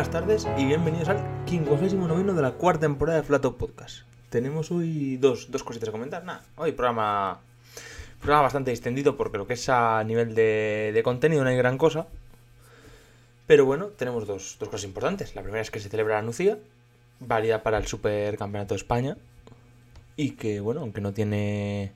buenas 0.00 0.12
tardes 0.12 0.48
y 0.56 0.64
bienvenidos 0.64 1.10
al 1.10 1.22
59 1.44 2.32
de 2.32 2.40
la 2.40 2.52
cuarta 2.52 2.80
temporada 2.80 3.20
de 3.20 3.22
Flato 3.22 3.58
Podcast. 3.58 3.98
Tenemos 4.30 4.70
hoy 4.70 5.18
dos, 5.18 5.50
dos 5.50 5.62
cositas 5.62 5.90
a 5.90 5.92
comentar. 5.92 6.24
Nada, 6.24 6.42
hoy 6.56 6.72
programa, 6.72 7.38
programa 8.18 8.44
bastante 8.44 8.70
extendido 8.70 9.18
porque 9.18 9.36
lo 9.36 9.46
que 9.46 9.52
es 9.52 9.68
a 9.68 10.02
nivel 10.04 10.34
de, 10.34 10.92
de 10.94 11.02
contenido 11.02 11.44
no 11.44 11.50
hay 11.50 11.56
gran 11.58 11.76
cosa. 11.76 12.06
Pero 13.46 13.66
bueno, 13.66 13.88
tenemos 13.88 14.26
dos, 14.26 14.56
dos 14.58 14.70
cosas 14.70 14.84
importantes. 14.84 15.36
La 15.36 15.42
primera 15.42 15.60
es 15.60 15.70
que 15.70 15.80
se 15.80 15.90
celebra 15.90 16.14
la 16.14 16.22
Nucía, 16.22 16.56
válida 17.18 17.62
para 17.62 17.76
el 17.76 17.86
Supercampeonato 17.86 18.72
de 18.72 18.78
España. 18.78 19.18
Y 20.16 20.30
que, 20.30 20.60
bueno, 20.60 20.80
aunque 20.80 21.02
no 21.02 21.12
tiene 21.12 21.92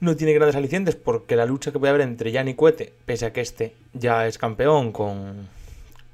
no 0.00 0.16
tiene 0.16 0.32
grandes 0.32 0.56
alicientes 0.56 0.96
porque 0.96 1.36
la 1.36 1.46
lucha 1.46 1.70
que 1.70 1.78
puede 1.78 1.90
haber 1.90 2.02
entre 2.02 2.32
Jan 2.32 2.48
y 2.48 2.54
Cuete, 2.54 2.92
pese 3.06 3.26
a 3.26 3.32
que 3.32 3.40
este 3.40 3.76
ya 3.92 4.26
es 4.26 4.36
campeón 4.36 4.90
con, 4.90 5.46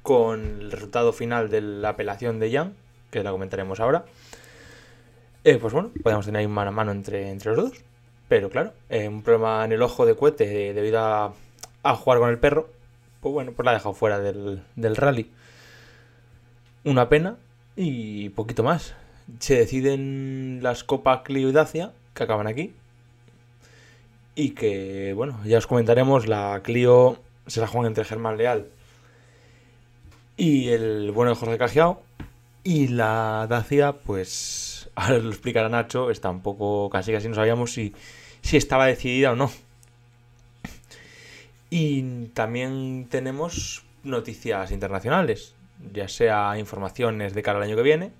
con 0.07 0.61
el 0.61 0.71
resultado 0.71 1.11
final 1.11 1.49
de 1.49 1.59
la 1.59 1.89
apelación 1.89 2.39
de 2.39 2.49
Jan, 2.49 2.73
que 3.11 3.23
la 3.23 3.31
comentaremos 3.31 3.81
ahora, 3.81 4.05
eh, 5.43 5.57
pues 5.57 5.73
bueno, 5.73 5.91
podemos 6.01 6.25
tener 6.25 6.39
ahí 6.39 6.47
mano 6.47 6.69
a 6.69 6.71
mano 6.71 6.93
entre, 6.93 7.29
entre 7.29 7.53
los 7.53 7.71
dos. 7.71 7.83
Pero 8.29 8.49
claro, 8.49 8.71
eh, 8.87 9.09
un 9.09 9.21
problema 9.21 9.65
en 9.65 9.73
el 9.73 9.81
ojo 9.81 10.05
de 10.05 10.13
Cuete 10.13 10.73
debido 10.73 11.01
a, 11.01 11.33
jugar 11.95 12.19
con 12.19 12.29
el 12.29 12.39
perro, 12.39 12.69
pues 13.19 13.33
bueno, 13.33 13.51
pues 13.51 13.65
la 13.65 13.71
ha 13.71 13.73
dejado 13.73 13.93
fuera 13.93 14.17
del, 14.19 14.63
del 14.77 14.95
rally. 14.95 15.29
Una 16.85 17.09
pena 17.09 17.35
y 17.75 18.29
poquito 18.29 18.63
más. 18.63 18.95
Se 19.39 19.57
deciden 19.57 20.59
las 20.63 20.85
Copa 20.85 21.21
Clio 21.23 21.49
y 21.49 21.51
Dacia, 21.51 21.91
que 22.13 22.23
acaban 22.23 22.47
aquí, 22.47 22.73
y 24.35 24.51
que, 24.51 25.11
bueno, 25.13 25.37
ya 25.43 25.57
os 25.57 25.67
comentaremos, 25.67 26.29
la 26.29 26.61
Clio 26.63 27.19
se 27.45 27.59
la 27.59 27.67
juegan 27.67 27.87
entre 27.87 28.05
Germán 28.05 28.37
Leal 28.37 28.67
y 30.37 30.69
el 30.69 31.11
bueno 31.11 31.31
de 31.31 31.35
Jorge 31.35 31.57
Cajiao. 31.57 32.01
Y 32.63 32.89
la 32.89 33.47
Dacia, 33.49 33.93
pues, 33.93 34.89
ahora 34.95 35.17
lo 35.17 35.29
explicará 35.29 35.69
Nacho, 35.69 36.11
está 36.11 36.29
un 36.29 36.41
poco, 36.41 36.89
casi 36.89 37.11
casi 37.11 37.27
no 37.27 37.35
sabíamos 37.35 37.73
si, 37.73 37.93
si 38.41 38.57
estaba 38.57 38.85
decidida 38.85 39.31
o 39.31 39.35
no. 39.35 39.51
Y 41.69 42.27
también 42.27 43.07
tenemos 43.09 43.83
noticias 44.03 44.71
internacionales, 44.71 45.53
ya 45.93 46.07
sea 46.07 46.57
informaciones 46.57 47.33
de 47.33 47.43
cara 47.43 47.57
al 47.57 47.63
año 47.63 47.75
que 47.75 47.81
viene, 47.81 48.11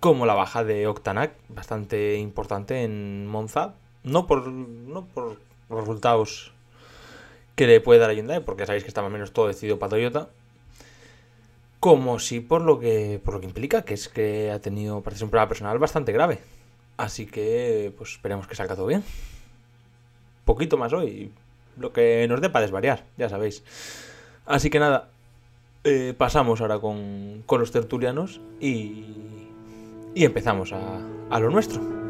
como 0.00 0.26
la 0.26 0.34
baja 0.34 0.64
de 0.64 0.86
Octanac, 0.86 1.32
bastante 1.48 2.16
importante 2.16 2.82
en 2.82 3.26
Monza, 3.26 3.74
no 4.02 4.26
por, 4.26 4.48
no 4.48 5.06
por 5.06 5.38
resultados 5.70 6.52
que 7.54 7.66
le 7.66 7.80
puede 7.80 8.00
dar 8.00 8.10
a 8.10 8.14
Hyundai, 8.14 8.40
porque 8.40 8.66
sabéis 8.66 8.84
que 8.84 8.88
está 8.88 9.00
más 9.02 9.10
o 9.10 9.12
menos 9.12 9.32
todo 9.32 9.48
decidido 9.48 9.78
para 9.78 9.90
Toyota, 9.90 10.28
como 11.82 12.20
sí 12.20 12.38
por 12.38 12.62
lo 12.62 12.78
que 12.78 13.20
por 13.24 13.34
lo 13.34 13.40
que 13.40 13.46
implica, 13.46 13.82
que 13.82 13.94
es 13.94 14.08
que 14.08 14.52
ha 14.52 14.60
tenido, 14.60 15.00
parece 15.00 15.24
un 15.24 15.30
problema 15.30 15.48
personal 15.48 15.80
bastante 15.80 16.12
grave. 16.12 16.38
Así 16.96 17.26
que, 17.26 17.92
pues 17.98 18.12
esperemos 18.12 18.46
que 18.46 18.54
salga 18.54 18.76
todo 18.76 18.86
bien. 18.86 19.02
Poquito 20.44 20.76
más 20.76 20.92
hoy, 20.92 21.32
lo 21.76 21.92
que 21.92 22.24
nos 22.28 22.40
dé 22.40 22.50
para 22.50 22.62
desvariar, 22.62 23.02
ya 23.16 23.28
sabéis. 23.28 23.64
Así 24.46 24.70
que 24.70 24.78
nada, 24.78 25.08
eh, 25.82 26.14
pasamos 26.16 26.60
ahora 26.60 26.78
con, 26.78 27.42
con, 27.46 27.58
los 27.58 27.72
tertulianos 27.72 28.40
y, 28.60 29.04
y 30.14 30.24
empezamos 30.24 30.72
a, 30.72 31.00
a 31.30 31.40
lo 31.40 31.50
nuestro. 31.50 32.01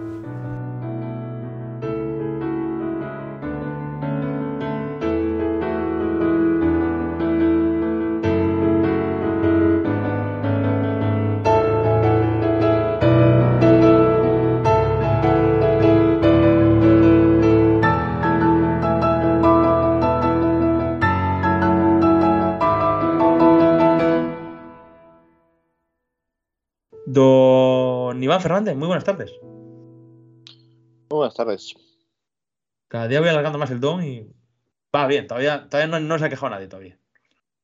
Fernández, 28.42 28.76
muy 28.76 28.88
buenas 28.88 29.04
tardes. 29.04 29.30
Muy 29.42 31.18
buenas 31.18 31.34
tardes. 31.34 31.74
Cada 32.88 33.08
día 33.08 33.20
voy 33.20 33.28
alargando 33.28 33.58
más 33.58 33.70
el 33.70 33.80
don 33.80 34.04
y 34.04 34.26
va 34.94 35.06
bien, 35.06 35.26
todavía, 35.26 35.68
todavía 35.68 36.00
no, 36.00 36.18
se 36.18 36.24
ha 36.24 36.28
quejado 36.28 36.50
nadie 36.50 36.66
todavía. 36.66 36.98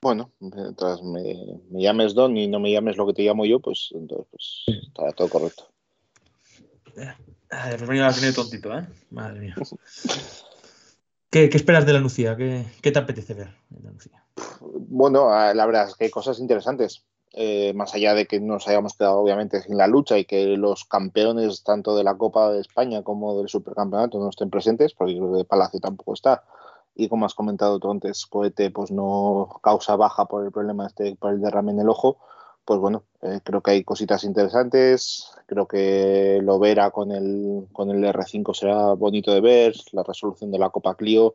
Bueno, 0.01 0.31
mientras 0.39 1.03
me, 1.03 1.61
llames 1.71 2.15
Don 2.15 2.37
y 2.37 2.47
no 2.47 2.61
me 2.61 2.71
llames 2.71 2.97
lo 2.97 3.07
que 3.09 3.15
te 3.15 3.25
llamo 3.25 3.45
yo, 3.45 3.59
pues 3.59 3.89
entonces 3.93 4.29
pues, 4.31 4.65
está 4.87 5.11
todo 5.13 5.29
correcto. 5.29 5.65
Pues 6.95 7.89
venía 7.89 8.07
a 8.07 8.13
tener 8.13 8.33
tontito, 8.33 8.79
¿eh? 8.79 8.87
Madre 9.11 9.41
mía. 9.41 9.57
¿Qué, 11.31 11.51
¿Qué, 11.51 11.57
esperas 11.57 11.85
de 11.85 11.95
la 11.95 11.99
Lucía? 11.99 12.37
¿Qué, 12.37 12.65
¿Qué, 12.81 12.93
te 12.93 12.99
apetece 13.01 13.35
ver 13.35 13.55
en 13.77 13.85
la 13.85 13.91
Lucía? 13.91 14.25
Bueno, 14.61 15.29
la 15.31 15.67
verdad 15.67 15.89
es 15.89 15.97
que 15.97 16.05
hay 16.05 16.11
cosas 16.11 16.39
interesantes. 16.39 17.05
Eh, 17.35 17.73
más 17.75 17.95
allá 17.95 18.15
de 18.15 18.27
que 18.27 18.41
nos 18.41 18.67
hayamos 18.69 18.97
quedado 18.97 19.19
obviamente 19.19 19.61
sin 19.61 19.77
la 19.77 19.87
lucha 19.87 20.19
y 20.19 20.25
que 20.25 20.57
los 20.57 20.85
campeones 20.85 21.63
tanto 21.63 21.95
de 21.97 22.03
la 22.03 22.17
Copa 22.17 22.51
de 22.51 22.61
España 22.61 23.03
como 23.03 23.37
del 23.39 23.49
Supercampeonato 23.49 24.19
no 24.19 24.31
estén 24.31 24.51
presentes, 24.51 24.95
porque 24.95 25.17
creo 25.17 25.37
que 25.37 25.45
Palacio 25.45 25.79
tampoco 25.79 26.15
está, 26.15 26.45
y 26.95 27.09
como 27.09 27.27
has 27.27 27.35
comentado 27.35 27.79
tú 27.79 27.91
antes, 27.91 28.27
Cohete 28.27 28.71
pues 28.71 28.91
no 28.91 29.61
causa 29.63 29.95
baja 29.97 30.25
por 30.25 30.45
el 30.45 30.51
problema 30.51 30.87
este, 30.87 31.17
por 31.17 31.33
el 31.33 31.41
derrame 31.41 31.73
en 31.73 31.81
el 31.81 31.89
ojo, 31.89 32.19
pues 32.65 32.81
bueno, 32.81 33.05
eh, 33.23 33.41
creo 33.45 33.61
que 33.63 33.71
hay 33.73 33.85
cositas 33.85 34.25
interesantes, 34.25 35.31
creo 35.47 35.69
que 35.69 36.41
lo 36.43 36.59
verá 36.59 36.91
con 36.91 37.13
el, 37.13 37.67
con 37.73 37.91
el 37.91 38.03
R5 38.05 38.55
será 38.55 38.95
bonito 38.95 39.33
de 39.33 39.41
ver, 39.41 39.75
la 39.93 40.03
resolución 40.03 40.51
de 40.51 40.59
la 40.59 40.71
Copa 40.71 40.97
Clio, 40.97 41.35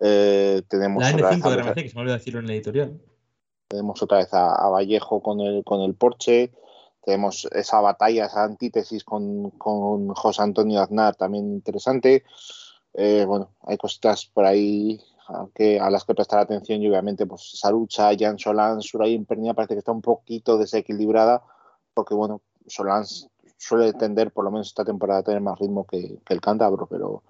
eh, 0.00 0.62
tenemos... 0.68 1.02
La 1.02 1.12
N5 1.12 1.50
de 1.50 1.62
RMC, 1.62 1.74
que 1.74 1.88
se 1.88 1.94
me 1.94 2.02
olvidó 2.02 2.16
decirlo 2.16 2.40
en 2.40 2.46
la 2.46 2.52
editorial. 2.52 3.00
Tenemos 3.68 4.02
otra 4.02 4.18
vez 4.18 4.32
a, 4.32 4.68
Vallejo 4.68 5.22
con 5.22 5.40
el, 5.40 5.64
con 5.64 5.80
el 5.80 5.94
Porsche. 5.94 6.52
Tenemos 7.02 7.46
esa 7.52 7.80
batalla, 7.80 8.26
esa 8.26 8.44
antítesis 8.44 9.04
con, 9.04 9.50
con 9.50 10.08
José 10.14 10.42
Antonio 10.42 10.80
Aznar, 10.80 11.16
también 11.16 11.52
interesante. 11.52 12.24
Eh, 12.94 13.24
bueno, 13.26 13.50
hay 13.62 13.76
cositas 13.76 14.26
por 14.26 14.44
ahí 14.46 15.00
que, 15.54 15.80
a 15.80 15.90
las 15.90 16.04
que 16.04 16.14
prestar 16.14 16.40
atención 16.40 16.82
y 16.82 16.88
obviamente 16.88 17.26
pues 17.26 17.52
esa 17.54 17.70
lucha, 17.70 18.10
Jan 18.18 18.38
Solans, 18.38 18.86
Surain 18.86 19.24
Pernia 19.24 19.54
parece 19.54 19.74
que 19.74 19.78
está 19.78 19.92
un 19.92 20.02
poquito 20.02 20.58
desequilibrada 20.58 21.42
porque 21.94 22.14
bueno, 22.14 22.42
Solans 22.66 23.28
suele 23.56 23.92
tender 23.94 24.32
por 24.32 24.44
lo 24.44 24.50
menos 24.50 24.68
esta 24.68 24.84
temporada 24.84 25.20
a 25.20 25.22
tener 25.22 25.40
más 25.40 25.58
ritmo 25.58 25.86
que, 25.86 26.18
el 26.28 26.40
cántabro, 26.40 26.86
pero, 26.86 27.22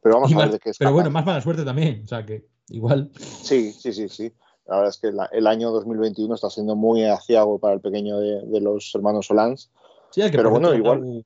pero 0.00 0.16
vamos 0.16 0.32
a 0.32 0.38
ver 0.38 0.50
de 0.52 0.58
qué 0.58 0.70
es. 0.70 0.78
Pero 0.78 0.92
bueno, 0.92 1.10
más 1.10 1.26
mala 1.26 1.40
suerte 1.40 1.64
también, 1.64 2.02
o 2.04 2.08
sea 2.08 2.24
que 2.24 2.46
igual. 2.68 3.10
Sí, 3.18 3.72
sí, 3.72 3.92
sí, 3.92 4.08
sí. 4.08 4.32
La 4.66 4.76
verdad 4.76 4.90
es 4.90 4.98
que 4.98 5.12
el 5.36 5.46
año 5.46 5.70
2021 5.70 6.34
está 6.34 6.50
siendo 6.50 6.74
muy 6.74 7.04
aciago 7.04 7.58
para 7.58 7.74
el 7.74 7.80
pequeño 7.80 8.18
de, 8.18 8.60
los 8.60 8.92
hermanos 8.94 9.26
Solans. 9.26 9.70
Sí, 10.10 10.22
que 10.22 10.36
pero 10.36 10.50
bueno, 10.50 10.74
igual 10.74 11.24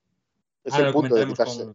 es 0.64 0.78
el 0.78 0.92
punto 0.92 1.14
de 1.14 1.26
quitarse. 1.26 1.68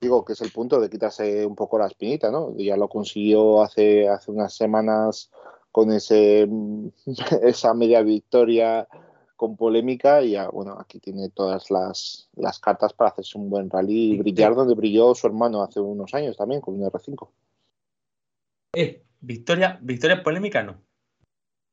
Digo 0.00 0.24
que 0.24 0.32
es 0.32 0.40
el 0.40 0.50
punto 0.50 0.80
de 0.80 0.90
quitarse 0.90 1.46
un 1.46 1.54
poco 1.54 1.78
la 1.78 1.86
espinita, 1.86 2.30
¿no? 2.30 2.54
Ya 2.56 2.76
lo 2.76 2.88
consiguió 2.88 3.62
hace, 3.62 4.08
hace 4.08 4.30
unas 4.30 4.54
semanas 4.54 5.30
con 5.70 5.92
ese, 5.92 6.48
esa 7.42 7.74
media 7.74 8.02
victoria 8.02 8.88
con 9.36 9.56
polémica 9.56 10.22
y 10.22 10.32
ya, 10.32 10.48
bueno, 10.48 10.76
aquí 10.78 11.00
tiene 11.00 11.28
todas 11.30 11.70
las, 11.70 12.28
las 12.36 12.58
cartas 12.58 12.92
para 12.92 13.10
hacerse 13.10 13.38
un 13.38 13.50
buen 13.50 13.70
rally 13.70 14.14
y 14.14 14.18
brillar 14.18 14.54
donde 14.54 14.74
brilló 14.74 15.14
su 15.14 15.26
hermano 15.26 15.62
hace 15.62 15.80
unos 15.80 16.12
años 16.14 16.36
también 16.36 16.60
con 16.60 16.74
un 16.74 16.88
R5. 16.88 17.28
Eh, 18.74 19.04
victoria, 19.20 19.78
victoria 19.80 20.22
polémica 20.22 20.62
no. 20.62 20.80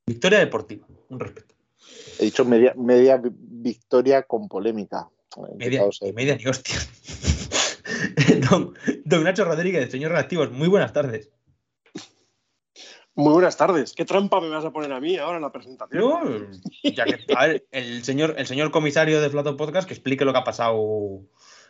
Victoria 0.05 0.39
deportiva, 0.39 0.87
un 1.09 1.19
respeto. 1.19 1.55
He 2.19 2.25
dicho 2.25 2.45
media, 2.45 2.73
media 2.75 3.21
victoria 3.23 4.23
con 4.23 4.47
polémica. 4.47 5.09
Media, 5.57 5.83
y 6.01 6.13
media 6.13 6.35
ni 6.35 6.45
hostia. 6.45 6.75
don, 9.05 9.23
Nacho 9.23 9.45
Rodríguez, 9.45 9.89
señor 9.91 10.11
Reactivos, 10.11 10.51
muy 10.51 10.67
buenas 10.67 10.93
tardes. 10.93 11.31
Muy 13.13 13.33
buenas 13.33 13.57
tardes. 13.57 13.93
¿Qué 13.93 14.05
trampa 14.05 14.39
me 14.39 14.49
vas 14.49 14.63
a 14.65 14.71
poner 14.71 14.91
a 14.93 14.99
mí 14.99 15.17
ahora 15.17 15.37
en 15.37 15.43
la 15.43 15.51
presentación? 15.51 16.61
ya 16.83 17.05
que, 17.05 17.19
a 17.35 17.47
ver, 17.47 17.67
el 17.71 18.03
señor, 18.03 18.35
el 18.37 18.47
señor 18.47 18.71
comisario 18.71 19.21
de 19.21 19.29
Flato 19.29 19.57
Podcast 19.57 19.87
que 19.87 19.93
explique 19.93 20.25
lo 20.25 20.31
que 20.31 20.39
ha 20.39 20.43
pasado 20.43 21.21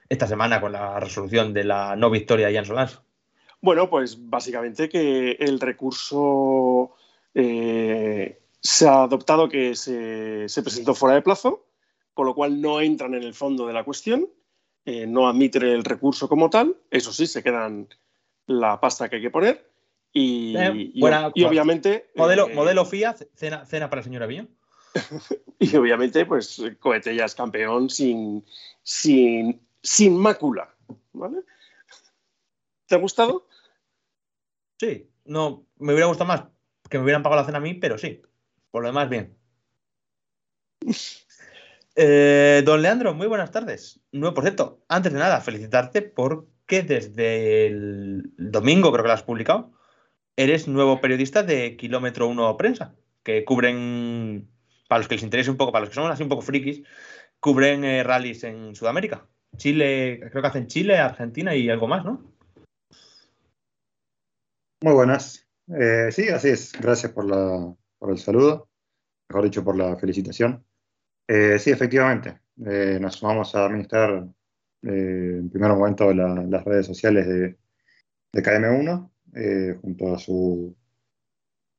esta 0.07 0.27
semana 0.27 0.61
con 0.61 0.73
la 0.73 0.99
resolución 0.99 1.53
de 1.53 1.63
la 1.63 1.95
no 1.95 2.09
victoria 2.09 2.47
de 2.47 2.55
Jan 2.55 2.65
Solans. 2.65 3.01
Bueno, 3.61 3.89
pues 3.89 4.29
básicamente 4.29 4.89
que 4.89 5.31
el 5.39 5.59
recurso 5.59 6.95
eh, 7.33 8.41
se 8.59 8.87
ha 8.87 9.03
adoptado 9.03 9.49
que 9.49 9.75
se, 9.75 10.47
presentó 10.61 10.93
fuera 10.93 11.15
de 11.15 11.21
plazo, 11.21 11.67
con 12.13 12.25
lo 12.25 12.35
cual 12.35 12.61
no 12.61 12.81
entran 12.81 13.13
en 13.15 13.23
el 13.23 13.33
fondo 13.33 13.65
de 13.67 13.73
la 13.73 13.83
cuestión, 13.83 14.29
eh, 14.85 15.07
no 15.07 15.27
admiten 15.27 15.63
el 15.63 15.83
recurso 15.83 16.27
como 16.27 16.49
tal, 16.49 16.77
eso 16.89 17.11
sí, 17.13 17.27
se 17.27 17.43
quedan 17.43 17.87
la 18.47 18.79
pasta 18.79 19.09
que 19.09 19.17
hay 19.17 19.21
que 19.21 19.29
poner. 19.29 19.69
Y, 20.13 20.55
eh, 20.57 20.91
obviamente. 21.01 22.11
Modelo, 22.15 22.49
modelo 22.49 22.85
FIA, 22.85 23.15
cena, 23.33 23.65
cena 23.65 23.89
para 23.89 24.01
el 24.01 24.03
señor 24.03 24.23
Aviño. 24.23 24.47
y 25.59 25.75
obviamente, 25.77 26.25
pues 26.25 26.61
Cohete 26.79 27.15
ya 27.15 27.25
es 27.25 27.33
campeón 27.33 27.89
sin, 27.89 28.45
sin, 28.83 29.65
sin 29.81 30.17
mácula. 30.17 30.75
¿vale? 31.13 31.43
¿Te 32.87 32.95
ha 32.95 32.97
gustado? 32.97 33.47
Sí, 34.77 35.09
no, 35.23 35.65
me 35.77 35.93
hubiera 35.93 36.07
gustado 36.07 36.27
más 36.27 36.43
que 36.91 36.97
me 36.97 37.05
hubieran 37.05 37.23
pagado 37.23 37.41
la 37.41 37.45
cena 37.45 37.57
a 37.57 37.61
mí, 37.61 37.73
pero 37.73 37.97
sí. 37.97 38.21
Por 38.69 38.83
lo 38.83 38.89
demás, 38.89 39.09
bien. 39.09 39.35
Eh, 41.93 42.63
don 42.63 42.81
Leandro, 42.81 43.13
muy 43.13 43.27
buenas 43.27 43.51
tardes. 43.51 43.99
No, 44.13 44.33
por 44.33 44.45
cierto, 44.45 44.81
antes 44.87 45.11
de 45.11 45.19
nada, 45.19 45.41
felicitarte 45.41 46.01
porque 46.01 46.83
desde 46.83 47.67
el 47.67 48.31
domingo, 48.37 48.93
creo 48.93 49.03
que 49.03 49.09
lo 49.09 49.13
has 49.13 49.23
publicado, 49.23 49.73
eres 50.37 50.69
nuevo 50.69 51.01
periodista 51.01 51.43
de 51.43 51.75
Kilómetro 51.75 52.29
1 52.29 52.55
Prensa, 52.55 52.95
que 53.23 53.43
cubren, 53.43 54.49
para 54.87 54.99
los 54.99 55.09
que 55.09 55.15
les 55.15 55.23
interese 55.23 55.51
un 55.51 55.57
poco, 55.57 55.73
para 55.73 55.81
los 55.81 55.89
que 55.89 55.95
somos 55.95 56.11
así 56.11 56.23
un 56.23 56.29
poco 56.29 56.43
frikis, 56.43 56.81
cubren 57.41 57.83
eh, 57.83 58.03
rallies 58.03 58.45
en 58.45 58.73
Sudamérica. 58.73 59.27
Chile, 59.57 60.21
creo 60.31 60.41
que 60.41 60.47
hacen 60.47 60.67
Chile, 60.67 60.97
Argentina 60.97 61.53
y 61.53 61.69
algo 61.69 61.89
más, 61.89 62.05
¿no? 62.05 62.23
Muy 64.81 64.93
buenas. 64.93 65.50
Eh, 65.79 66.09
sí, 66.11 66.27
así 66.29 66.49
es. 66.49 66.73
Gracias 66.79 67.11
por, 67.13 67.25
la, 67.25 67.73
por 67.97 68.11
el 68.11 68.17
saludo, 68.19 68.69
mejor 69.29 69.45
dicho, 69.45 69.63
por 69.63 69.77
la 69.77 69.97
felicitación. 69.97 70.65
Eh, 71.27 71.59
sí, 71.59 71.71
efectivamente. 71.71 72.41
Eh, 72.65 72.99
nos 73.01 73.15
sumamos 73.15 73.55
a 73.55 73.65
administrar 73.65 74.27
eh, 74.83 75.37
en 75.39 75.49
primer 75.51 75.71
momento 75.71 76.13
la- 76.13 76.43
las 76.49 76.65
redes 76.65 76.87
sociales 76.87 77.27
de, 77.27 77.57
de 78.33 78.43
KM1, 78.43 79.11
eh, 79.35 79.77
junto 79.81 80.15
a 80.15 80.19
su 80.19 80.75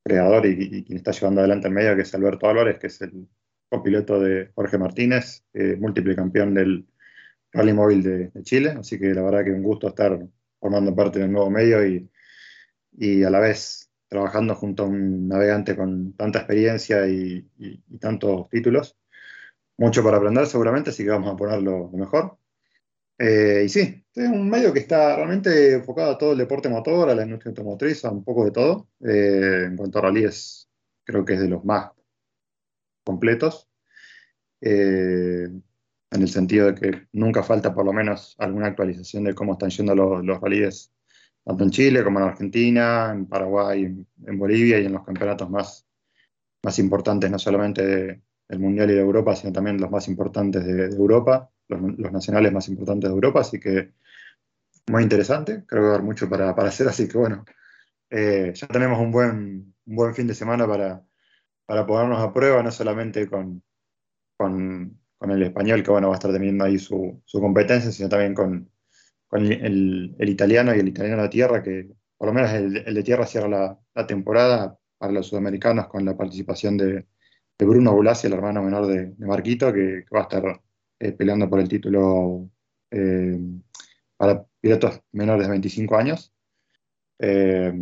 creador 0.04 0.46
y, 0.46 0.84
quien 0.84 0.98
está 0.98 1.12
llevando 1.12 1.40
adelante 1.40 1.68
el 1.68 1.74
medio, 1.74 1.94
que 1.96 2.02
es 2.02 2.14
Alberto 2.14 2.48
Álvarez, 2.48 2.78
que 2.78 2.88
es 2.88 3.00
el 3.02 3.28
copiloto 3.68 4.20
de 4.20 4.50
Jorge 4.54 4.78
Martínez, 4.78 5.44
múltiple 5.78 6.16
campeón 6.16 6.54
del 6.54 6.86
Rally 7.52 7.72
Móvil 7.72 8.02
de, 8.02 8.28
de 8.30 8.42
Chile. 8.42 8.70
Así 8.78 8.98
que 8.98 9.14
la 9.14 9.22
verdad 9.22 9.44
que 9.44 9.52
un 9.52 9.62
gusto 9.62 9.88
estar 9.88 10.18
formando 10.60 10.94
parte 10.94 11.18
del 11.20 11.32
nuevo 11.32 11.50
medio 11.50 11.86
y, 11.86 12.10
y 12.92 13.24
a 13.24 13.30
la 13.30 13.40
vez 13.40 13.81
trabajando 14.12 14.54
junto 14.56 14.84
a 14.84 14.88
un 14.88 15.28
navegante 15.28 15.76
con 15.76 16.14
tanta 16.14 16.40
experiencia 16.40 17.08
y, 17.08 17.48
y- 17.58 17.82
y 17.88 17.98
tantos 17.98 18.48
títulos. 18.50 18.98
Mucho 19.78 20.04
para 20.04 20.18
aprender 20.18 20.46
seguramente, 20.46 20.90
así 20.90 21.04
que 21.04 21.10
vamos 21.10 21.32
a 21.34 21.36
ponerlo 21.36 21.90
lo 21.92 21.98
mejor. 21.98 22.38
Eh, 23.18 23.64
y 23.66 23.68
sí, 23.70 24.04
es 24.14 24.28
un 24.30 24.50
medio 24.50 24.72
que 24.72 24.80
está 24.80 25.16
realmente 25.16 25.74
enfocado 25.74 26.12
a 26.12 26.18
todo 26.18 26.32
el 26.32 26.38
deporte 26.38 26.68
motor, 26.70 27.10
a 27.10 27.14
la 27.14 27.24
industria 27.24 27.50
automotriz, 27.50 28.04
a 28.04 28.10
un 28.12 28.24
poco 28.24 28.44
de 28.46 28.52
todo. 28.52 28.88
Eh, 29.00 29.64
en 29.68 29.76
cuanto 29.76 29.98
a 30.00 30.02
rallies, 30.02 30.68
creo 31.04 31.24
que 31.24 31.34
es 31.34 31.40
de 31.40 31.48
los 31.50 31.64
más 31.64 31.90
completos. 33.04 33.68
Eh, 34.60 35.44
en 36.12 36.22
el 36.22 36.28
sentido 36.28 36.68
de 36.72 36.74
que 36.74 37.08
nunca 37.12 37.42
falta 37.42 37.74
por 37.74 37.84
lo 37.86 37.92
menos 37.92 38.36
alguna 38.38 38.68
actualización 38.68 39.24
de 39.24 39.34
cómo 39.34 39.54
están 39.54 39.70
yendo 39.70 39.94
los, 39.94 40.24
los 40.24 40.40
rallies, 40.40 40.92
tanto 41.44 41.64
en 41.64 41.70
Chile 41.70 42.04
como 42.04 42.20
en 42.20 42.26
Argentina, 42.26 43.12
en 43.12 43.26
Paraguay, 43.26 43.84
en, 44.26 44.38
Bolivia 44.38 44.80
y 44.80 44.86
en 44.86 44.92
los 44.92 45.04
campeonatos 45.04 45.50
más, 45.50 45.86
más 46.64 46.78
importantes, 46.78 47.30
no 47.30 47.38
solamente 47.38 47.84
de- 47.86 48.22
del 48.48 48.60
Mundial 48.60 48.90
y 48.90 48.94
de 48.94 49.00
Europa, 49.00 49.36
sino 49.36 49.52
también 49.52 49.80
los 49.80 49.90
más 49.90 50.08
importantes 50.08 50.64
de, 50.66 50.88
de 50.88 50.96
Europa, 50.96 51.50
los, 51.68 51.80
los 51.98 52.12
nacionales 52.12 52.52
más 52.52 52.68
importantes 52.68 53.10
de 53.10 53.14
Europa, 53.14 53.40
así 53.40 53.60
que 53.60 53.92
muy 54.90 55.02
interesante, 55.02 55.64
creo 55.66 55.82
que 55.82 55.86
va 55.86 55.92
a 55.92 55.94
haber 55.96 56.04
mucho 56.06 56.28
para, 56.28 56.54
para 56.54 56.68
hacer, 56.68 56.88
así 56.88 57.08
que 57.08 57.18
bueno, 57.18 57.44
eh, 58.10 58.52
ya 58.54 58.68
tenemos 58.68 59.00
un 59.00 59.12
buen, 59.12 59.74
un 59.86 59.96
buen 59.96 60.14
fin 60.14 60.28
de 60.28 60.34
semana 60.34 60.68
para, 60.68 61.04
para 61.66 61.86
ponernos 61.86 62.20
a 62.20 62.32
prueba, 62.34 62.62
no 62.64 62.72
solamente 62.72 63.28
con, 63.30 63.64
con, 64.38 65.00
con 65.18 65.32
el 65.32 65.44
español, 65.44 65.84
que 65.84 65.92
bueno, 65.92 66.08
va 66.10 66.16
a 66.16 66.18
estar 66.18 66.32
teniendo 66.32 66.64
ahí 66.66 66.78
su, 66.80 67.22
su 67.26 67.40
competencia, 67.42 67.92
sino 67.92 68.10
también 68.10 68.34
con, 68.34 68.71
con 69.32 69.50
el, 69.50 70.14
italiano 70.18 70.76
y 70.76 70.80
el 70.80 70.88
italiano 70.88 71.22
de 71.22 71.30
tierra, 71.30 71.62
que 71.62 71.88
por 72.18 72.28
lo 72.28 72.34
menos 72.34 72.52
el, 72.52 72.84
de 72.84 73.02
tierra 73.02 73.26
cierra 73.26 73.48
la, 73.94 74.06
temporada 74.06 74.78
para 74.98 75.10
los 75.10 75.28
sudamericanos 75.28 75.88
con 75.88 76.04
la 76.04 76.14
participación 76.14 76.76
de, 76.76 77.06
Bruno 77.58 77.94
Bulassi, 77.94 78.26
el 78.26 78.34
hermano 78.34 78.62
menor 78.62 78.86
de, 78.86 79.14
Marquito, 79.24 79.72
que, 79.72 80.04
va 80.14 80.20
a 80.20 80.22
estar 80.24 80.60
eh, 80.98 81.12
peleando 81.12 81.48
por 81.48 81.60
el 81.60 81.68
título 81.68 82.50
eh, 82.90 83.38
para 84.18 84.44
pilotos 84.60 85.00
menores 85.12 85.46
de 85.46 85.50
25 85.50 85.96
años. 85.96 86.30
Eh, 87.18 87.72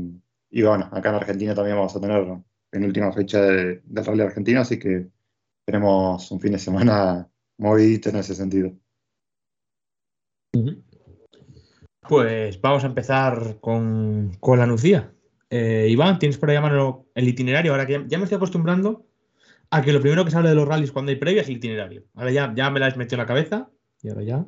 y 0.50 0.62
bueno, 0.62 0.88
acá 0.92 1.08
en 1.08 1.14
Argentina 1.16 1.52
también 1.52 1.78
vamos 1.78 1.96
a 1.96 2.00
tener 2.00 2.26
penúltima 2.70 3.12
fecha 3.12 3.42
de- 3.42 3.80
del 3.84 4.04
Rally 4.04 4.22
Argentino, 4.22 4.60
así 4.60 4.78
que 4.78 5.08
tenemos 5.64 6.30
un 6.30 6.40
fin 6.40 6.52
de 6.52 6.58
semana 6.60 7.28
movidito 7.58 8.10
en 8.10 8.16
ese 8.16 8.36
sentido. 8.36 8.72
Pues 12.10 12.60
vamos 12.60 12.82
a 12.82 12.88
empezar 12.88 13.60
con, 13.60 14.36
con 14.40 14.58
la 14.58 14.66
Nucía. 14.66 15.12
Eh, 15.48 15.86
Iván, 15.88 16.18
¿tienes 16.18 16.38
por 16.38 16.50
ahí 16.50 16.56
a 16.56 16.60
mano 16.60 17.06
el 17.14 17.28
itinerario? 17.28 17.70
Ahora 17.70 17.86
que 17.86 17.92
ya, 17.92 18.04
ya 18.04 18.18
me 18.18 18.24
estoy 18.24 18.34
acostumbrando 18.34 19.06
a 19.70 19.80
que 19.80 19.92
lo 19.92 20.00
primero 20.00 20.24
que 20.24 20.32
se 20.32 20.36
habla 20.36 20.48
de 20.48 20.56
los 20.56 20.66
rallies 20.66 20.90
cuando 20.90 21.10
hay 21.12 21.16
previa 21.18 21.42
es 21.42 21.48
el 21.48 21.58
itinerario. 21.58 22.02
Ahora 22.16 22.32
ya, 22.32 22.52
ya 22.52 22.68
me 22.68 22.80
la 22.80 22.86
has 22.86 22.96
metido 22.96 23.14
en 23.14 23.20
la 23.20 23.26
cabeza 23.26 23.70
y 24.02 24.08
ahora 24.08 24.24
ya, 24.24 24.44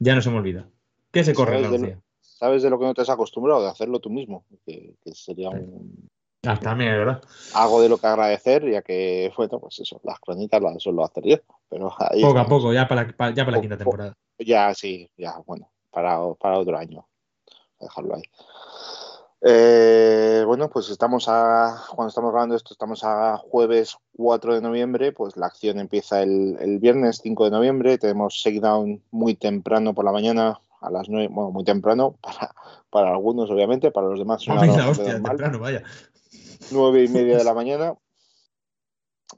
ya 0.00 0.16
no 0.16 0.20
se 0.22 0.30
me 0.30 0.38
olvida. 0.38 0.68
¿Qué 1.12 1.22
se 1.22 1.34
corre 1.34 1.54
en 1.54 1.62
la 1.62 1.68
¿Sabes 1.68 1.80
de, 1.82 1.86
Nucía? 1.86 2.02
sabes 2.20 2.62
de 2.64 2.70
lo 2.70 2.80
que 2.80 2.86
no 2.86 2.94
te 2.94 3.02
has 3.02 3.10
acostumbrado? 3.10 3.62
De 3.62 3.68
hacerlo 3.68 4.00
tú 4.00 4.10
mismo, 4.10 4.44
que, 4.66 4.96
que 5.00 5.14
sería 5.14 5.50
un, 5.50 6.10
Ah, 6.44 6.58
también, 6.58 6.90
verdad. 6.90 7.22
algo 7.54 7.80
de 7.80 7.88
lo 7.90 7.98
que 7.98 8.08
agradecer, 8.08 8.68
ya 8.68 8.82
que, 8.82 9.32
bueno, 9.36 9.60
pues 9.60 9.78
eso, 9.78 10.00
las 10.02 10.18
crónicas 10.18 10.60
las 10.60 10.82
suelo 10.82 11.04
hacer 11.04 11.22
yo. 11.24 11.36
Pero 11.68 11.92
ahí 11.96 12.22
Poco 12.22 12.40
a 12.40 12.48
poco, 12.48 12.72
ya 12.72 12.88
para, 12.88 13.06
ya 13.06 13.44
para 13.44 13.52
la 13.52 13.60
quinta 13.60 13.76
po- 13.76 13.84
temporada. 13.84 14.14
Ya, 14.40 14.74
sí, 14.74 15.08
ya, 15.16 15.34
bueno, 15.46 15.70
para, 15.98 16.34
para 16.34 16.58
otro 16.58 16.78
año. 16.78 17.08
Dejarlo 17.80 18.14
ahí. 18.14 18.22
Eh, 19.40 20.44
bueno, 20.46 20.70
pues 20.70 20.90
estamos 20.90 21.26
a, 21.28 21.82
cuando 21.94 22.08
estamos 22.08 22.30
grabando 22.30 22.54
esto, 22.54 22.72
estamos 22.72 23.02
a 23.02 23.36
jueves 23.36 23.96
4 24.16 24.54
de 24.54 24.60
noviembre, 24.60 25.12
pues 25.12 25.36
la 25.36 25.46
acción 25.46 25.80
empieza 25.80 26.22
el, 26.22 26.56
el 26.60 26.78
viernes 26.78 27.20
5 27.22 27.44
de 27.44 27.50
noviembre, 27.50 27.98
tenemos 27.98 28.34
shakedown 28.34 29.02
muy 29.10 29.34
temprano 29.34 29.92
por 29.92 30.04
la 30.04 30.12
mañana, 30.12 30.60
a 30.80 30.90
las 30.90 31.08
9, 31.08 31.28
bueno, 31.32 31.50
muy 31.50 31.64
temprano, 31.64 32.16
para, 32.22 32.54
para 32.90 33.10
algunos 33.10 33.50
obviamente, 33.50 33.90
para 33.90 34.08
los 34.08 34.20
demás 34.20 34.46
una 34.46 34.64
la 34.64 34.66
bastante 34.66 34.90
hostia, 34.90 35.14
temprano, 35.14 35.58
vaya. 35.58 35.82
nueve 36.70 37.04
y 37.04 37.08
media 37.08 37.38
de 37.38 37.44
la 37.44 37.54
mañana. 37.60 37.94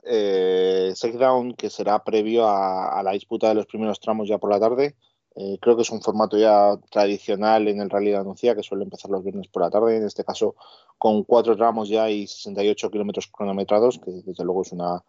Eh, 0.05 0.93
Shakedown, 0.95 1.55
que 1.55 1.69
será 1.69 2.03
previo 2.05 2.47
a, 2.47 2.99
a 2.99 3.03
la 3.03 3.13
disputa 3.13 3.49
de 3.49 3.55
los 3.55 3.67
primeros 3.67 4.01
tramos 4.01 4.29
ya 4.29 4.39
por 4.39 4.51
la 4.51 4.61
tarde. 4.61 4.95
Eh, 5.43 5.59
creo 5.59 5.75
que 5.75 5.83
es 5.83 5.91
un 5.91 6.03
formato 6.03 6.37
ya 6.37 6.79
tradicional 6.91 7.67
en 7.67 7.81
el 7.81 7.89
Rally 7.89 8.11
de 8.11 8.19
Anuncia, 8.19 8.55
que 8.55 8.63
suele 8.63 8.85
empezar 8.85 9.11
los 9.11 9.25
viernes 9.25 9.49
por 9.49 9.63
la 9.63 9.71
tarde. 9.71 9.97
En 9.97 10.05
este 10.05 10.23
caso, 10.23 10.55
con 10.99 11.25
cuatro 11.25 11.57
tramos 11.57 11.89
ya 11.89 12.11
y 12.11 12.27
68 12.27 12.91
kilómetros 12.91 13.27
cronometrados, 13.29 13.99
que 14.01 14.11
desde 14.11 14.45
luego 14.45 14.61
es 14.61 14.73
una, 14.73 15.03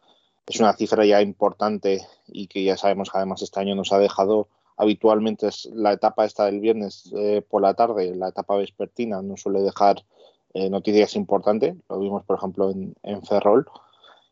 es 0.48 0.58
una 0.62 0.72
cifra 0.72 1.06
ya 1.06 1.22
importante 1.22 2.08
y 2.28 2.48
que 2.48 2.64
ya 2.64 2.78
sabemos 2.78 3.10
que 3.10 3.18
además 3.18 3.42
este 3.42 3.60
año 3.60 3.76
nos 3.76 3.92
ha 3.92 4.00
dejado 4.00 4.48
habitualmente 4.78 5.48
es 5.48 5.66
la 5.74 5.92
etapa 5.92 6.24
esta 6.24 6.46
del 6.46 6.62
viernes 6.62 7.12
eh, 7.14 7.44
por 7.48 7.62
la 7.62 7.74
tarde, 7.74 8.16
la 8.16 8.30
etapa 8.30 8.56
vespertina, 8.56 9.22
nos 9.22 9.42
suele 9.42 9.62
dejar 9.62 10.06
eh, 10.54 10.70
noticias 10.70 11.18
importantes. 11.18 11.76
Lo 11.90 12.00
vimos, 12.00 12.24
por 12.24 12.38
ejemplo, 12.38 12.72
en, 12.72 12.96
en 13.04 13.22
Ferrol. 13.24 13.68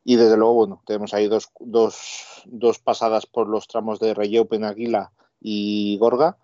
Y 0.05 0.15
desde 0.15 0.37
luego, 0.37 0.53
bueno, 0.53 0.81
tenemos 0.85 1.13
ahí 1.13 1.27
dos, 1.27 1.51
dos, 1.59 2.41
dos 2.45 2.79
pasadas 2.79 3.25
por 3.25 3.49
los 3.49 3.67
tramos 3.67 3.99
de 3.99 4.13
Reyeu, 4.13 4.47
Penaguila 4.47 5.11
y 5.39 5.97
Gorga. 5.97 6.37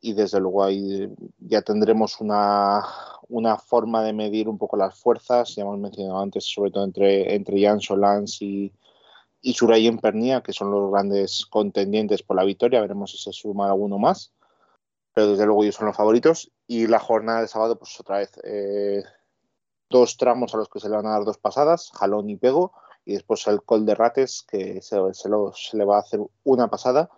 Y 0.00 0.12
desde 0.12 0.40
luego 0.40 0.62
ahí 0.62 1.08
ya 1.38 1.62
tendremos 1.62 2.20
una, 2.20 2.84
una 3.28 3.56
forma 3.58 4.02
de 4.02 4.12
medir 4.12 4.48
un 4.48 4.58
poco 4.58 4.76
las 4.76 4.98
fuerzas. 4.98 5.54
Ya 5.54 5.62
hemos 5.62 5.78
mencionado 5.78 6.20
antes, 6.20 6.44
sobre 6.44 6.70
todo 6.70 6.84
entre, 6.84 7.34
entre 7.34 7.62
Jan 7.62 7.80
Solans 7.80 8.40
y, 8.42 8.72
y 9.40 9.54
Surayen 9.54 9.98
Pernia, 9.98 10.42
que 10.42 10.52
son 10.52 10.70
los 10.70 10.90
grandes 10.90 11.46
contendientes 11.46 12.22
por 12.22 12.36
la 12.36 12.44
victoria. 12.44 12.80
Veremos 12.80 13.10
si 13.10 13.18
se 13.18 13.32
suma 13.32 13.66
alguno 13.66 13.98
más. 13.98 14.32
Pero 15.14 15.30
desde 15.30 15.46
luego 15.46 15.62
ellos 15.64 15.76
son 15.76 15.86
los 15.86 15.96
favoritos. 15.96 16.52
Y 16.66 16.86
la 16.86 16.98
jornada 16.98 17.40
de 17.40 17.48
sábado, 17.48 17.78
pues 17.78 17.98
otra 17.98 18.18
vez, 18.18 18.32
eh, 18.44 19.02
dos 19.88 20.16
tramos 20.16 20.54
a 20.54 20.58
los 20.58 20.68
que 20.68 20.80
se 20.80 20.88
le 20.88 20.96
van 20.96 21.06
a 21.06 21.12
dar 21.12 21.24
dos 21.24 21.38
pasadas, 21.38 21.90
jalón 21.94 22.28
y 22.28 22.36
pego, 22.36 22.72
y 23.04 23.14
después 23.14 23.46
el 23.46 23.62
col 23.62 23.86
de 23.86 23.94
rates, 23.94 24.44
que 24.46 24.82
se, 24.82 24.98
se, 25.14 25.28
lo, 25.28 25.52
se 25.54 25.76
le 25.76 25.84
va 25.84 25.96
a 25.96 26.00
hacer 26.00 26.20
una 26.44 26.68
pasada. 26.68 27.08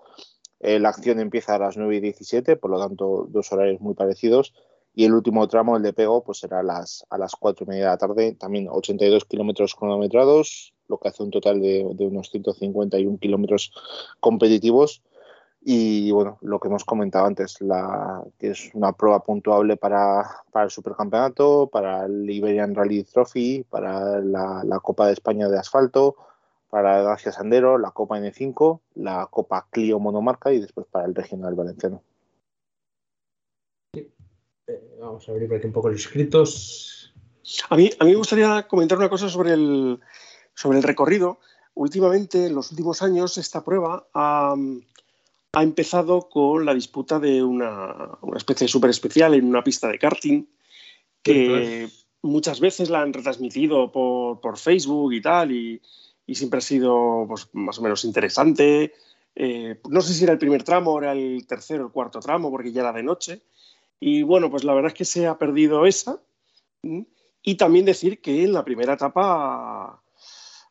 Eh, 0.60 0.78
la 0.78 0.88
acción 0.88 1.20
empieza 1.20 1.54
a 1.54 1.58
las 1.58 1.76
9 1.76 1.96
y 1.96 2.00
17, 2.00 2.56
por 2.56 2.70
lo 2.70 2.80
tanto, 2.80 3.26
dos 3.28 3.52
horarios 3.52 3.80
muy 3.80 3.94
parecidos. 3.94 4.54
Y 4.94 5.04
el 5.04 5.14
último 5.14 5.46
tramo, 5.46 5.76
el 5.76 5.82
de 5.82 5.92
pego, 5.92 6.24
pues 6.24 6.38
será 6.38 6.60
a 6.60 6.62
las, 6.62 7.06
a 7.10 7.18
las 7.18 7.36
4 7.36 7.64
y 7.64 7.68
media 7.68 7.84
de 7.84 7.90
la 7.90 7.98
tarde, 7.98 8.34
también 8.34 8.68
82 8.68 9.24
kilómetros 9.26 9.74
cronometrados, 9.74 10.74
lo 10.88 10.98
que 10.98 11.08
hace 11.08 11.22
un 11.22 11.30
total 11.30 11.60
de, 11.60 11.86
de 11.94 12.06
unos 12.06 12.30
151 12.30 13.18
kilómetros 13.18 13.72
competitivos. 14.18 15.02
Y 15.60 16.10
bueno, 16.12 16.38
lo 16.40 16.58
que 16.58 16.68
hemos 16.68 16.84
comentado 16.84 17.26
antes, 17.26 17.60
la, 17.60 18.24
que 18.38 18.50
es 18.50 18.70
una 18.74 18.92
prueba 18.92 19.22
puntuable 19.22 19.76
para, 19.76 20.24
para 20.50 20.64
el 20.64 20.70
supercampeonato, 20.70 21.68
para 21.70 22.06
el 22.06 22.28
Iberian 22.30 22.74
Rally 22.74 23.04
Trophy, 23.04 23.64
para 23.68 24.20
la, 24.20 24.62
la 24.64 24.80
Copa 24.80 25.06
de 25.06 25.12
España 25.12 25.48
de 25.48 25.58
asfalto, 25.58 26.16
para 26.70 27.02
Gracia 27.02 27.32
Sandero, 27.32 27.78
la 27.78 27.90
Copa 27.92 28.18
N5, 28.18 28.80
la 28.96 29.26
Copa 29.30 29.66
Clio 29.70 29.98
Monomarca 29.98 30.52
y 30.52 30.60
después 30.60 30.86
para 30.90 31.06
el 31.06 31.14
Regional 31.14 31.54
Valenciano. 31.54 32.02
Eh, 33.94 34.10
vamos 35.00 35.28
a 35.28 35.32
abrir 35.32 35.52
aquí 35.54 35.66
un 35.66 35.72
poco 35.72 35.88
los 35.88 36.02
inscritos. 36.02 37.14
A 37.70 37.76
mí, 37.76 37.90
a 37.98 38.04
mí 38.04 38.10
me 38.10 38.16
gustaría 38.16 38.66
comentar 38.68 38.98
una 38.98 39.08
cosa 39.08 39.28
sobre 39.28 39.54
el, 39.54 39.98
sobre 40.54 40.78
el 40.78 40.84
recorrido. 40.84 41.40
Últimamente, 41.74 42.46
en 42.46 42.54
los 42.54 42.70
últimos 42.70 43.00
años, 43.02 43.38
esta 43.38 43.64
prueba 43.64 44.06
ha, 44.12 44.54
ha 45.52 45.62
empezado 45.62 46.28
con 46.28 46.66
la 46.66 46.74
disputa 46.74 47.18
de 47.18 47.42
una, 47.42 48.18
una 48.20 48.36
especie 48.36 48.68
súper 48.68 48.90
especial 48.90 49.32
en 49.34 49.46
una 49.46 49.64
pista 49.64 49.88
de 49.88 49.98
karting 49.98 50.44
que 51.22 51.88
muchas 52.22 52.60
veces 52.60 52.90
la 52.90 53.00
han 53.00 53.12
retransmitido 53.12 53.90
por, 53.90 54.40
por 54.40 54.58
Facebook 54.58 55.12
y 55.12 55.20
tal, 55.20 55.52
y, 55.52 55.80
y 56.28 56.34
siempre 56.34 56.58
ha 56.58 56.60
sido 56.60 57.24
pues, 57.26 57.48
más 57.54 57.78
o 57.78 57.82
menos 57.82 58.04
interesante. 58.04 58.92
Eh, 59.34 59.80
no 59.88 60.02
sé 60.02 60.12
si 60.12 60.24
era 60.24 60.34
el 60.34 60.38
primer 60.38 60.62
tramo, 60.62 60.98
era 60.98 61.12
el 61.12 61.46
tercero, 61.46 61.86
el 61.86 61.90
cuarto 61.90 62.20
tramo, 62.20 62.50
porque 62.50 62.70
ya 62.70 62.82
era 62.82 62.92
de 62.92 63.02
noche. 63.02 63.40
Y 63.98 64.22
bueno, 64.22 64.50
pues 64.50 64.62
la 64.62 64.74
verdad 64.74 64.92
es 64.92 64.98
que 64.98 65.06
se 65.06 65.26
ha 65.26 65.38
perdido 65.38 65.86
esa. 65.86 66.20
Y 67.42 67.54
también 67.54 67.86
decir 67.86 68.20
que 68.20 68.44
en 68.44 68.52
la 68.52 68.62
primera 68.62 68.92
etapa, 68.92 70.02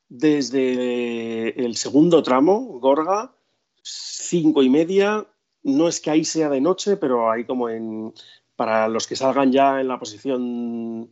desde 0.07 1.65
el 1.65 1.75
segundo 1.75 2.21
tramo, 2.21 2.79
Gorga, 2.79 3.33
cinco 3.81 4.61
y 4.61 4.69
media, 4.69 5.25
no 5.63 5.87
es 5.87 5.99
que 5.99 6.11
ahí 6.11 6.23
sea 6.23 6.49
de 6.49 6.61
noche, 6.61 6.97
pero 6.97 7.31
ahí 7.31 7.45
como 7.45 7.67
en, 7.67 8.13
para 8.55 8.87
los 8.89 9.07
que 9.07 9.15
salgan 9.15 9.51
ya 9.51 9.81
en 9.81 9.87
la 9.87 9.97
posición 9.97 11.09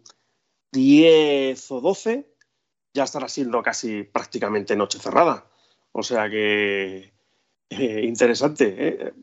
10 0.72 1.72
o 1.72 1.82
12, 1.82 2.35
ya 2.96 3.04
estará 3.04 3.28
siendo 3.28 3.62
casi 3.62 4.04
prácticamente 4.04 4.76
noche 4.76 5.00
cerrada. 5.00 5.46
O 5.92 6.02
sea 6.02 6.30
que 6.30 7.14
eh, 7.70 8.02
interesante. 8.04 8.64
¿eh? 8.78 9.14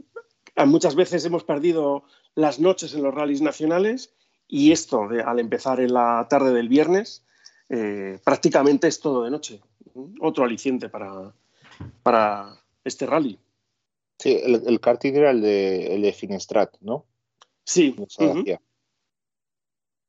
Muchas 0.67 0.95
veces 0.95 1.25
hemos 1.25 1.43
perdido 1.43 2.05
las 2.35 2.61
noches 2.61 2.95
en 2.95 3.03
los 3.03 3.15
rallies 3.15 3.41
nacionales 3.41 4.15
y 4.47 4.73
esto, 4.73 5.09
de, 5.09 5.23
al 5.23 5.39
empezar 5.41 5.81
en 5.81 5.95
la 5.95 6.27
tarde 6.29 6.53
del 6.53 6.69
viernes, 6.69 7.25
eh, 7.71 8.19
prácticamente 8.23 8.87
es 8.89 9.01
todo 9.01 9.25
de 9.25 9.31
noche. 9.31 9.61
Otro 10.21 10.45
aliciente 10.45 10.89
para, 10.91 11.35
para 12.03 12.61
este 12.85 13.07
rally. 13.07 13.39
Sí, 14.19 14.39
el, 14.43 14.63
el 14.67 14.81
karting 14.81 15.15
era 15.15 15.31
el 15.31 15.41
de, 15.41 15.95
el 15.95 16.03
de 16.03 16.13
Finestrat, 16.13 16.77
¿no? 16.81 17.07
Sí. 17.65 17.95
Uh 17.97 18.05
-huh. 18.05 18.61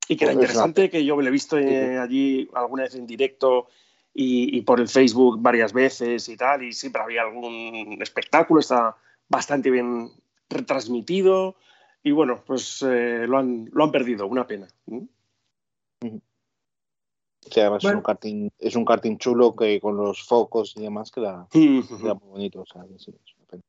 Y 0.08 0.18
que 0.18 0.26
era 0.26 0.34
interesante, 0.34 0.90
que 0.90 1.06
yo 1.06 1.20
lo 1.20 1.28
he 1.28 1.32
visto 1.32 1.58
eh, 1.58 1.98
allí 1.98 2.50
alguna 2.54 2.84
vez 2.84 2.96
en 2.96 3.08
directo 3.08 3.68
y, 4.14 4.58
y, 4.58 4.62
por 4.62 4.80
el 4.80 4.88
Facebook 4.88 5.42
varias 5.42 5.74
veces 5.74 6.28
y 6.30 6.38
tal, 6.38 6.64
y 6.64 6.74
siempre 6.74 7.02
había 7.02 7.22
algún 7.22 7.98
espectáculo, 8.02 8.60
está 8.60 8.96
bastante 9.30 9.72
bien 9.72 10.12
retransmitido 10.50 11.56
y 12.04 12.12
bueno, 12.12 12.44
pues 12.46 12.82
eh, 12.82 13.26
lo, 13.28 13.38
han, 13.38 13.70
lo 13.72 13.86
han 13.86 13.92
perdido, 13.92 14.28
una 14.28 14.46
pena. 14.46 14.68
¿Mm? 14.86 15.06
Sí, 17.50 17.60
además 17.60 17.84
bueno. 17.84 17.98
es, 17.98 18.00
un 18.00 18.04
karting, 18.04 18.50
es 18.60 18.76
un 18.76 18.86
karting 18.86 19.18
chulo 19.18 19.56
que 19.56 19.80
con 19.80 19.96
los 19.96 20.22
focos 20.24 20.76
y 20.76 20.82
demás 20.82 21.12
queda, 21.12 21.48
queda 21.52 22.14
muy 22.14 22.30
bonito. 22.30 22.62
O 22.62 22.66
sea, 22.66 22.84
sí, 22.98 23.12
es 23.12 23.36
una 23.38 23.48
pena. 23.48 23.64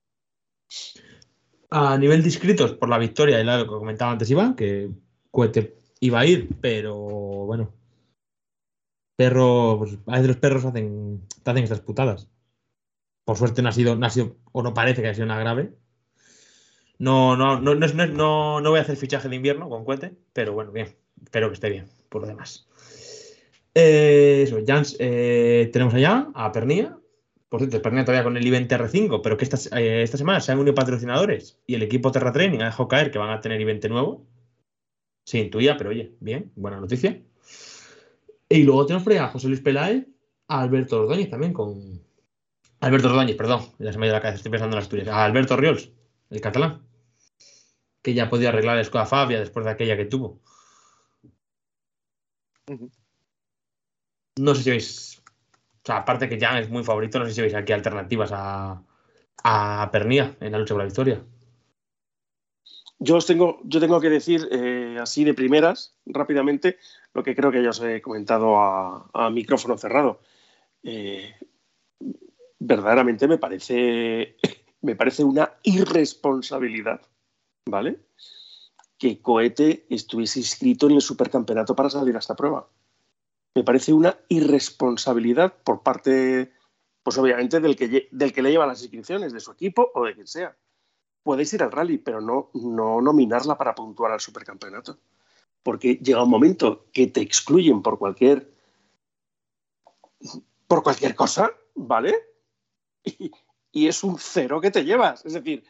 A 1.71 1.97
nivel 1.97 2.23
de 2.23 2.29
inscritos 2.29 2.73
por 2.75 2.88
la 2.88 2.99
victoria, 2.99 3.41
y 3.41 3.45
lo 3.45 3.64
que 3.64 3.67
comentaba 3.67 4.12
antes 4.12 4.31
Iván, 4.31 4.57
que 4.57 4.91
Cohete 5.31 5.84
iba 6.04 6.20
a 6.20 6.26
ir, 6.26 6.49
pero 6.61 6.96
bueno. 6.96 7.73
Perro, 9.16 9.76
pues, 9.78 9.99
a 10.06 10.12
veces 10.12 10.28
los 10.28 10.37
perros 10.37 10.64
hacen, 10.64 11.23
te 11.42 11.50
hacen 11.50 11.64
estas 11.64 11.80
putadas. 11.80 12.28
Por 13.25 13.38
suerte 13.38 13.62
no 13.62 13.68
ha 13.70 13.73
sido, 13.73 13.96
no 13.96 14.06
ha 14.06 14.11
sido, 14.11 14.37
o 14.52 14.62
no 14.62 14.75
parece 14.75 15.00
que 15.00 15.08
haya 15.08 15.14
sido 15.14 15.26
una 15.26 15.38
grave. 15.38 15.73
No, 16.99 17.37
no, 17.37 17.61
no, 17.61 17.75
no, 17.75 17.87
no, 17.87 18.61
no 18.61 18.70
voy 18.70 18.78
a 18.78 18.82
hacer 18.82 18.96
fichaje 18.96 19.28
de 19.28 19.37
invierno 19.37 19.68
con 19.68 19.84
Cuete, 19.84 20.14
pero 20.32 20.52
bueno, 20.52 20.73
bien. 20.73 20.88
Espero 21.23 21.49
que 21.49 21.54
esté 21.54 21.70
bien, 21.70 21.87
por 22.08 22.23
lo 22.23 22.28
demás. 22.28 22.68
Eh, 23.75 24.42
eso, 24.46 24.58
Jans, 24.66 24.96
eh, 24.99 25.70
tenemos 25.73 25.94
allá 25.94 26.28
a 26.34 26.52
Pernilla. 26.52 26.99
Por 27.49 27.61
cierto, 27.61 27.80
Pernilla 27.82 28.04
todavía 28.04 28.25
con 28.25 28.37
el 28.37 28.46
event 28.46 28.70
R5, 28.70 29.20
pero 29.23 29.37
que 29.37 29.44
esta, 29.44 29.78
eh, 29.78 30.02
esta 30.02 30.18
semana 30.18 30.40
se 30.40 30.52
han 30.52 30.58
unido 30.58 30.75
patrocinadores 30.75 31.58
y 31.66 31.75
el 31.75 31.82
equipo 31.82 32.12
Terra 32.12 32.32
Training 32.32 32.61
ha 32.61 32.66
dejado 32.66 32.88
caer 32.88 33.11
que 33.11 33.18
van 33.18 33.30
a 33.30 33.40
tener 33.40 33.61
evento 33.61 33.88
nuevo. 33.88 34.26
Se 35.25 35.38
intuía, 35.38 35.76
pero 35.76 35.90
oye, 35.90 36.14
bien, 36.21 36.52
buena 36.54 36.81
noticia. 36.81 37.23
Y 38.49 38.62
luego 38.62 38.87
tenemos 38.87 39.04
por 39.04 39.12
ahí 39.12 39.19
a 39.19 39.28
José 39.28 39.49
Luis 39.49 39.61
Peláez, 39.61 40.07
a 40.49 40.61
Alberto 40.61 41.00
Ordóñez 41.00 41.31
también 41.31 41.52
con. 41.52 42.02
Alberto 42.81 43.09
Ordóñez, 43.09 43.37
perdón, 43.37 43.62
ya 43.78 43.93
se 43.93 43.99
me 43.99 44.04
ha 44.04 44.09
ido 44.09 44.16
la 44.16 44.21
cabeza, 44.21 44.37
estoy 44.37 44.50
pensando 44.50 44.76
en 44.76 44.81
las 44.81 44.88
tuyas. 44.88 45.09
A 45.09 45.25
Alberto 45.25 45.57
Riols, 45.57 45.90
el 46.28 46.40
catalán, 46.40 46.83
que 48.02 48.12
ya 48.12 48.28
podía 48.28 48.50
arreglar 48.50 48.76
la 48.76 48.83
escuela 48.83 49.07
Fabia 49.07 49.40
después 49.40 49.64
de 49.64 49.73
aquella 49.73 49.97
que 49.97 50.04
tuvo. 50.04 50.40
No 54.38 54.54
sé 54.54 54.62
si 54.62 54.71
veis. 54.71 55.23
O 55.83 55.87
sea, 55.87 55.99
aparte 55.99 56.28
que 56.28 56.38
Jan 56.38 56.59
es 56.59 56.69
muy 56.69 56.83
favorito, 56.85 57.19
no 57.19 57.26
sé 57.26 57.33
si 57.33 57.40
veis 57.40 57.54
aquí 57.54 57.73
alternativas 57.73 58.31
a, 58.33 58.83
a 59.43 59.88
Pernía 59.90 60.37
en 60.40 60.52
la 60.52 60.59
lucha 60.59 60.75
por 60.75 60.83
la 60.83 60.87
victoria. 60.87 61.23
Yo, 62.99 63.16
os 63.16 63.26
tengo, 63.26 63.61
yo 63.64 63.81
tengo 63.81 64.00
que 64.00 64.09
decir 64.09 64.49
eh, 64.50 64.84
así 64.99 65.25
de 65.25 65.35
primeras, 65.35 65.95
rápidamente, 66.07 66.79
lo 67.13 67.23
que 67.23 67.35
creo 67.35 67.51
que 67.51 67.63
ya 67.63 67.71
os 67.71 67.81
he 67.81 68.01
comentado 68.03 68.57
a, 68.59 69.31
micrófono 69.31 69.79
cerrado. 69.79 70.21
Eh, 70.83 71.35
verdaderamente 72.59 73.29
me 73.29 73.39
parece, 73.39 74.37
me 74.83 74.97
parece 74.97 75.25
una 75.25 75.53
irresponsabilidad, 75.63 77.01
¿vale? 77.69 78.01
Que 78.99 79.21
Cohete 79.21 79.87
estuviese 79.91 80.41
inscrito 80.41 80.87
en 80.87 80.97
el 80.97 81.03
supercampeonato 81.03 81.75
para 81.75 81.91
salir 81.91 82.17
a 82.17 82.21
esta 82.21 82.37
prueba. 82.37 82.69
Me 83.55 83.65
parece 83.65 83.93
una 83.93 84.19
irresponsabilidad 84.29 85.55
por 85.63 85.83
parte, 85.83 86.53
pues 87.03 87.17
obviamente, 87.19 87.61
del 87.61 87.77
que, 87.77 88.09
del 88.11 88.33
que 88.33 88.43
le 88.43 88.51
lleva 88.51 88.67
las 88.67 88.83
inscripciones, 88.83 89.33
de 89.33 89.41
su 89.41 89.53
equipo 89.53 89.91
o 89.95 90.05
de 90.05 90.15
quien 90.15 90.27
sea 90.27 90.57
podéis 91.25 91.52
ir 91.54 91.62
al 91.62 91.73
rally, 91.73 91.99
pero 91.99 92.21
no, 92.21 92.50
no 92.52 93.00
nominarla 93.00 93.59
para 93.59 93.75
puntuar 93.75 94.12
al 94.12 94.21
supercampeonato. 94.21 94.99
Porque 95.62 95.95
llega 95.95 96.23
un 96.23 96.31
momento 96.31 96.87
que 96.93 97.09
te 97.09 97.23
excluyen 97.23 97.83
por 97.83 97.99
cualquier 97.99 98.52
por 100.69 100.83
cualquier 100.83 101.14
cosa, 101.16 101.50
¿vale? 101.75 102.14
Y, 103.76 103.88
es 103.88 104.04
un 104.04 104.21
cero 104.21 104.61
que 104.61 104.71
te 104.71 104.85
llevas. 104.85 105.26
Es 105.26 105.33
decir, 105.33 105.64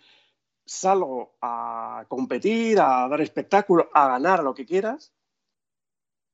salgo 0.66 1.36
a 1.40 2.04
competir, 2.06 2.78
a 2.78 3.08
dar 3.08 3.22
espectáculo, 3.22 3.88
a 3.94 4.08
ganar 4.08 4.44
lo 4.44 4.52
que 4.52 4.66
quieras, 4.66 5.14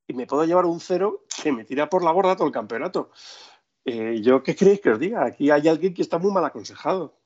y 0.05 0.13
me 0.13 0.27
puedo 0.27 0.43
llevar 0.43 0.65
un 0.65 0.81
cero 0.81 1.23
que 1.41 1.53
me 1.53 1.63
tira 1.63 1.89
por 1.89 2.03
la 2.03 2.11
borda 2.11 2.35
todo 2.35 2.47
el 2.47 2.53
campeonato. 2.53 3.11
Eh, 3.85 4.19
¿Yo 4.21 4.43
qué 4.43 4.53
creéis 4.53 4.81
que 4.81 4.89
os 4.89 4.99
diga? 4.99 5.23
Aquí 5.23 5.49
hay 5.49 5.69
alguien 5.69 5.93
que 5.93 6.01
está 6.01 6.17
muy 6.17 6.33
mal 6.33 6.43
aconsejado 6.43 7.20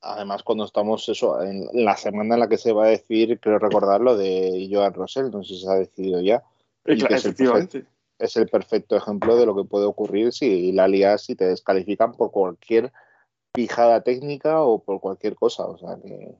además 0.00 0.42
cuando 0.42 0.64
estamos 0.64 1.08
eso 1.08 1.42
en 1.42 1.66
la 1.72 1.96
semana 1.96 2.34
en 2.34 2.40
la 2.40 2.48
que 2.48 2.58
se 2.58 2.72
va 2.72 2.84
a 2.84 2.88
decir 2.88 3.38
creo 3.40 3.58
recordar 3.58 4.00
lo 4.00 4.16
de 4.16 4.68
Joan 4.70 4.92
Rosell 4.92 5.30
no 5.30 5.42
sé 5.42 5.54
si 5.54 5.60
se 5.60 5.70
ha 5.70 5.74
decidido 5.74 6.20
ya 6.20 6.42
y 6.84 6.98
claro, 6.98 7.14
es, 7.14 7.24
el 7.24 7.34
perfecto, 7.34 7.78
es, 8.18 8.36
el 8.36 8.48
perfecto, 8.48 8.96
ejemplo 8.96 9.36
de 9.36 9.46
lo 9.46 9.56
que 9.56 9.64
puede 9.64 9.86
ocurrir 9.86 10.32
si 10.32 10.72
la 10.72 10.88
lías 10.88 11.30
y 11.30 11.36
te 11.36 11.46
descalifican 11.46 12.12
por 12.12 12.30
cualquier 12.30 12.92
pijada 13.52 14.02
técnica 14.02 14.62
o 14.62 14.82
por 14.82 15.00
cualquier 15.00 15.34
cosa 15.36 15.64
o 15.64 15.78
sea 15.78 15.96
que 16.02 16.34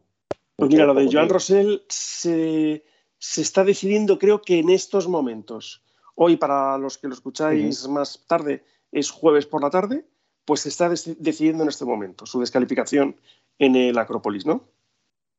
pues 0.57 0.71
mira 0.71 0.85
lo 0.85 0.95
de 0.95 1.09
Joan 1.11 1.29
Rosell 1.29 1.83
se, 1.89 2.85
se, 3.19 3.41
está 3.41 3.65
decidiendo 3.65 4.19
creo 4.19 4.43
que 4.43 4.59
en 4.59 4.69
estos 4.69 5.09
momentos 5.09 5.83
hoy 6.17 6.37
para 6.37 6.77
los 6.77 6.99
que 6.99 7.09
lo 7.09 7.15
escucháis 7.15 7.85
uh 7.85 7.89
-huh. 7.89 7.93
más 7.93 8.25
tarde 8.27 8.63
es 8.91 9.11
jueves 9.11 9.47
por 9.47 9.63
la 9.63 9.71
tarde 9.71 10.05
pues 10.45 10.61
se 10.61 10.69
está 10.69 10.89
decidiendo 10.89 11.63
en 11.63 11.69
este 11.69 11.85
momento 11.85 12.27
su 12.27 12.41
descalificación 12.41 13.17
en 13.59 13.77
el 13.77 13.99
Acrópolis, 13.99 14.47
¿no? 14.47 14.69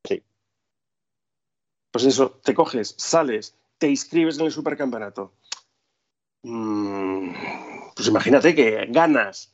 Sí. 0.06 0.24
Pues 1.92 2.06
eso, 2.06 2.40
te 2.44 2.54
coges, 2.54 2.96
sales, 2.98 3.56
te 3.78 3.90
inscribes 3.90 4.40
en 4.40 4.46
el 4.46 4.52
supercampeonato. 4.52 5.34
Mm, 6.44 7.34
pues 7.96 8.08
imagínate 8.08 8.56
que 8.56 8.86
ganas 8.90 9.54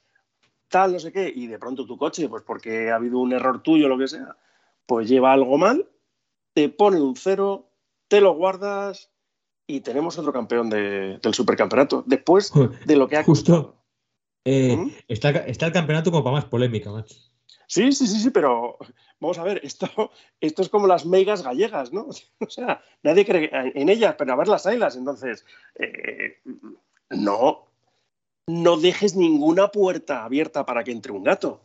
tal, 0.70 0.94
no 0.94 1.00
sé 1.00 1.12
qué, 1.12 1.32
y 1.34 1.48
de 1.48 1.60
pronto 1.60 1.86
tu 1.86 1.98
coche, 1.98 2.30
pues 2.30 2.44
porque 2.44 2.92
ha 2.92 2.96
habido 2.96 3.20
un 3.20 3.34
error 3.34 3.62
tuyo 3.62 3.88
o 3.88 3.90
lo 3.90 3.98
que 3.98 4.08
sea, 4.08 4.38
pues 4.86 5.10
lleva 5.10 5.34
algo 5.34 5.58
mal, 5.58 5.90
te 6.54 6.70
pone 6.70 7.02
un 7.02 7.16
cero, 7.16 7.72
te 8.08 8.22
lo 8.22 8.34
guardas 8.34 9.12
y 9.68 9.82
tenemos 9.82 10.18
otro 10.18 10.32
campeón 10.32 10.70
de, 10.70 11.20
del 11.22 11.34
supercampeonato. 11.34 12.04
Después 12.06 12.52
de 12.86 12.96
lo 12.96 13.08
que 13.08 13.18
ha 13.18 13.24
Justo. 13.24 13.79
Eh, 14.46 14.76
¿Mm? 14.76 14.92
está, 15.08 15.30
está, 15.30 15.68
el 15.68 15.74
campeonato 15.74 16.12
como 16.12 16.24
para 16.24 16.36
más 16.36 16.46
polémica, 16.46 16.92
macho. 16.92 17.16
Sí, 17.68 17.92
sí, 17.92 18.08
sí, 18.08 18.20
sí, 18.20 18.30
pero 18.32 18.78
vamos 19.20 19.38
a 19.38 19.44
ver, 19.44 19.62
esto, 19.64 20.12
esto 20.40 20.62
es 20.62 20.70
como 20.70 20.88
las 20.88 21.06
megas 21.06 21.44
gallegas, 21.44 21.94
¿no? 21.94 22.08
O 22.40 22.50
sea, 22.50 22.82
nadie 23.04 23.26
cree 23.26 23.50
en 23.52 23.90
ellas, 23.90 24.16
pero 24.18 24.34
a 24.34 24.38
ver 24.38 24.48
las 24.48 24.66
haylas, 24.66 24.96
entonces, 24.96 25.46
eh, 25.76 26.40
no, 27.10 27.68
no 28.48 28.78
dejes 28.78 29.16
ninguna 29.16 29.70
puerta 29.70 30.24
abierta 30.24 30.66
para 30.66 30.84
que 30.84 30.92
entre 30.92 31.12
un 31.12 31.24
gato. 31.24 31.62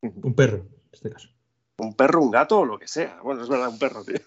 Un 0.00 0.34
perro, 0.34 0.58
en 0.58 0.90
este 0.92 1.10
caso. 1.10 1.28
Un 1.78 1.94
perro, 1.94 2.22
un 2.22 2.30
gato 2.30 2.60
o 2.60 2.64
lo 2.64 2.78
que 2.78 2.86
sea. 2.86 3.20
Bueno, 3.22 3.42
es 3.42 3.48
verdad, 3.48 3.68
un 3.68 3.78
perro, 3.78 4.04
tío. 4.04 4.18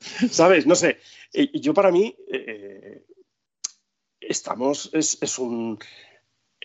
¿Sabes? 0.30 0.66
No 0.66 0.76
sé. 0.76 0.98
Y 1.32 1.60
yo 1.60 1.74
para 1.74 1.90
mí, 1.90 2.14
eh, 2.28 3.04
estamos, 4.20 4.90
es, 4.92 5.18
es 5.20 5.38
un, 5.38 5.78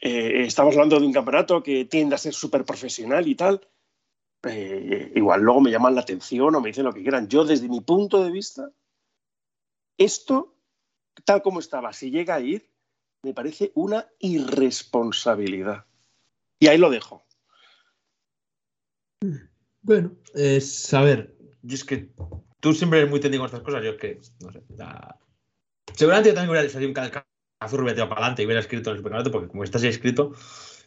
eh, 0.02 0.44
estamos 0.46 0.76
hablando 0.76 1.00
de 1.00 1.06
un 1.06 1.14
campeonato 1.14 1.64
que 1.64 1.86
tiende 1.86 2.16
a 2.16 2.20
ser 2.20 2.34
súper 2.34 2.66
profesional 2.66 3.28
y 3.28 3.36
tal. 3.36 3.68
Eh, 4.44 5.12
igual 5.16 5.42
luego 5.42 5.62
me 5.62 5.72
llaman 5.72 5.96
la 5.96 6.02
atención 6.02 6.54
o 6.54 6.62
me 6.62 6.70
dicen 6.70 6.86
lo 6.86 6.94
que 6.94 7.02
quieran. 7.02 7.28
Yo, 7.28 7.44
desde 7.44 7.68
mi 7.68 7.82
punto 7.82 8.24
de 8.24 8.32
vista, 8.32 8.72
esto, 9.98 10.56
tal 11.26 11.42
como 11.42 11.60
estaba, 11.60 11.94
si 11.94 12.12
llega 12.12 12.36
a 12.36 12.40
ir, 12.40 12.70
me 13.24 13.34
parece 13.34 13.72
una 13.76 14.08
irresponsabilidad. 14.20 15.86
Y 16.60 16.68
ahí 16.68 16.78
lo 16.78 16.90
dejo. 16.90 17.26
Bueno, 19.82 20.16
es, 20.36 20.94
a 20.94 21.02
ver, 21.02 21.36
yo 21.62 21.76
es 21.76 21.84
que 21.84 22.12
tú 22.60 22.74
siempre 22.74 23.00
eres 23.00 23.10
muy 23.10 23.20
técnico 23.20 23.44
en 23.44 23.48
estas 23.48 23.62
cosas, 23.62 23.84
yo 23.84 23.92
es 23.92 23.98
que, 23.98 24.22
no 24.42 24.52
sé, 24.52 24.62
seguramente 25.94 26.30
yo 26.30 26.36
también 26.36 26.52
hubiera 26.52 26.70
salido 26.70 26.92
un 26.92 26.98
Azul 26.98 27.27
tirado 27.60 28.10
para 28.10 28.22
adelante 28.22 28.42
y 28.42 28.46
hubiera 28.46 28.62
escrito 28.62 28.90
en 28.90 28.96
el 28.96 29.00
supercampeonato, 29.00 29.32
porque 29.32 29.48
como 29.48 29.64
estás 29.64 29.82
ya 29.82 29.90
escrito. 29.90 30.34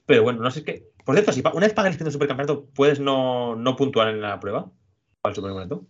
Pero 0.07 0.23
bueno, 0.23 0.41
no 0.41 0.51
sé 0.51 0.65
qué. 0.65 0.91
Por 1.05 1.15
cierto, 1.15 1.33
si 1.33 1.41
una 1.41 1.67
vez 1.67 1.75
pagas 1.75 1.91
escrito 1.91 2.05
en 2.05 2.09
el 2.09 2.13
supercampeonato, 2.13 2.67
¿puedes 2.75 3.01
no, 3.01 3.55
no 3.57 3.77
puntuar 3.77 4.09
en 4.09 4.21
la 4.21 4.41
prueba 4.41 4.71
para 5.21 5.31
el 5.31 5.37
supercampeonato? 5.37 5.87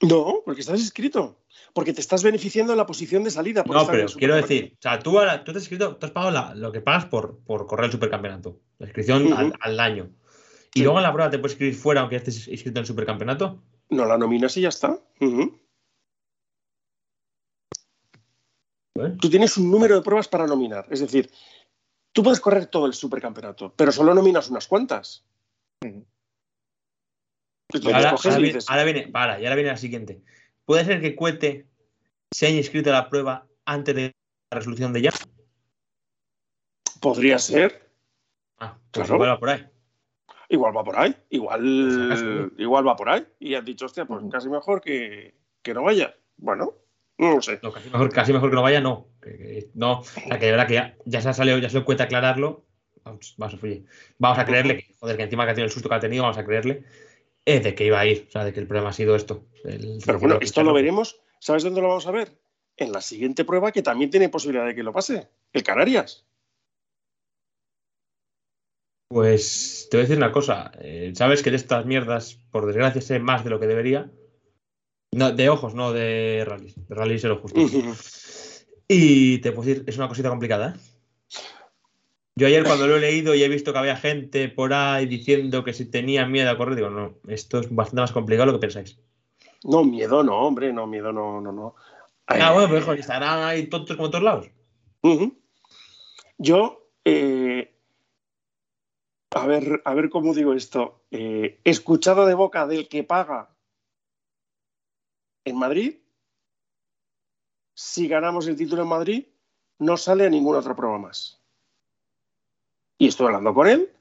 No, 0.00 0.42
porque 0.44 0.60
estás 0.60 0.80
inscrito. 0.80 1.40
Porque 1.72 1.92
te 1.92 2.00
estás 2.00 2.22
beneficiando 2.22 2.72
en 2.72 2.78
la 2.78 2.86
posición 2.86 3.24
de 3.24 3.30
salida. 3.30 3.64
No, 3.66 3.86
pero 3.86 4.06
quiero 4.06 4.36
decir, 4.36 4.76
o 4.78 4.82
sea, 4.82 4.98
tú, 5.00 5.18
tú 5.44 5.52
te 5.52 5.58
has 5.58 5.64
inscrito, 5.64 5.96
tú 5.96 6.06
has 6.06 6.12
pagado 6.12 6.54
lo 6.54 6.70
que 6.70 6.80
pagas 6.80 7.06
por, 7.06 7.40
por 7.40 7.66
correr 7.66 7.86
el 7.86 7.92
supercampeonato, 7.92 8.60
la 8.78 8.86
inscripción 8.86 9.54
al, 9.60 9.80
año. 9.80 10.10
¿Y 10.74 10.82
luego 10.82 10.98
en 10.98 11.02
la 11.02 11.12
prueba 11.12 11.30
te 11.30 11.38
puedes 11.38 11.54
inscribir 11.54 11.74
fuera 11.74 12.00
aunque 12.02 12.16
estés 12.16 12.46
inscrito 12.46 12.78
en 12.78 12.82
el 12.82 12.86
supercampeonato? 12.86 13.62
No, 13.90 14.04
la 14.04 14.18
nominas 14.18 14.56
y 14.56 14.62
ya 14.62 14.68
está. 14.68 15.00
Tú 19.20 19.30
tienes 19.30 19.56
un 19.56 19.70
número 19.70 19.96
de 19.96 20.02
pruebas 20.02 20.28
para 20.28 20.46
nominar. 20.46 20.86
Es 20.90 21.00
decir, 21.00 21.30
tú 22.12 22.22
puedes 22.22 22.40
correr 22.40 22.66
todo 22.66 22.86
el 22.86 22.94
supercampeonato, 22.94 23.72
pero 23.74 23.92
solo 23.92 24.14
nominas 24.14 24.50
unas 24.50 24.66
cuantas. 24.66 25.24
ahora, 27.84 28.84
viene, 28.84 29.08
para, 29.08 29.40
y 29.40 29.44
ahora 29.44 29.56
viene 29.56 29.70
la 29.70 29.76
siguiente. 29.76 30.22
¿Puede 30.64 30.84
ser 30.84 31.00
que 31.00 31.14
Cuete 31.14 31.66
se 32.30 32.46
haya 32.46 32.58
inscrito 32.58 32.90
a 32.90 32.94
la 32.94 33.08
prueba 33.08 33.46
antes 33.64 33.94
de 33.94 34.14
la 34.50 34.58
resolución 34.58 34.92
de 34.92 35.02
ya? 35.02 35.10
Podría 37.00 37.38
ser. 37.38 37.88
Ah, 38.58 38.76
pues 38.90 39.08
igual 39.08 39.30
va 39.30 39.38
por 39.38 39.50
ahí. 39.50 39.66
Igual 40.48 40.76
va 40.76 40.84
por 40.84 40.98
ahí. 40.98 41.14
Igual, 41.30 42.52
igual 42.56 42.86
va 42.86 42.96
por 42.96 43.10
ahí. 43.10 43.26
Y 43.38 43.54
has 43.54 43.64
dicho, 43.64 43.86
hostia, 43.86 44.06
pues 44.06 44.24
casi 44.30 44.48
mejor 44.48 44.80
que, 44.80 45.34
que 45.62 45.74
no 45.74 45.84
vaya. 45.84 46.16
Bueno, 46.38 46.74
no 47.18 47.42
sé. 47.42 47.60
casi, 48.12 48.32
mejor, 48.32 48.50
que 48.50 48.56
no 48.56 48.62
vaya, 48.62 48.80
no. 48.80 49.08
no, 49.74 50.02
la 50.28 50.38
que 50.38 50.46
de 50.46 50.52
verdad 50.52 50.66
que 50.68 50.94
ya, 51.04 51.20
se 51.20 51.28
ha 51.28 51.34
salido, 51.34 51.58
ya 51.58 51.70
se 51.70 51.82
cuenta 51.82 52.04
aclararlo. 52.04 52.64
Vamos, 53.04 53.34
vamos, 53.38 53.54
a, 54.38 54.44
creerle 54.44 54.76
que, 54.76 54.94
joder, 55.00 55.16
que 55.16 55.22
encima 55.22 55.44
que 55.44 55.52
ha 55.52 55.54
tenido 55.54 55.66
el 55.66 55.72
susto 55.72 55.88
que 55.88 55.94
ha 55.94 56.00
tenido, 56.00 56.24
vamos 56.24 56.36
a 56.36 56.44
creerle 56.44 56.84
es 57.48 57.64
de 57.64 57.74
que 57.74 57.86
iba 57.86 57.98
a 57.98 58.06
ir, 58.06 58.26
o 58.28 58.30
sea, 58.30 58.44
de 58.44 58.52
que 58.52 58.60
el 58.60 58.66
problema 58.66 58.90
ha 58.90 58.92
sido 58.92 59.16
esto. 59.16 59.46
Pero 59.62 60.18
bueno, 60.18 60.38
esto 60.40 60.62
lo 60.62 60.74
veremos. 60.74 61.18
¿Sabes 61.40 61.62
dónde 61.62 61.80
lo 61.80 61.88
vamos 61.88 62.06
a 62.06 62.10
ver? 62.10 62.30
En 62.76 62.92
la 62.92 63.00
siguiente 63.00 63.44
prueba 63.44 63.72
que 63.72 63.82
también 63.82 64.10
tiene 64.10 64.28
posibilidad 64.28 64.66
de 64.66 64.74
que 64.74 64.82
lo 64.82 64.92
pase, 64.92 65.28
el 65.54 65.62
Canarias. 65.62 66.26
Pues 69.08 69.88
te 69.90 69.96
voy 69.96 70.02
a 70.02 70.06
decir 70.06 70.18
una 70.18 70.32
cosa. 70.32 70.72
Eh, 70.78 71.12
sabes 71.14 71.42
que 71.42 71.50
de 71.50 71.56
estas 71.56 71.86
mierdas, 71.86 72.38
por 72.50 72.66
desgracia, 72.66 73.00
sé 73.00 73.18
más 73.18 73.44
de 73.44 73.50
lo 73.50 73.58
que 73.58 73.66
debería. 73.66 74.10
No, 75.12 75.32
de 75.32 75.48
ojos, 75.48 75.74
no 75.74 75.92
de 75.92 76.44
rallies. 76.46 76.74
De 76.88 76.94
rallies 76.94 77.22
se 77.22 77.28
lo 77.28 77.38
justo. 77.38 77.60
y 78.88 79.38
te 79.38 79.52
puedo 79.52 79.68
decir, 79.68 79.84
es 79.86 79.96
una 79.96 80.08
cosita 80.08 80.28
complicada. 80.28 80.74
¿eh? 80.74 80.80
Yo 82.36 82.46
ayer 82.46 82.62
cuando 82.62 82.86
lo 82.86 82.96
he 82.96 83.00
leído 83.00 83.34
y 83.34 83.42
he 83.42 83.48
visto 83.48 83.72
que 83.72 83.78
había 83.78 83.96
gente 83.96 84.48
por 84.48 84.72
ahí 84.72 85.06
diciendo 85.06 85.64
que 85.64 85.72
si 85.72 85.86
tenía 85.86 86.24
miedo 86.24 86.50
a 86.50 86.56
correr, 86.56 86.76
digo, 86.76 86.90
no, 86.90 87.14
esto 87.26 87.58
es 87.58 87.74
bastante 87.74 88.02
más 88.02 88.12
complicado 88.12 88.46
de 88.46 88.52
lo 88.52 88.60
que 88.60 88.66
pensáis. 88.66 89.00
No, 89.64 89.82
miedo 89.82 90.22
no, 90.22 90.38
hombre, 90.38 90.72
no, 90.72 90.86
miedo 90.86 91.12
no, 91.12 91.40
no, 91.40 91.50
no. 91.50 91.74
Ah, 92.26 92.52
bueno, 92.52 92.68
pero 92.68 92.92
estarán 92.92 93.42
ahí 93.42 93.66
tontos 93.66 93.96
como 93.96 94.10
todos 94.10 94.22
lados. 94.22 94.50
Yo, 96.36 96.86
eh, 97.04 97.74
a 99.30 99.46
ver, 99.46 99.82
a 99.84 99.94
ver 99.94 100.08
cómo 100.08 100.34
digo 100.34 100.52
esto. 100.52 101.02
Eh, 101.10 101.58
escuchado 101.64 102.26
de 102.26 102.34
boca 102.34 102.66
del 102.66 102.88
que 102.88 103.02
paga 103.02 103.50
en 105.48 105.56
Madrid, 105.56 105.98
si 107.74 108.08
ganamos 108.08 108.46
el 108.46 108.56
título 108.56 108.82
en 108.82 108.88
Madrid, 108.88 109.26
no 109.78 109.96
sale 109.96 110.26
a 110.26 110.30
ningún 110.30 110.56
otro 110.56 110.74
prueba 110.74 110.98
más. 110.98 111.40
Y 112.98 113.08
estoy 113.08 113.26
hablando 113.26 113.54
con 113.54 113.68
él 113.68 113.92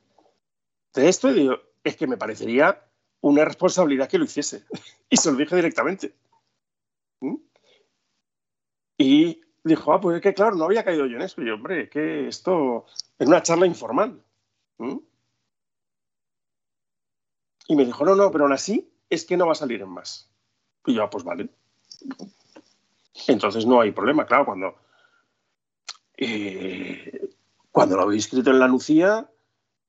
de 0.94 1.08
esto 1.08 1.30
y 1.30 1.34
digo, 1.36 1.58
es 1.84 1.96
que 1.96 2.08
me 2.08 2.18
parecería 2.18 2.84
una 3.22 3.46
responsabilidad 3.46 4.10
que 4.10 4.18
lo 4.18 4.26
hiciese. 4.26 4.64
y 5.10 5.18
se 5.18 5.32
lo 5.32 5.38
dije 5.38 5.56
directamente. 5.56 6.16
¿Mm? 7.22 7.36
Y 8.98 9.42
dijo, 9.64 9.94
ah, 9.94 10.02
pues 10.02 10.18
es 10.18 10.22
que 10.22 10.34
claro, 10.34 10.56
no 10.56 10.66
había 10.66 10.84
caído 10.84 11.06
yo 11.06 11.18
en 11.18 11.22
eso. 11.22 11.42
Y 11.42 11.48
yo, 11.48 11.54
hombre, 11.54 11.84
es 11.84 11.90
que 11.90 12.28
esto 12.28 12.86
es 13.20 13.28
una 13.28 13.44
charla 13.44 13.68
informal. 13.68 14.24
¿Mm? 14.80 14.98
Y 17.68 17.76
me 17.76 17.86
dijo, 17.86 18.06
no, 18.06 18.16
no, 18.16 18.32
pero 18.32 18.46
aún 18.46 18.54
así 18.54 18.92
es 19.10 19.26
que 19.26 19.38
no 19.38 19.46
va 19.46 19.52
a 19.52 19.56
salir 19.56 19.82
en 19.82 19.90
más. 19.90 20.32
Y 20.88 20.94
yo, 20.94 21.04
ah, 21.04 21.10
pues 21.10 21.24
vale. 21.26 21.50
Entonces 23.28 23.66
no 23.66 23.82
hay 23.82 23.92
problema, 23.92 24.26
claro, 24.26 24.46
cuando, 24.46 24.76
eh, 26.16 27.30
cuando 27.72 27.98
lo 27.98 28.04
habéis 28.04 28.26
escrito 28.26 28.52
en 28.52 28.60
la 28.60 28.70
Lucía, 28.70 29.30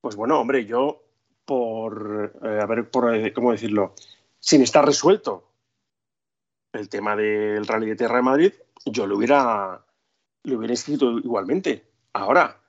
pues 0.00 0.16
bueno, 0.16 0.40
hombre, 0.40 0.66
yo 0.66 1.04
por, 1.44 2.32
eh, 2.42 2.60
a 2.60 2.66
ver, 2.66 2.90
por, 2.90 3.14
eh, 3.14 3.32
¿cómo 3.32 3.52
decirlo? 3.52 3.94
Sin 4.40 4.60
estar 4.62 4.84
resuelto 4.84 5.52
el 6.72 6.88
tema 6.88 7.14
del 7.14 7.64
Rally 7.66 7.90
de 7.90 7.96
Tierra 7.96 8.16
de 8.16 8.22
Madrid, 8.22 8.52
yo 8.84 9.06
lo 9.06 9.18
hubiera, 9.18 9.84
lo 10.42 10.58
hubiera 10.58 10.74
escrito 10.74 11.18
igualmente. 11.18 11.86
Ahora, 12.12 12.60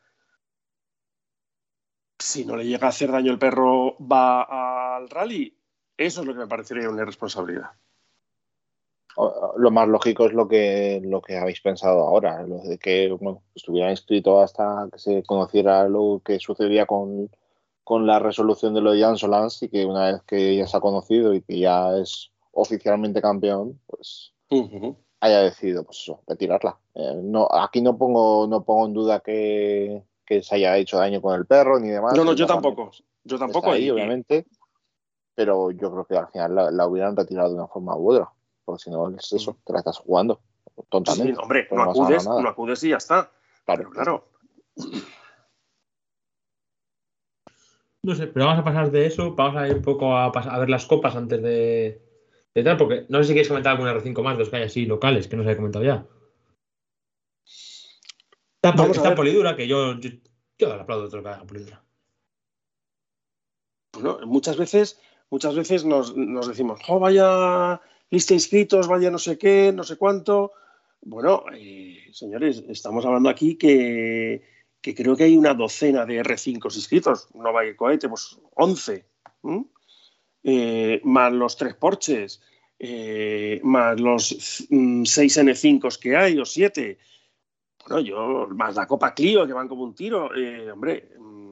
si 2.19 2.45
no 2.45 2.55
le 2.55 2.65
llega 2.65 2.85
a 2.85 2.91
hacer 2.91 3.11
daño 3.11 3.31
el 3.31 3.39
perro, 3.39 3.97
va 3.99 4.97
al 4.97 5.09
rally. 5.09 5.57
Eso 5.97 6.21
es 6.21 6.27
lo 6.27 6.33
que 6.33 6.39
me 6.39 6.47
parecería 6.47 6.89
una 6.89 7.01
irresponsabilidad 7.01 7.71
lo 9.57 9.71
más 9.71 9.87
lógico 9.87 10.25
es 10.25 10.33
lo 10.33 10.47
que, 10.47 11.01
lo 11.03 11.21
que 11.21 11.37
habéis 11.37 11.61
pensado 11.61 12.01
ahora, 12.01 12.43
lo 12.43 12.59
de 12.59 12.77
que 12.77 13.13
estuviera 13.55 13.91
inscrito 13.91 14.41
hasta 14.41 14.87
que 14.91 14.99
se 14.99 15.23
conociera 15.23 15.87
lo 15.87 16.21
que 16.23 16.39
sucedía 16.39 16.85
con, 16.85 17.29
la 17.89 18.19
resolución 18.19 18.75
de 18.75 18.81
lo 18.81 18.91
de 18.91 19.01
Jan 19.01 19.17
Solans 19.17 19.63
y 19.63 19.69
que 19.69 19.85
una 19.85 20.11
vez 20.11 20.21
que 20.23 20.55
ya 20.55 20.67
se 20.67 20.77
ha 20.77 20.79
conocido 20.79 21.33
y 21.33 21.41
que 21.41 21.59
ya 21.59 21.97
es 21.97 22.31
oficialmente 22.51 23.21
campeón, 23.21 23.79
pues 23.87 24.33
haya 25.21 25.41
decidido 25.41 25.83
pues 25.83 25.99
eso, 26.01 26.21
retirarla. 26.27 26.77
Eh, 26.93 27.19
no, 27.21 27.47
aquí 27.51 27.81
no 27.81 27.97
pongo, 27.97 28.47
no 28.47 28.63
pongo 28.63 28.85
en 28.85 28.93
duda 28.93 29.19
que, 29.21 30.03
se 30.27 30.55
haya 30.55 30.77
hecho 30.77 30.97
daño 30.97 31.19
con 31.21 31.35
el 31.35 31.47
perro 31.47 31.79
ni 31.79 31.89
demás. 31.89 32.13
No, 32.15 32.23
no, 32.23 32.33
yo 32.33 32.45
tampoco. 32.45 32.91
Yo 33.23 33.39
tampoco. 33.39 33.71
Ahí, 33.71 33.89
obviamente. 33.89 34.45
Pero 35.33 35.71
yo 35.71 35.91
creo 35.91 36.05
que 36.05 36.15
al 36.15 36.27
final 36.27 36.53
la, 36.53 36.69
la 36.69 36.87
hubieran 36.87 37.15
retirado 37.15 37.49
de 37.49 37.55
una 37.55 37.67
forma 37.67 37.95
u 37.97 38.11
otra 38.11 38.31
porque 38.69 38.83
si 38.83 38.91
no 38.91 39.09
es 39.09 39.33
eso, 39.33 39.57
te 39.65 39.73
la 39.73 39.79
estás 39.79 39.97
jugando 39.97 40.41
tontamente. 40.89 41.33
Sí, 41.33 41.39
hombre, 41.41 41.67
no, 41.71 41.81
acudes, 41.81 42.27
no 42.27 42.47
acudes 42.47 42.83
y 42.83 42.89
ya 42.89 42.97
está. 42.97 43.31
Claro, 43.65 43.89
claro. 43.89 44.29
No 48.03 48.13
sé, 48.13 48.27
pero 48.27 48.45
vamos 48.45 48.61
a 48.61 48.63
pasar 48.63 48.91
de 48.91 49.07
eso, 49.07 49.33
vamos 49.33 49.59
a 49.59 49.67
ir 49.67 49.77
un 49.77 49.81
poco 49.81 50.15
a, 50.15 50.25
a 50.25 50.59
ver 50.59 50.69
las 50.69 50.85
copas 50.85 51.15
antes 51.15 51.41
de, 51.41 51.99
de, 52.53 52.63
tal, 52.63 52.77
porque 52.77 53.07
no 53.09 53.17
sé 53.17 53.23
si 53.25 53.33
quieres 53.33 53.47
comentar 53.47 53.75
algún 53.75 53.87
R5 53.87 54.21
más 54.21 54.35
de 54.35 54.39
los 54.39 54.49
que 54.49 54.57
hay 54.57 54.63
así 54.63 54.85
locales, 54.85 55.27
que 55.27 55.35
no 55.35 55.41
se 55.41 55.49
haya 55.49 55.57
comentado 55.57 55.83
ya. 55.83 56.05
Está, 58.61 58.85
está 58.85 59.15
polidura, 59.15 59.55
que 59.55 59.67
yo, 59.67 59.99
yo, 59.99 60.11
yo 60.59 60.67
le 60.67 60.73
aplaudo 60.75 61.05
otro 61.05 61.23
que 61.23 61.29
haga 61.29 61.43
polidura. 61.43 61.83
Bueno, 63.93 64.19
muchas 64.27 64.57
veces, 64.57 65.01
muchas 65.31 65.55
veces 65.55 65.85
nos, 65.85 66.15
nos 66.15 66.47
decimos, 66.47 66.79
oh, 66.87 66.99
vaya 66.99 67.81
lista 68.09 68.33
de 68.33 68.35
inscritos, 68.35 68.87
vaya 68.87 69.11
no 69.11 69.19
sé 69.19 69.37
qué, 69.37 69.71
no 69.73 69.83
sé 69.83 69.97
cuánto. 69.97 70.53
Bueno, 71.01 71.43
eh, 71.53 72.09
señores, 72.11 72.63
estamos 72.67 73.05
hablando 73.05 73.29
aquí 73.29 73.55
que, 73.55 74.43
creo 74.81 75.15
que 75.15 75.23
hay 75.23 75.37
una 75.37 75.53
docena 75.53 76.05
de 76.05 76.21
R5 76.23 76.75
inscritos, 76.75 77.29
no 77.33 77.53
vaya 77.53 77.75
cohete, 77.75 78.09
pues 78.09 78.39
11, 78.55 79.05
eh, 80.43 81.01
más 81.03 81.31
los 81.31 81.55
tres 81.55 81.75
porches, 81.75 82.41
eh, 82.77 83.59
más 83.63 83.99
los 83.99 84.27
6 84.27 84.69
mm, 84.69 85.03
N5 85.03 85.99
que 85.99 86.15
hay 86.15 86.37
o 86.39 86.45
7. 86.45 86.97
Bueno, 87.87 88.01
yo, 88.01 88.47
más 88.51 88.75
la 88.75 88.87
Copa 88.87 89.13
Clio, 89.13 89.47
que 89.47 89.53
van 89.53 89.67
como 89.67 89.83
un 89.83 89.95
tiro, 89.95 90.29
hombre, 90.73 91.09
mm, 91.17 91.49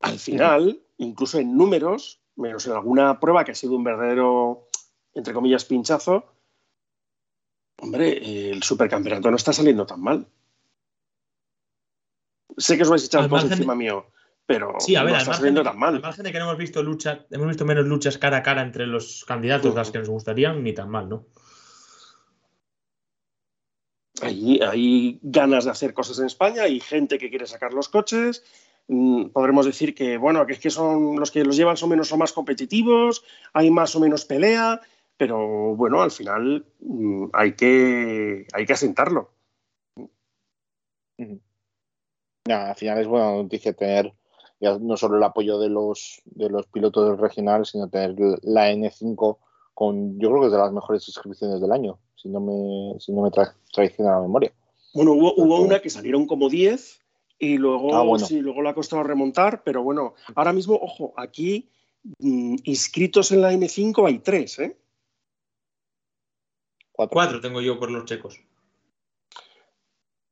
al 0.00 0.18
final, 0.18 0.82
incluso 0.98 1.38
en 1.38 1.56
números, 1.56 2.20
menos 2.36 2.66
en 2.66 2.72
alguna 2.72 3.18
prueba 3.20 3.44
que 3.44 3.52
ha 3.52 3.54
sido 3.54 3.76
un 3.76 3.84
verdadero, 3.84 4.63
entre 5.14 5.32
comillas, 5.34 5.64
pinchazo, 5.64 6.24
hombre, 7.78 8.50
el 8.50 8.62
supercampeonato 8.62 9.30
no 9.30 9.36
está 9.36 9.52
saliendo 9.52 9.86
tan 9.86 10.00
mal. 10.00 10.26
Sé 12.56 12.76
que 12.76 12.82
os 12.82 12.90
vais 12.90 13.02
a 13.02 13.06
echar 13.06 13.28
por 13.28 13.42
de- 13.42 13.52
encima 13.54 13.74
mío, 13.74 14.06
pero 14.46 14.74
Sí, 14.78 14.94
a 14.96 15.02
ver, 15.02 15.12
no 15.14 15.18
está 15.18 15.34
saliendo 15.34 15.60
de, 15.62 15.64
tan 15.70 15.78
mal. 15.78 15.94
al 15.96 16.02
margen 16.02 16.24
de 16.24 16.32
que 16.32 16.38
no 16.38 16.44
hemos 16.44 16.58
visto 16.58 16.82
lucha, 16.82 17.26
hemos 17.30 17.48
visto 17.48 17.64
menos 17.64 17.84
luchas 17.86 18.18
cara 18.18 18.38
a 18.38 18.42
cara 18.42 18.62
entre 18.62 18.86
los 18.86 19.24
candidatos 19.24 19.72
de 19.74 19.78
las 19.80 19.90
que 19.90 19.98
nos 19.98 20.08
gustarían, 20.08 20.62
ni 20.62 20.72
tan 20.72 20.88
mal, 20.90 21.08
¿no? 21.08 21.26
Hay, 24.22 24.60
hay 24.60 25.18
ganas 25.22 25.64
de 25.64 25.72
hacer 25.72 25.92
cosas 25.92 26.18
en 26.20 26.26
España, 26.26 26.62
hay 26.62 26.78
gente 26.80 27.18
que 27.18 27.28
quiere 27.30 27.46
sacar 27.46 27.72
los 27.74 27.88
coches. 27.88 28.44
Mm, 28.86 29.30
Podremos 29.30 29.66
decir 29.66 29.94
que, 29.94 30.16
bueno, 30.18 30.46
que 30.46 30.52
es 30.52 30.60
que 30.60 30.70
son 30.70 31.18
los 31.18 31.30
que 31.32 31.42
los 31.44 31.56
llevan 31.56 31.76
son 31.76 31.88
menos 31.90 32.12
o 32.12 32.16
más 32.16 32.32
competitivos, 32.32 33.24
hay 33.52 33.70
más 33.70 33.96
o 33.96 34.00
menos 34.00 34.24
pelea, 34.24 34.80
pero 35.16 35.74
bueno, 35.76 36.02
al 36.02 36.10
final 36.10 36.64
mm, 36.80 37.26
hay 37.32 37.54
que, 37.54 38.46
hay 38.52 38.66
que 38.66 38.72
asentarlo. 38.72 39.30
Al 42.48 42.74
final 42.76 42.98
es 42.98 43.06
buena 43.06 43.32
noticia 43.32 43.72
tener 43.72 44.12
ya 44.60 44.78
no 44.78 44.96
solo 44.96 45.16
el 45.16 45.22
apoyo 45.22 45.58
de 45.58 45.68
los, 45.68 46.22
de 46.24 46.48
los 46.48 46.66
pilotos 46.66 47.08
del 47.08 47.18
regional, 47.18 47.66
sino 47.66 47.88
tener 47.88 48.14
la 48.42 48.70
N5 48.70 49.38
con, 49.74 50.18
yo 50.18 50.28
creo 50.30 50.40
que 50.40 50.46
es 50.46 50.52
de 50.52 50.58
las 50.58 50.72
mejores 50.72 51.06
inscripciones 51.08 51.60
del 51.60 51.72
año, 51.72 51.98
si 52.14 52.28
no 52.28 52.40
me, 52.40 52.98
si 53.00 53.12
no 53.12 53.22
me 53.22 53.30
tra- 53.30 53.54
traiciona 53.72 54.12
la 54.12 54.20
memoria. 54.22 54.52
Bueno, 54.94 55.12
hubo, 55.12 55.34
hubo 55.34 55.60
una 55.60 55.80
que 55.80 55.90
salieron 55.90 56.26
como 56.26 56.48
10 56.48 57.02
y 57.38 57.58
luego, 57.58 57.94
Ah, 57.94 58.02
bueno. 58.02 58.24
sí, 58.24 58.40
luego 58.40 58.62
le 58.62 58.68
ha 58.70 58.74
costado 58.74 59.02
remontar, 59.02 59.62
pero 59.64 59.82
bueno, 59.82 60.14
ahora 60.36 60.52
mismo, 60.52 60.76
ojo, 60.80 61.12
aquí 61.16 61.68
mm, 62.20 62.56
inscritos 62.64 63.32
en 63.32 63.42
la 63.42 63.52
N5 63.52 64.06
hay 64.06 64.20
tres, 64.20 64.58
¿eh? 64.60 64.78
Cuatro. 66.96 67.12
Cuatro 67.12 67.40
tengo 67.40 67.60
yo 67.60 67.78
por 67.78 67.90
los 67.90 68.04
checos. 68.04 68.40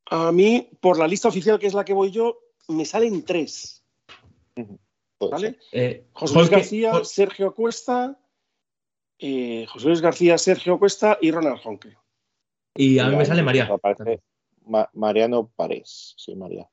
A 0.07 0.31
mí, 0.31 0.71
por 0.81 0.97
la 0.99 1.09
lista 1.09 1.29
oficial, 1.29 1.59
que 1.59 1.67
es 1.67 1.75
la 1.75 1.85
que 1.85 1.93
voy 1.93 2.11
yo, 2.13 2.39
me 2.69 2.85
salen 2.85 3.25
tres. 3.25 3.85
Eh, 5.73 6.07
José 6.13 6.35
Luis 6.35 6.51
García, 6.51 7.05
Sergio 7.05 7.55
Cuesta, 7.55 8.19
eh, 9.19 9.67
José 9.69 9.87
Luis 9.89 10.01
García, 10.01 10.39
Sergio 10.39 10.79
Cuesta 10.79 11.19
y 11.21 11.31
Ronald 11.31 11.61
Honke. 11.65 11.97
y 12.77 12.99
a 12.99 13.07
mí 13.07 13.17
me 13.17 13.25
sale 13.25 13.43
María. 13.43 13.65
aparece 13.67 14.23
Ma- 14.67 14.89
Mariano 14.93 15.49
Parés, 15.57 16.15
sí, 16.17 16.35
María. 16.37 16.69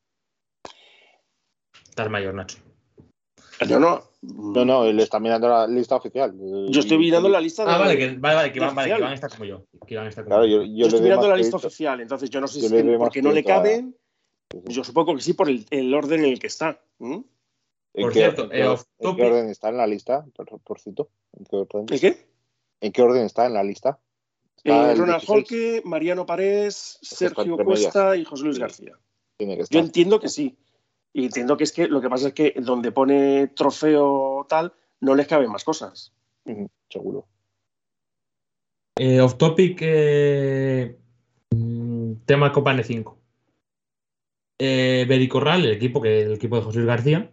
Estás 1.89 2.09
mayor, 2.09 2.33
Nacho. 2.35 2.57
No, 3.67 3.79
no. 3.79 4.03
No, 4.21 4.65
no, 4.65 4.85
él 4.85 4.99
está 4.99 5.19
mirando 5.19 5.47
la 5.49 5.65
lista 5.67 5.95
oficial. 5.95 6.33
Yo 6.69 6.79
estoy 6.81 6.97
mirando 6.97 7.29
la 7.29 7.39
lista 7.41 7.65
de. 7.65 7.71
Ah, 7.71 7.77
vale, 7.77 7.97
que, 7.97 8.07
vale, 8.17 8.35
vale, 8.35 8.51
que, 8.51 8.59
van, 8.59 8.75
vale, 8.75 8.93
que 8.95 9.01
van 9.01 9.11
a 9.11 9.15
estar 9.15 9.29
como 9.29 9.45
yo. 9.45 9.63
Que 9.87 9.95
van 9.95 10.05
a 10.05 10.09
estar 10.09 10.23
como 10.23 10.35
Claro, 10.35 10.45
yo. 10.45 10.63
yo, 10.63 10.85
estoy 10.87 11.01
mirando 11.01 11.27
la 11.27 11.35
lista 11.37 11.57
oficial, 11.57 12.01
entonces 12.01 12.29
yo 12.29 12.41
no 12.41 12.47
sé 12.47 12.61
Yo 12.61 12.67
si 12.69 12.75
es 12.75 12.83
que 12.83 12.97
porque 12.97 13.21
no 13.21 13.31
le 13.31 13.41
a- 13.41 13.43
caben. 13.43 13.95
Yo 14.65 14.83
supongo 14.83 15.15
que 15.15 15.21
sí 15.21 15.33
por 15.33 15.47
el, 15.49 15.65
el 15.69 15.93
orden 15.93 16.23
en 16.25 16.31
el 16.31 16.39
que 16.39 16.47
está. 16.47 16.81
¿m? 16.99 17.23
¿En 17.93 18.03
Por 18.03 18.11
qué- 18.13 18.19
cierto, 18.19 18.43
en 18.43 18.49
qué, 18.49 18.61
eh, 18.63 18.75
en 18.99 19.15
qué 19.15 19.23
orden 19.23 19.49
está 19.49 19.69
en 19.69 19.77
la 19.77 19.87
lista? 19.87 20.25
Por, 20.35 20.59
por 20.61 20.79
cierto, 20.79 21.09
¿en 21.37 21.45
qué 21.45 21.55
orden, 21.55 21.85
¿El 21.89 21.99
qué? 21.99 22.25
¿en 22.81 22.91
qué 22.91 23.01
orden 23.01 23.25
está 23.25 23.45
en 23.45 23.53
la 23.53 23.63
lista? 23.63 23.99
Eh, 24.63 24.71
Ronald 24.71 25.21
16, 25.21 25.29
Holke, 25.29 25.81
Mariano 25.85 26.25
Parés, 26.25 26.97
Sergio. 27.01 27.57
Cuesta 27.57 28.15
y 28.17 28.25
José 28.25 28.43
Luis. 28.43 28.59
García. 28.59 28.97
Tiene 29.37 29.57
que 29.57 29.63
Yo 29.69 29.79
entiendo 29.79 30.19
que 30.19 30.27
sí. 30.29 30.57
Y 31.13 31.25
entiendo 31.25 31.57
que 31.57 31.63
es 31.63 31.71
que 31.71 31.87
lo 31.87 32.01
que 32.01 32.09
pasa 32.09 32.29
es 32.29 32.33
que 32.33 32.53
donde 32.57 32.91
pone 32.91 33.47
trofeo 33.47 34.45
tal, 34.47 34.73
no 35.01 35.15
les 35.15 35.27
caben 35.27 35.51
más 35.51 35.63
cosas. 35.63 36.13
Seguro. 36.89 37.27
Eh, 38.95 39.21
off 39.21 39.37
topic, 39.37 39.79
eh, 39.81 40.99
mm, 41.51 42.13
tema 42.25 42.51
Copa 42.51 42.73
N5. 42.73 43.17
Eh, 44.59 45.05
Bericorral, 45.07 45.65
el 45.65 45.71
equipo, 45.71 46.01
que, 46.01 46.23
el 46.23 46.33
equipo 46.33 46.57
de 46.57 46.63
José 46.63 46.79
Luis 46.79 46.87
García, 46.87 47.31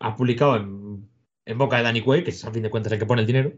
ha 0.00 0.16
publicado 0.16 0.56
en, 0.56 1.08
en 1.46 1.58
boca 1.58 1.78
de 1.78 1.82
Danny 1.82 2.02
Quay, 2.02 2.24
que 2.24 2.30
es 2.30 2.44
a 2.44 2.52
fin 2.52 2.62
de 2.62 2.70
cuentas 2.70 2.92
el 2.92 2.98
que 2.98 3.06
pone 3.06 3.22
el 3.22 3.26
dinero, 3.26 3.52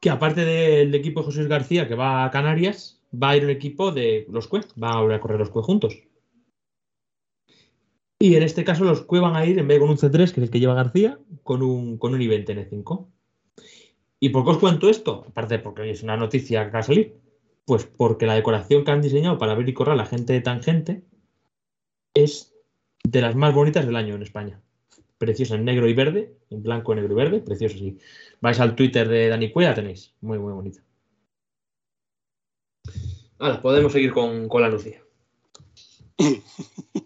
que 0.00 0.10
aparte 0.10 0.44
del 0.44 0.94
equipo 0.94 1.20
de 1.20 1.26
José 1.26 1.38
Luis 1.38 1.50
García 1.50 1.88
que 1.88 1.94
va 1.94 2.24
a 2.24 2.30
Canarias, 2.30 3.00
va 3.14 3.30
a 3.30 3.36
ir 3.36 3.44
un 3.44 3.50
equipo 3.50 3.92
de 3.92 4.26
los 4.30 4.48
Cue, 4.48 4.60
va 4.82 4.90
a 4.90 5.00
volver 5.00 5.16
a 5.16 5.20
correr 5.20 5.38
los 5.38 5.50
Cue 5.50 5.62
juntos. 5.62 6.07
Y 8.20 8.34
en 8.34 8.42
este 8.42 8.64
caso 8.64 8.84
los 8.84 9.02
Cue 9.02 9.20
van 9.20 9.36
a 9.36 9.46
ir, 9.46 9.58
en 9.58 9.68
vez 9.68 9.76
de 9.76 9.80
con 9.80 9.90
un 9.90 9.96
C3, 9.96 10.10
que 10.10 10.22
es 10.22 10.38
el 10.38 10.50
que 10.50 10.58
lleva 10.58 10.74
García, 10.74 11.18
con 11.44 11.62
un, 11.62 11.98
con 11.98 12.14
un 12.14 12.20
i20 12.20 12.46
N5. 12.46 13.06
¿Y 14.20 14.30
por 14.30 14.44
qué 14.44 14.50
os 14.50 14.58
cuento 14.58 14.88
esto? 14.88 15.24
Aparte 15.28 15.60
porque 15.60 15.82
hoy 15.82 15.90
es 15.90 16.02
una 16.02 16.16
noticia 16.16 16.66
que 16.66 16.72
va 16.72 16.80
a 16.80 16.82
salir. 16.82 17.16
Pues 17.64 17.84
porque 17.84 18.26
la 18.26 18.34
decoración 18.34 18.84
que 18.84 18.90
han 18.90 19.02
diseñado 19.02 19.38
para 19.38 19.54
ver 19.54 19.68
y 19.68 19.74
correr 19.74 19.96
la 19.96 20.06
gente 20.06 20.32
de 20.32 20.40
Tangente 20.40 21.04
es 22.14 22.54
de 23.04 23.20
las 23.20 23.36
más 23.36 23.54
bonitas 23.54 23.86
del 23.86 23.94
año 23.94 24.16
en 24.16 24.22
España. 24.22 24.60
Preciosa 25.18 25.54
en 25.54 25.64
negro 25.64 25.88
y 25.88 25.94
verde, 25.94 26.34
en 26.50 26.62
blanco, 26.62 26.94
negro 26.94 27.12
y 27.12 27.16
verde, 27.16 27.40
precioso, 27.40 27.78
sí. 27.78 27.98
Vais 28.40 28.58
al 28.58 28.74
Twitter 28.74 29.08
de 29.08 29.28
Dani 29.28 29.52
Cuella, 29.52 29.74
tenéis. 29.74 30.14
Muy, 30.20 30.38
muy 30.38 30.52
bonita. 30.52 30.82
Ahora, 33.38 33.62
podemos 33.62 33.92
seguir 33.92 34.12
con, 34.12 34.48
con 34.48 34.62
la 34.62 34.68
Lucía. 34.68 35.02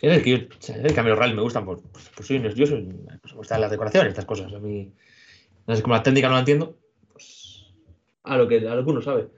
Es 0.00 0.22
que 0.22 0.30
yo, 0.30 1.14
real 1.16 1.34
me 1.34 1.42
gustan 1.42 1.64
por, 1.64 1.82
pues, 1.82 2.10
pues 2.14 2.26
soy, 2.28 2.40
yo 2.54 2.66
soy, 2.66 2.82
pues, 3.20 3.32
me 3.32 3.38
gustan 3.38 3.60
las 3.60 3.70
decoraciones, 3.70 4.10
estas 4.10 4.24
cosas. 4.26 4.52
A 4.52 4.58
mí, 4.60 4.92
no 5.66 5.74
sé, 5.74 5.82
como 5.82 5.94
la 5.94 6.02
técnica 6.02 6.28
no 6.28 6.34
la 6.34 6.40
entiendo, 6.40 6.78
pues 7.12 7.66
a 8.22 8.36
lo 8.36 8.46
que, 8.46 8.58
a 8.68 8.74
lo 8.76 8.84
que 8.84 8.90
uno 8.90 9.02
sabe. 9.02 9.28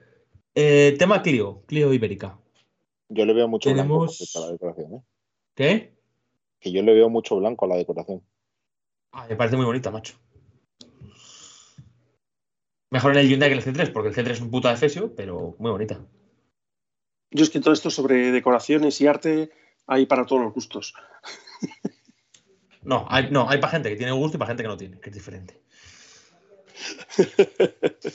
Eh, 0.53 0.95
tema 0.99 1.23
Clio, 1.23 1.63
Clio 1.65 1.91
Ibérica. 1.93 2.37
Yo 3.09 3.25
le 3.25 3.33
veo 3.33 3.47
mucho 3.47 3.73
blanco 3.73 4.05
Tenemos- 4.07 4.35
a 4.35 4.39
la 4.41 4.51
decoración. 4.51 4.93
¿eh? 4.93 5.01
¿Qué? 5.55 5.93
Que 6.59 6.71
yo 6.71 6.83
le 6.83 6.93
veo 6.93 7.09
mucho 7.09 7.37
blanco 7.37 7.65
a 7.65 7.69
la 7.69 7.77
decoración. 7.77 8.21
Ah, 9.13 9.25
me 9.27 9.35
parece 9.35 9.57
muy 9.57 9.65
bonita, 9.65 9.89
macho. 9.89 10.15
Mejor 12.91 13.13
en 13.13 13.19
el 13.19 13.29
Hyundai 13.29 13.49
que 13.49 13.53
en 13.53 13.59
el 13.59 13.65
C3, 13.65 13.91
porque 13.91 14.09
el 14.09 14.15
C3 14.15 14.31
es 14.31 14.41
un 14.41 14.51
puto 14.51 14.67
defesio, 14.67 15.15
pero 15.15 15.55
muy 15.59 15.71
bonita. 15.71 16.05
Yo 17.31 17.43
es 17.43 17.49
que 17.49 17.61
todo 17.61 17.73
esto 17.73 17.89
sobre 17.89 18.31
decoraciones 18.31 18.99
y 19.01 19.07
arte 19.07 19.51
hay 19.91 20.05
para 20.05 20.25
todos 20.25 20.41
los 20.41 20.53
gustos. 20.53 20.93
No, 22.83 23.05
hay, 23.09 23.29
no, 23.29 23.49
hay 23.49 23.59
para 23.59 23.73
gente 23.73 23.89
que 23.89 23.97
tiene 23.97 24.13
gusto 24.13 24.37
y 24.37 24.39
para 24.39 24.47
gente 24.47 24.63
que 24.63 24.69
no 24.69 24.77
tiene, 24.77 24.99
que 24.99 25.09
es 25.09 25.15
diferente. 25.15 25.61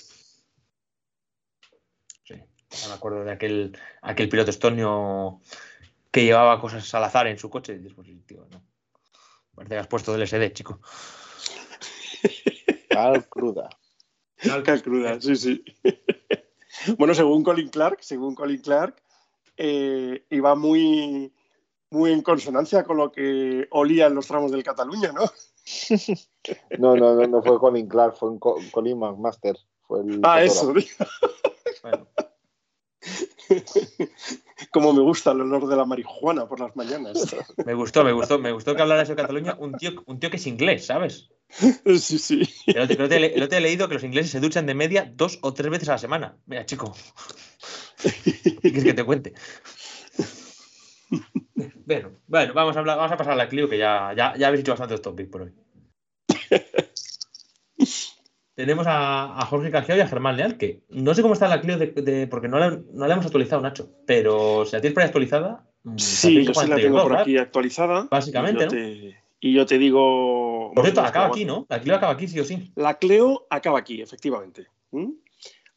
Sí, 2.25 2.89
me 2.89 2.95
acuerdo 2.95 3.25
de 3.25 3.31
aquel, 3.31 3.79
aquel 4.03 4.29
piloto 4.29 4.51
estonio 4.51 5.41
que 6.11 6.25
llevaba 6.25 6.61
cosas 6.61 6.93
al 6.95 7.05
azar 7.05 7.27
en 7.29 7.39
su 7.39 7.49
coche. 7.49 7.75
Y 7.75 7.79
dices, 7.79 7.95
pues, 7.95 8.09
tío, 8.27 8.47
no. 8.51 8.63
Parece 9.55 9.75
que 9.75 9.79
has 9.79 9.87
puesto 9.87 10.13
del 10.13 10.27
SD, 10.27 10.53
chico. 10.53 10.81
Cal 12.91 13.29
cruda. 13.29 13.69
Cal 14.65 14.83
cruda, 14.83 15.21
sí, 15.21 15.37
sí. 15.37 15.65
bueno, 16.99 17.15
según 17.15 17.45
Colin 17.45 17.69
Clark, 17.69 17.99
según 18.03 18.35
Colin 18.35 18.61
Clark, 18.61 19.01
eh, 19.57 20.27
iba 20.31 20.55
muy, 20.55 21.33
muy 21.91 22.13
en 22.13 22.23
consonancia 22.23 22.85
con 22.85 22.97
lo 22.97 23.13
que 23.13 23.67
olía 23.71 24.07
en 24.07 24.15
los 24.15 24.27
tramos 24.27 24.51
del 24.53 24.63
Cataluña, 24.65 25.13
¿no? 25.13 25.23
No, 26.79 26.97
no, 26.97 27.15
no, 27.17 27.27
no 27.27 27.43
fue 27.43 27.59
Colin 27.59 27.89
Clark, 27.89 28.17
fue 28.17 28.31
un 28.31 28.39
Co- 28.39 28.61
Colin 28.71 28.99
McMaster. 29.01 29.57
Fue 29.83 30.01
el 30.01 30.21
Ah, 30.23 30.41
fotógrafo. 30.47 30.79
eso. 30.79 31.07
Bueno, 31.83 32.07
Como 34.73 34.93
me 34.93 35.01
gusta 35.01 35.33
el 35.33 35.41
olor 35.41 35.67
de 35.67 35.75
la 35.77 35.85
marihuana 35.85 36.47
por 36.49 36.61
las 36.61 36.75
mañanas. 36.77 37.35
me 37.67 37.75
gustó, 37.75 38.05
me 38.05 38.13
gustó, 38.13 38.39
me 38.39 38.53
gustó 38.53 38.77
que 38.77 38.83
hablara 38.83 39.03
eso 39.03 39.13
de 39.13 39.23
Cataluña. 39.23 39.57
Un 39.59 39.75
tío, 39.75 39.91
un 40.07 40.21
tío 40.21 40.31
que 40.31 40.37
es 40.37 40.47
inglés, 40.47 40.87
¿sabes? 40.87 41.29
Sí, 41.49 42.19
sí. 42.19 42.43
El 42.67 42.83
otro, 42.83 42.97
el 42.97 43.03
otro 43.05 43.19
día- 43.19 43.27
el 43.29 43.43
otro 43.43 43.49
día 43.49 43.59
he 43.59 43.61
leído 43.63 43.89
que 43.89 43.95
los 43.95 44.05
ingleses 44.05 44.31
se 44.33 44.41
duchan 44.41 44.67
de 44.67 44.75
media 44.75 45.11
dos 45.15 45.39
o 45.43 45.53
tres 45.53 45.71
veces 45.71 45.89
a 45.89 45.93
la 45.93 45.99
semana. 45.99 46.37
Mira, 46.47 46.65
chico. 46.65 46.95
¿Qué 48.03 48.61
quieres 48.63 48.85
que 48.85 48.95
te 48.95 49.05
cuente? 49.05 49.35
Bueno, 51.87 52.11
bueno, 52.27 52.53
vamos 52.55 52.77
a 52.77 52.81
hablar, 52.81 52.97
vamos 52.99 53.13
a 53.13 53.17
pasar 53.17 53.33
a 53.33 53.37
la 53.37 53.49
Clio, 53.49 53.69
que 53.69 53.79
ya, 53.79 54.13
ya, 54.17 54.35
ya 54.37 54.49
habéis 54.49 54.61
hecho 54.61 54.73
bastantes 54.73 55.01
topics 55.01 55.31
por 55.31 55.43
hoy. 55.43 55.53
Tenemos 58.55 58.87
a, 58.87 59.39
a 59.39 59.45
Jorge 59.47 59.71
Cajeo 59.71 59.97
y 59.97 60.01
a 60.01 60.09
Germán 60.09 60.37
Leal, 60.37 60.57
que 60.57 60.81
no 60.89 61.15
sé 61.15 61.21
cómo 61.21 61.35
está 61.35 61.47
la 61.47 61.61
Clio 61.61 61.77
de, 61.77 61.89
de- 61.89 62.27
porque 62.27 62.49
no 62.49 62.59
la, 62.59 62.71
no 62.71 63.07
la 63.07 63.13
hemos 63.15 63.27
actualizado, 63.27 63.61
Nacho. 63.61 63.91
Pero 64.07 64.65
si 64.65 64.73
la 64.75 64.81
tienes 64.81 64.95
por 64.95 65.03
ahí 65.03 65.07
actualizada. 65.09 65.67
mm, 65.85 65.99
Sí, 65.99 66.45
yo 66.45 66.55
sí 66.55 66.67
la 66.67 66.77
tengo 66.77 67.03
por 67.03 67.17
aquí 67.17 67.37
actualizada. 67.37 68.09
Básicamente, 68.11 68.65
y 68.65 68.65
yo 68.65 68.67
¿no? 68.67 68.71
te, 68.71 69.23
y 69.41 69.53
yo 69.55 69.67
te 69.67 69.79
digo. 69.79 70.73
Por 70.75 70.85
cierto, 70.85 71.03
acaba 71.03 71.27
aquí, 71.27 71.45
¿no? 71.45 71.67
La 71.69 71.81
Clio 71.81 71.95
acaba 71.97 72.13
aquí, 72.15 72.29
sí 72.29 72.41
o 72.41 72.45
sí. 72.47 72.73
La 72.77 72.95
Cleo 72.99 73.47
acaba 73.51 73.79
aquí, 73.79 74.01
efectivamente. 74.01 74.69
¿Mm? 74.91 75.11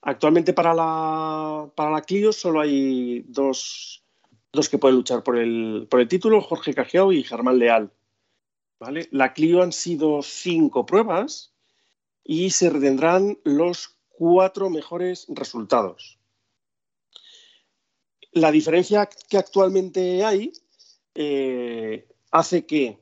Actualmente 0.01 0.53
para 0.53 0.73
la, 0.73 1.69
para 1.75 1.91
la 1.91 2.01
Clio 2.01 2.31
solo 2.31 2.61
hay 2.61 3.25
dos, 3.27 3.98
dos 4.51 4.69
que 4.69 4.77
pueden 4.77 4.97
luchar 4.97 5.23
por 5.23 5.37
el, 5.37 5.87
por 5.89 5.99
el 5.99 6.07
título, 6.07 6.41
Jorge 6.41 6.73
Cajiao 6.73 7.11
y 7.11 7.23
Germán 7.23 7.59
Leal. 7.59 7.91
¿Vale? 8.79 9.09
La 9.11 9.33
Clio 9.33 9.61
han 9.61 9.73
sido 9.73 10.21
cinco 10.21 10.85
pruebas 10.85 11.53
y 12.23 12.51
se 12.51 12.69
retendrán 12.69 13.37
los 13.43 13.97
cuatro 14.09 14.69
mejores 14.69 15.25
resultados. 15.29 16.17
La 18.31 18.51
diferencia 18.51 19.09
que 19.29 19.37
actualmente 19.37 20.23
hay 20.23 20.53
eh, 21.15 22.07
hace 22.31 22.65
que 22.65 22.99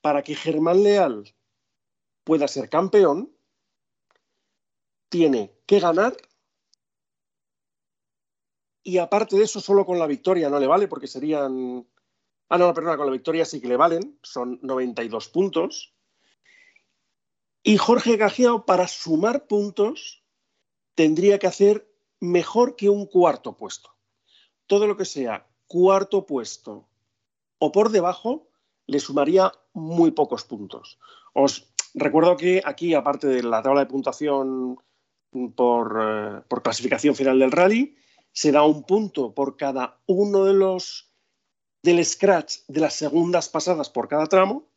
para 0.00 0.22
que 0.22 0.34
Germán 0.34 0.82
Leal 0.82 1.34
pueda 2.24 2.48
ser 2.48 2.68
campeón, 2.68 3.30
tiene 5.08 5.52
que 5.66 5.80
ganar 5.80 6.16
y 8.82 8.98
aparte 8.98 9.36
de 9.36 9.44
eso, 9.44 9.60
solo 9.60 9.86
con 9.86 9.98
la 9.98 10.06
victoria 10.06 10.50
no 10.50 10.58
le 10.58 10.66
vale 10.66 10.88
porque 10.88 11.06
serían... 11.06 11.86
Ah, 12.48 12.58
no, 12.58 12.74
perdona, 12.74 12.96
con 12.96 13.06
la 13.06 13.12
victoria 13.12 13.44
sí 13.44 13.60
que 13.60 13.68
le 13.68 13.76
valen, 13.76 14.18
son 14.22 14.58
92 14.62 15.28
puntos. 15.28 15.94
Y 17.62 17.76
Jorge 17.76 18.16
Gajiao, 18.16 18.66
para 18.66 18.88
sumar 18.88 19.46
puntos, 19.46 20.22
tendría 20.94 21.38
que 21.38 21.46
hacer 21.46 21.88
mejor 22.20 22.76
que 22.76 22.90
un 22.90 23.06
cuarto 23.06 23.56
puesto. 23.56 23.94
Todo 24.66 24.86
lo 24.86 24.96
que 24.96 25.04
sea 25.04 25.46
cuarto 25.66 26.26
puesto 26.26 26.88
o 27.58 27.72
por 27.72 27.90
debajo 27.90 28.48
le 28.86 29.00
sumaría 29.00 29.52
muy 29.72 30.10
pocos 30.10 30.44
puntos. 30.44 30.98
Os 31.32 31.72
recuerdo 31.94 32.36
que 32.36 32.60
aquí, 32.64 32.94
aparte 32.94 33.28
de 33.28 33.42
la 33.42 33.62
tabla 33.62 33.80
de 33.80 33.86
puntuación 33.86 34.76
por, 35.54 35.98
eh, 36.02 36.42
por 36.48 36.62
clasificación 36.62 37.14
final 37.14 37.38
del 37.38 37.52
rally, 37.52 37.96
se 38.32 38.52
da 38.52 38.64
un 38.64 38.82
punto 38.84 39.34
por 39.34 39.56
cada 39.56 40.00
uno 40.06 40.44
de 40.44 40.54
los 40.54 41.10
del 41.82 42.04
scratch 42.04 42.58
de 42.68 42.80
las 42.80 42.94
segundas 42.94 43.48
pasadas 43.48 43.90
por 43.90 44.08
cada 44.08 44.26
tramo 44.26 44.68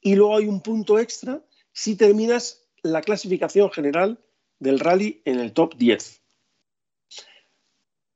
y 0.00 0.14
luego 0.14 0.36
hay 0.36 0.46
un 0.46 0.60
punto 0.60 0.98
extra 0.98 1.42
si 1.72 1.96
terminas 1.96 2.68
la 2.82 3.02
clasificación 3.02 3.70
general 3.70 4.24
del 4.58 4.80
rally 4.80 5.20
en 5.24 5.40
el 5.40 5.52
top 5.52 5.74
10. 5.76 6.22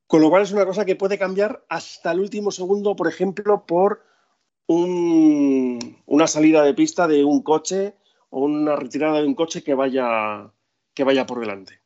Con 0.07 0.21
lo 0.21 0.29
cual 0.29 0.43
es 0.43 0.51
una 0.51 0.65
cosa 0.65 0.85
que 0.85 0.95
puede 0.95 1.17
cambiar 1.17 1.65
hasta 1.69 2.11
el 2.11 2.19
último 2.19 2.51
segundo, 2.51 2.95
por 2.95 3.07
ejemplo, 3.07 3.65
por 3.65 4.05
una 4.67 6.27
salida 6.27 6.63
de 6.63 6.73
pista 6.73 7.07
de 7.07 7.25
un 7.25 7.41
coche 7.43 7.95
o 8.29 8.41
una 8.41 8.75
retirada 8.77 9.19
de 9.19 9.27
un 9.27 9.35
coche 9.35 9.63
que 9.63 9.73
vaya, 9.73 10.51
que 10.93 11.03
vaya 11.03 11.25
por 11.25 11.41
delante. 11.41 11.81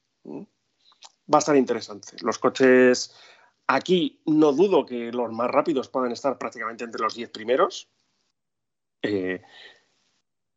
Va 1.32 1.38
a 1.38 1.40
estar 1.40 1.56
interesante. 1.56 2.18
Los 2.22 2.38
coches 2.38 3.16
aquí 3.68 4.22
no 4.26 4.52
dudo 4.52 4.86
que 4.86 5.12
los 5.12 5.32
más 5.32 5.50
rápidos 5.50 5.90
puedan 5.90 6.12
estar 6.12 6.38
prácticamente 6.38 6.84
entre 6.84 7.02
los 7.02 7.16
10 7.16 7.30
primeros. 7.30 7.90
Eh, 9.02 9.42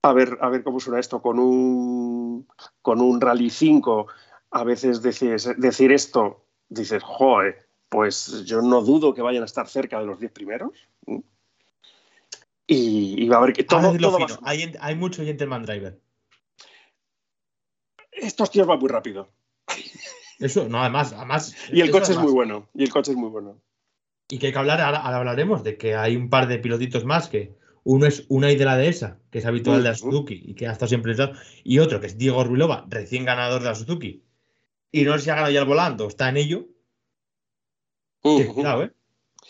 a, 0.03 0.13
ver, 0.13 0.39
a 0.41 0.49
ver 0.49 0.63
cómo 0.63 0.81
suena 0.81 1.01
esto 1.01 1.23
con 1.23 1.39
un, 1.39 2.47
con 2.83 3.01
un 3.01 3.21
Rally 3.21 3.51
5. 3.51 4.07
A 4.51 4.65
veces 4.65 5.03
decir 5.03 5.93
esto, 5.93 6.45
dices, 6.69 7.03
joder, 7.03 7.69
pues 7.89 8.45
yo 8.45 8.63
no 8.63 8.83
dudo 8.83 9.15
que 9.15 9.23
vayan 9.23 9.43
a 9.43 9.47
estar 9.47 9.69
cerca 9.69 9.99
de 9.99 10.07
los 10.07 10.21
10 10.21 10.33
primeros. 10.33 10.73
Y, 12.71 13.27
va 13.29 13.37
a 13.37 13.39
haber 13.39 13.55
que 13.55 13.65
todo, 13.65 13.97
hay, 14.43 14.75
hay, 14.79 14.95
mucho 14.95 15.25
Gentleman 15.25 15.65
Driver. 15.65 15.99
Estos 18.13 18.51
tíos 18.51 18.67
van 18.67 18.79
muy 18.79 18.91
rápido. 18.91 19.31
Eso, 20.39 20.69
no, 20.69 20.81
además. 20.81 21.13
además 21.13 21.55
y 21.73 21.81
el 21.81 21.91
coche 21.91 22.13
es 22.13 22.19
muy 22.19 22.33
bueno. 22.33 22.69
Y 22.75 22.85
el 22.85 22.91
coche 22.91 23.13
es 23.13 23.17
muy 23.17 23.31
bueno. 23.31 23.61
Y 24.29 24.39
que 24.39 24.49
hay 24.49 24.53
que 24.53 24.59
hablar, 24.59 24.81
ahora, 24.81 25.01
hablaremos 25.01 25.65
de 25.65 25.77
que 25.77 25.95
hay 25.95 26.17
un 26.17 26.31
par 26.31 26.49
de 26.49 26.59
pilotitos 26.59 27.05
más 27.05 27.29
que. 27.29 27.57
Uno 27.85 28.05
es 28.05 28.27
Unai 28.29 28.57
de 28.57 28.67
la 28.67 28.77
dehesa, 28.77 29.19
que 29.31 29.39
es 29.39 29.47
habitual 29.47 29.83
de 29.83 29.89
la 29.89 29.95
Suzuki 29.95 30.43
y 30.45 30.55
que 30.55 30.67
ha 30.67 30.73
estado 30.73 30.89
siempre 30.89 31.15
Y 31.65 31.79
otro 31.79 32.01
que 32.01 32.07
es 32.09 32.19
Diego 32.19 32.45
Ruilova, 32.45 32.85
recién 32.89 33.25
ganador 33.25 33.63
de 33.63 33.69
la 33.69 33.75
Suzuki. 33.75 34.25
Y 34.93 35.05
no 35.05 35.17
sé 35.17 35.25
si 35.25 35.31
ha 35.31 35.37
ganado 35.37 35.53
ya 35.53 35.61
el 35.61 35.67
volante, 35.67 36.05
está 36.05 36.29
en 36.29 36.37
ello. 36.37 36.67
cuidado, 38.21 38.83
¿eh? 38.83 38.93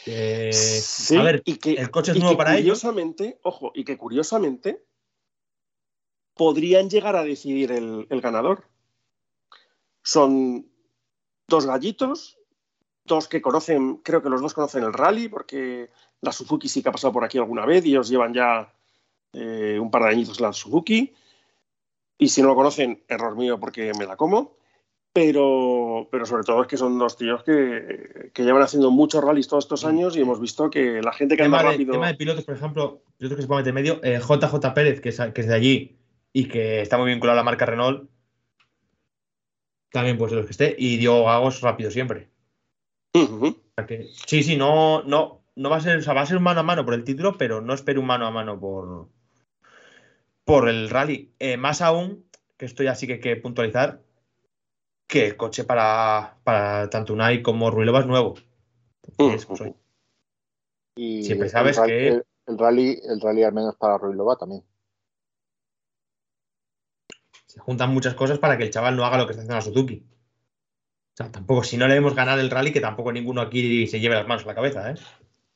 a 0.07 1.23
ver, 1.23 1.43
y 1.45 1.57
que, 1.57 1.73
el 1.73 1.91
coche 1.91 2.13
es 2.13 2.19
nuevo 2.19 2.37
para 2.37 2.57
ellos. 2.57 2.85
Ojo, 3.43 3.73
y 3.75 3.85
que 3.85 3.97
curiosamente 3.97 4.85
podrían 6.35 6.89
llegar 6.89 7.17
a 7.17 7.25
decidir 7.25 7.73
el, 7.73 8.07
ganador. 8.21 8.65
Son 10.03 10.71
dos 11.49 11.67
gallitos, 11.67 12.39
dos 13.05 13.27
que 13.29 13.41
conocen, 13.41 13.97
creo 13.97 14.23
que 14.23 14.29
los 14.29 14.41
dos 14.41 14.55
conocen 14.55 14.85
el 14.85 14.93
rally, 14.93 15.29
porque 15.29 15.91
la 16.21 16.33
Suzuki 16.33 16.69
sí 16.69 16.83
que 16.83 16.91
ha 16.91 16.93
pasado 16.93 17.13
por 17.13 17.25
aquí 17.25 17.39
alguna 17.39 17.65
vez 17.67 17.85
y 17.85 17.91
ellos 17.91 18.09
llevan 18.09 18.35
ya 18.35 18.73
eh, 19.33 19.79
un 19.81 19.91
par 19.91 20.03
de 20.05 20.11
añitos 20.11 20.41
la 20.41 20.53
Suzuki. 20.53 21.15
Y 22.19 22.29
si 22.29 22.43
no 22.43 22.49
lo 22.49 22.57
conocen, 22.57 23.03
error 23.09 23.37
mío 23.37 23.59
porque 23.59 23.93
me 23.99 24.07
la 24.07 24.17
como 24.17 24.59
pero, 25.19 26.09
pero 26.11 26.27
sobre 26.27 26.45
todo 26.45 26.63
es 26.63 26.69
que 26.69 26.77
son 26.77 26.99
dos 26.99 27.17
tíos 27.17 27.43
que, 27.43 28.31
que 28.33 28.45
llevan 28.45 28.63
haciendo 28.63 28.91
muchos 28.91 29.23
rallies 29.25 29.49
todos 29.49 29.65
estos 29.65 29.85
años 29.85 30.17
y 30.17 30.21
hemos 30.21 30.41
visto 30.41 30.71
que 30.71 31.03
la 31.03 31.13
gente 31.13 31.37
que 31.37 31.43
anda 31.43 31.63
rápido. 31.63 31.93
tema 31.93 32.09
de 32.09 32.15
pilotos, 32.15 32.45
por 32.45 32.55
ejemplo, 32.55 33.03
pilotos 33.17 33.37
que 33.37 33.43
se 33.43 33.49
pueden 33.49 33.65
meter 33.65 33.75
medio, 33.75 34.01
eh, 34.05 34.21
JJ 34.21 34.75
Pérez, 34.75 35.01
que 35.01 35.09
es, 35.09 35.21
que 35.35 35.41
es 35.41 35.49
de 35.49 35.55
allí 35.55 35.99
y 36.33 36.47
que 36.47 36.83
está 36.83 36.99
muy 36.99 37.11
vinculado 37.11 37.35
a 37.35 37.43
la 37.43 37.45
marca 37.45 37.67
Renault, 37.67 38.09
también 39.91 40.19
puede 40.19 40.31
ser 40.31 40.39
los 40.39 40.47
que 40.47 40.53
esté, 40.53 40.77
y 40.79 40.97
Diego 40.97 41.25
Gagos 41.25 41.61
rápido 41.61 41.91
siempre. 41.91 42.29
sí, 44.27 44.43
sí, 44.43 44.57
no, 44.57 45.03
no, 45.03 45.43
no 45.57 45.71
va 45.71 45.77
a 45.77 45.81
ser, 45.81 45.99
o 45.99 46.03
sea, 46.03 46.15
va 46.15 46.23
a 46.23 46.27
ser 46.27 46.37
un 46.37 46.43
mano 46.43 46.61
a 46.61 46.65
mano 46.65 46.85
por 46.85 46.95
el 46.95 47.05
título, 47.05 47.37
pero 47.39 47.61
no 47.61 47.75
espero 47.75 48.01
un 48.01 48.07
mano 48.07 48.27
a 48.27 48.31
mano 48.31 48.59
por, 48.59 49.09
por 50.45 50.69
el 50.69 50.91
rally. 50.91 51.33
Eh, 51.39 51.57
más 51.57 51.83
aún, 51.83 52.25
que 52.57 52.67
esto 52.67 52.83
ya 52.83 52.95
sí 52.95 53.07
que 53.07 53.15
hay 53.15 53.21
que 53.21 53.37
puntualizar, 53.37 54.03
que 55.07 55.27
el 55.27 55.37
coche 55.37 55.65
para, 55.65 56.37
para 56.45 56.91
tanto 56.91 57.13
Unai 57.13 57.43
como 57.43 57.71
Ruilova 57.71 58.01
es 58.01 58.07
nuevo. 58.07 58.35
Pues, 59.17 59.47
y 60.97 61.23
siempre 61.23 61.49
sabes 61.49 61.81
que. 61.81 62.09
El, 62.09 62.59
rally, 62.59 63.01
el 63.05 63.21
rally 63.21 63.43
al 63.43 63.53
menos 63.53 63.77
para 63.77 63.99
Ruilova 63.99 64.37
también. 64.37 64.65
Se 67.59 67.63
juntan 67.65 67.93
muchas 67.93 68.15
cosas 68.15 68.39
para 68.39 68.57
que 68.57 68.63
el 68.63 68.71
chaval 68.71 68.97
no 68.97 69.05
haga 69.05 69.19
lo 69.19 69.27
que 69.27 69.33
está 69.33 69.43
haciendo 69.43 69.57
la 69.57 69.63
Suzuki. 69.63 70.05
O 70.05 71.17
sea, 71.17 71.33
tampoco, 71.33 71.65
si 71.65 71.77
no 71.77 71.89
le 71.89 71.95
debemos 71.95 72.15
ganar 72.15 72.39
el 72.39 72.51
rally, 72.51 72.73
que 72.73 72.81
tampoco 72.81 73.11
ninguno 73.11 73.41
aquí 73.41 73.89
se 73.89 73.99
lleve 73.99 74.15
las 74.15 74.29
manos 74.29 74.45
a 74.45 74.47
la 74.47 74.55
cabeza, 74.55 74.93
¿eh? 74.93 74.95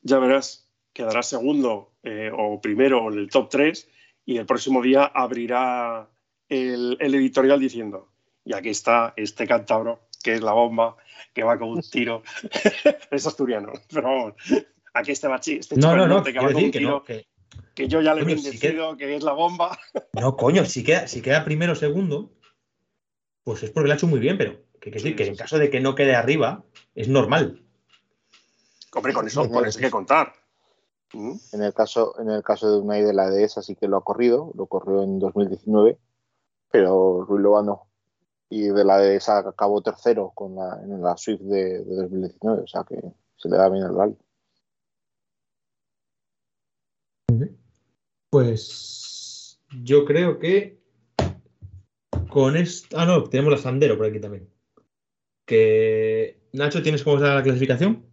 Ya 0.01 0.19
verás, 0.19 0.69
quedará 0.91 1.23
segundo 1.23 1.93
eh, 2.03 2.29
o 2.37 2.59
primero 2.59 3.09
en 3.09 3.19
el 3.19 3.29
top 3.29 3.47
3 3.49 3.89
y 4.25 4.37
el 4.37 4.45
próximo 4.45 4.81
día 4.81 5.05
abrirá 5.05 6.09
el 6.49 6.97
editorial 6.99 7.61
diciendo 7.61 8.09
y 8.43 8.53
aquí 8.53 8.69
está 8.69 9.13
este 9.15 9.47
cántabro, 9.47 10.01
que 10.21 10.33
es 10.33 10.41
la 10.41 10.51
bomba, 10.51 10.97
que 11.33 11.43
va 11.43 11.57
con 11.57 11.69
un 11.69 11.81
tiro. 11.91 12.23
es 13.11 13.25
asturiano, 13.25 13.71
pero 13.89 14.03
vamos, 14.03 14.33
aquí 14.93 15.11
este 15.11 15.29
bachi, 15.29 15.53
este 15.53 15.77
no, 15.77 15.95
no, 15.95 16.05
no, 16.05 16.21
que 16.21 16.33
va 16.33 16.51
con 16.51 16.63
un 16.63 16.71
tiro. 16.71 17.03
Que, 17.03 17.13
que, 17.19 17.27
yo 17.75 18.01
ya 18.01 18.13
le 18.13 18.21
he 18.21 18.25
bendecido, 18.25 18.97
que 18.97 19.15
es 19.15 19.23
la 19.23 19.33
bomba. 19.33 19.77
no, 20.13 20.35
coño, 20.35 20.65
si 20.65 20.83
queda, 20.83 21.07
si 21.07 21.21
queda 21.21 21.43
primero 21.43 21.73
o 21.73 21.75
segundo, 21.75 22.31
pues 23.43 23.63
es 23.63 23.71
porque 23.71 23.87
lo 23.87 23.93
ha 23.93 23.97
hecho 23.97 24.07
muy 24.07 24.19
bien, 24.19 24.37
pero 24.37 24.61
que, 24.79 24.91
decir 24.91 25.15
que 25.15 25.25
en 25.25 25.35
caso 25.35 25.57
de 25.57 25.69
que 25.69 25.79
no 25.79 25.95
quede 25.95 26.15
arriba, 26.15 26.63
es 26.95 27.07
normal. 27.07 27.63
Hombre, 28.93 29.13
con 29.13 29.27
eso, 29.27 29.49
con 29.49 29.65
eso 29.65 29.79
hay 29.79 29.85
que 29.85 29.91
contar. 29.91 30.33
¿Mm? 31.13 31.35
En 31.51 31.63
el 31.63 31.73
caso, 31.73 32.19
en 32.19 32.29
el 32.29 32.43
caso 32.43 32.71
de 32.71 32.79
una 32.79 32.95
de 32.95 33.13
la 33.13 33.29
DS 33.29 33.63
sí 33.63 33.75
que 33.75 33.87
lo 33.87 33.97
ha 33.97 34.03
corrido, 34.03 34.51
lo 34.55 34.67
corrió 34.67 35.03
en 35.03 35.19
2019, 35.19 35.97
pero 36.69 37.25
Ruiz 37.25 37.41
no 37.41 37.87
y 38.53 38.67
de 38.69 38.85
la 38.85 38.99
de 38.99 39.15
esa 39.15 39.39
acabó 39.39 39.81
tercero 39.81 40.31
con 40.35 40.55
la, 40.55 40.79
en 40.83 41.01
la 41.01 41.17
Swift 41.17 41.41
de, 41.41 41.83
2019, 41.83 42.61
o 42.61 42.67
sea 42.67 42.83
que 42.87 43.01
se 43.35 43.49
le 43.49 43.57
da 43.57 43.67
bien 43.67 43.83
el 43.83 43.95
rally. 43.95 44.15
Pues 48.33 49.59
yo 49.83 50.05
creo 50.05 50.39
que 50.39 50.79
con 52.29 52.57
esto. 52.57 52.97
Ah, 52.97 53.05
no, 53.05 53.25
tenemos 53.25 53.51
la 53.51 53.59
Sandero 53.59 53.95
por 53.95 54.07
aquí 54.07 54.19
también. 54.19 54.49
Que 55.45 56.39
Nacho, 56.51 56.81
¿tienes 56.81 57.03
cómo 57.03 57.17
está 57.17 57.35
la 57.35 57.43
clasificación? 57.43 58.03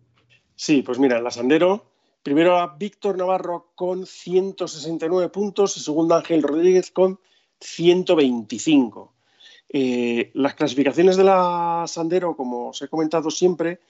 Sí, 0.54 0.82
pues 0.82 0.98
mira, 0.98 1.22
la 1.22 1.30
Sandero, 1.30 1.86
primero 2.22 2.58
a 2.58 2.76
Víctor 2.76 3.16
Navarro 3.16 3.72
con 3.74 4.04
169 4.04 5.30
puntos 5.30 5.78
y 5.78 5.80
segundo 5.80 6.14
Ángel 6.14 6.42
Rodríguez 6.42 6.90
con 6.90 7.18
125. 7.58 9.14
Eh, 9.70 10.30
las 10.34 10.54
clasificaciones 10.54 11.16
de 11.16 11.24
la 11.24 11.86
Sandero, 11.88 12.36
como 12.36 12.68
os 12.68 12.82
he 12.82 12.88
comentado 12.88 13.30
siempre, 13.30 13.80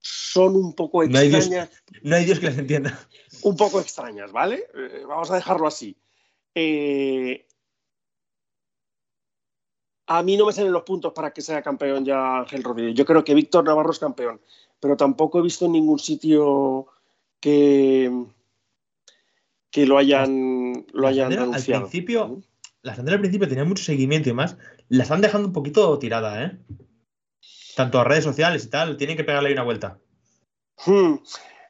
son 0.00 0.56
un 0.56 0.74
poco 0.74 1.02
extrañas. 1.02 1.70
No 2.02 2.16
hay 2.16 2.24
Dios, 2.24 2.38
que 2.38 2.46
las 2.46 2.58
entienda. 2.58 2.98
Un 3.42 3.56
poco 3.56 3.80
extrañas, 3.80 4.32
¿vale? 4.32 4.66
Eh, 4.74 5.04
vamos 5.06 5.30
a 5.30 5.36
dejarlo 5.36 5.66
así. 5.66 5.96
Eh, 6.54 7.46
a 10.06 10.22
mí 10.22 10.36
no 10.36 10.46
me 10.46 10.52
salen 10.52 10.72
los 10.72 10.84
puntos 10.84 11.12
para 11.12 11.32
que 11.32 11.42
sea 11.42 11.62
campeón 11.62 12.04
ya 12.04 12.38
Ángel 12.38 12.62
Rodríguez. 12.62 12.94
Yo 12.94 13.04
creo 13.04 13.24
que 13.24 13.34
Víctor 13.34 13.64
Navarro 13.64 13.90
es 13.90 13.98
campeón, 13.98 14.40
pero 14.80 14.96
tampoco 14.96 15.38
he 15.38 15.42
visto 15.42 15.66
en 15.66 15.72
ningún 15.72 15.98
sitio 15.98 16.86
que, 17.40 18.24
que 19.70 19.86
lo 19.86 19.98
hayan, 19.98 20.86
lo 20.92 21.08
hayan 21.08 21.24
Sandera, 21.24 21.42
al 21.42 21.48
anunciado. 21.50 21.82
principio, 21.82 22.42
la 22.82 22.94
Sandera 22.94 23.16
al 23.16 23.20
principio 23.20 23.48
tenía 23.48 23.64
mucho 23.64 23.82
seguimiento 23.82 24.28
y 24.28 24.32
más. 24.32 24.56
La 24.88 25.02
están 25.02 25.20
dejando 25.20 25.48
un 25.48 25.52
poquito 25.54 25.98
tirada, 25.98 26.44
¿eh? 26.44 26.58
Tanto 27.76 28.00
a 28.00 28.04
redes 28.04 28.24
sociales 28.24 28.64
y 28.64 28.70
tal, 28.70 28.96
tienen 28.96 29.18
que 29.18 29.24
pegarle 29.24 29.50
ahí 29.50 29.52
una 29.52 29.64
vuelta. 29.64 29.98
Hmm. 30.86 31.16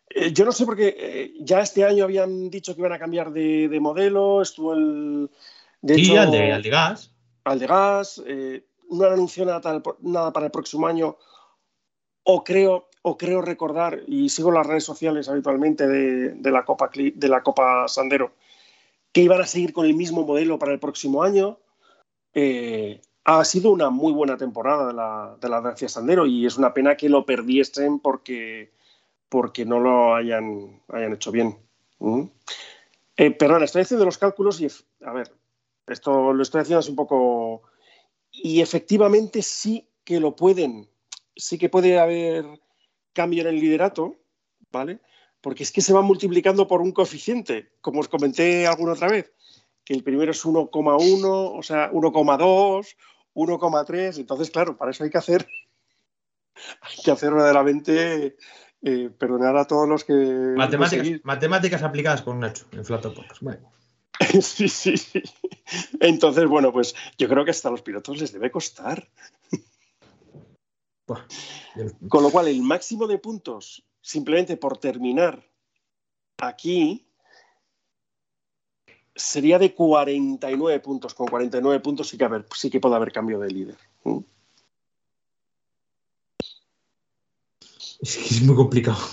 Eh, 0.09 0.33
yo 0.33 0.45
no 0.45 0.53
sé 0.53 0.65
porque 0.65 0.95
eh, 0.97 1.35
ya 1.41 1.61
este 1.61 1.85
año 1.85 2.05
habían 2.05 2.49
dicho 2.49 2.75
que 2.75 2.81
iban 2.81 2.93
a 2.93 2.99
cambiar 3.01 3.33
de, 3.33 3.67
de 3.69 3.81
modelo, 3.81 4.41
estuvo 4.41 4.73
el... 4.73 5.29
De 5.83 5.97
sí, 5.97 6.13
hecho, 6.13 6.21
al 6.21 6.31
de, 6.31 6.53
al 6.53 6.63
de 6.63 6.71
gas. 6.71 7.13
al 7.43 7.59
de 7.59 7.67
gas, 7.67 8.23
eh, 8.25 8.65
no 8.89 9.05
han 9.05 9.15
anunciado 9.15 9.61
nada, 10.01 10.33
para 10.33 10.47
el 10.47 10.53
próximo 10.53 10.87
año, 10.87 11.17
o 12.23 12.45
creo, 12.45 12.89
o 13.03 13.19
creo 13.19 13.43
recordar, 13.43 14.03
y 14.07 14.29
sigo 14.29 14.53
las 14.53 14.67
redes 14.67 14.85
sociales 14.85 15.29
habitualmente 15.29 15.89
de, 15.89 16.35
de 16.35 16.51
la 16.53 16.65
Copa, 16.65 16.89
de 16.95 17.29
la 17.29 17.43
Copa 17.43 17.89
Sandero, 17.89 18.33
que 19.11 19.23
iban 19.23 19.41
a 19.41 19.47
seguir 19.47 19.73
con 19.73 19.87
el 19.87 19.95
mismo 19.95 20.25
modelo 20.25 20.57
para 20.57 20.73
el 20.73 20.79
próximo 20.79 21.25
año. 21.25 21.59
Eh, 22.33 23.01
ha 23.29 23.45
sido 23.45 23.73
una 23.73 23.91
muy 23.91 24.13
buena 24.13 24.37
temporada 24.37 24.87
de 24.87 24.93
la, 24.93 25.37
de 25.41 25.49
la 25.49 25.61
Dacia 25.61 25.89
Sandero 25.89 26.27
y 26.27 26.47
es 26.47 26.57
una 26.59 26.73
pena 26.73 26.97
que 26.97 27.09
lo 27.09 27.27
perdiesen 27.27 27.99
porque, 27.99 28.71
porque 29.29 29.65
no 29.65 29.81
lo 29.81 30.15
hayan, 30.15 30.81
hayan 30.89 31.13
hecho 31.13 31.33
bien. 31.33 31.59
¿Mm? 31.99 32.23
Eh, 33.17 33.31
perdona, 33.33 33.65
estoy 33.65 33.83
haciendo 33.83 34.05
los 34.05 34.19
cálculos 34.19 34.61
y, 34.61 34.69
a 35.05 35.13
ver, 35.13 35.33
esto 35.89 36.33
lo 36.33 36.41
estoy 36.41 36.61
haciendo 36.61 36.79
así 36.79 36.91
un 36.91 36.97
poco. 36.97 37.63
Y 38.31 38.61
efectivamente 38.61 39.43
sí 39.43 39.89
que 40.05 40.21
lo 40.21 40.37
pueden. 40.37 40.89
Sí 41.35 41.59
que 41.59 41.69
puede 41.69 41.99
haber 41.99 42.47
cambio 43.13 43.43
en 43.43 43.49
el 43.49 43.59
liderato, 43.59 44.15
¿vale? 44.71 45.01
Porque 45.41 45.65
es 45.65 45.73
que 45.73 45.83
se 45.83 45.93
va 45.93 46.01
multiplicando 46.01 46.69
por 46.69 46.81
un 46.81 46.93
coeficiente, 46.93 47.73
como 47.81 47.99
os 47.99 48.09
comenté 48.09 48.69
alguna 48.69 48.93
otra 48.93 49.09
vez, 49.09 49.33
que 49.85 49.95
el 49.95 50.05
primero 50.05 50.31
es 50.31 50.45
1,1, 50.45 51.25
o 51.25 51.63
sea, 51.65 51.91
1,2, 51.91 52.97
1,3. 53.37 54.19
Entonces, 54.19 54.51
claro, 54.51 54.77
para 54.77 54.91
eso 54.91 55.05
hay 55.05 55.11
que 55.11 55.19
hacer. 55.19 55.47
Hay 56.81 57.05
que 57.05 57.11
hacer 57.11 57.33
verdaderamente. 57.33 58.37
Eh, 58.83 59.11
perdonar 59.11 59.57
a 59.57 59.67
todos 59.67 59.89
los 59.89 60.05
que. 60.05 60.15
Matemáticas, 61.25 61.83
aplicadas 61.83 62.23
con 62.23 62.41
Nacho 62.41 62.67
en 62.73 62.85
Flato 62.85 63.13
Podcast. 63.15 63.43
Bueno. 63.43 63.73
Sí, 64.41 64.69
sí, 64.69 64.97
sí. 64.97 65.23
Entonces, 66.01 66.47
bueno, 66.47 66.73
pues 66.73 66.95
yo 67.19 67.29
creo 67.29 67.45
que 67.45 67.51
hasta 67.51 67.69
a 67.69 67.71
los 67.71 67.83
pilotos 67.83 68.19
les 68.19 68.33
debe 68.33 68.51
costar. 68.51 69.07
Con 72.09 72.23
lo 72.23 72.31
cual, 72.31 72.49
el 72.49 72.63
máximo 72.63 73.07
de 73.07 73.19
puntos, 73.19 73.85
simplemente 74.01 74.57
por 74.57 74.79
terminar 74.79 75.47
aquí, 76.39 77.06
sería 79.17 79.59
de 79.59 79.75
49 79.75 80.81
puntos. 80.81 81.15
Con 81.15 81.27
49 81.27 81.81
puntos 81.81 82.09
sí 82.09 82.19
que, 82.19 82.25
haber, 82.25 82.47
sí 82.55 82.71
que 82.71 82.81
puede 82.81 82.97
haber 82.97 83.13
cambio 83.13 83.41
de 83.41 83.49
líder. 83.49 83.77
¿Mm? 84.05 84.19
Es 88.01 88.17
que 88.17 88.35
es 88.35 88.43
muy 88.43 88.55
complicado. 88.55 88.99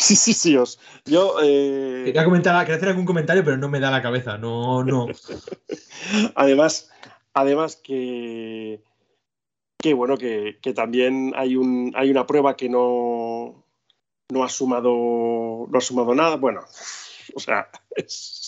Sí, 0.00 0.16
sí, 0.16 0.32
sí. 0.32 0.56
Os, 0.56 0.80
yo, 1.04 1.36
eh, 1.40 2.02
Quería, 2.06 2.24
comentar, 2.24 2.60
quería 2.64 2.76
hacer 2.76 2.88
algún 2.88 3.04
comentario, 3.04 3.44
pero 3.44 3.56
no 3.56 3.68
me 3.68 3.78
da 3.78 3.88
la 3.88 4.02
cabeza. 4.02 4.36
No, 4.36 4.82
no. 4.82 5.06
además, 6.34 6.90
además 7.34 7.76
que, 7.76 8.82
que 9.78 9.94
bueno, 9.94 10.18
que, 10.18 10.58
que 10.60 10.72
también 10.72 11.32
hay, 11.36 11.54
un, 11.54 11.92
hay 11.94 12.10
una 12.10 12.26
prueba 12.26 12.56
que 12.56 12.68
no, 12.68 13.64
no, 14.28 14.42
ha 14.42 14.48
sumado, 14.48 15.68
no 15.70 15.78
ha 15.78 15.80
sumado 15.80 16.12
nada. 16.16 16.34
Bueno, 16.34 16.62
o 17.34 17.40
sea, 17.40 17.70
es, 17.90 18.45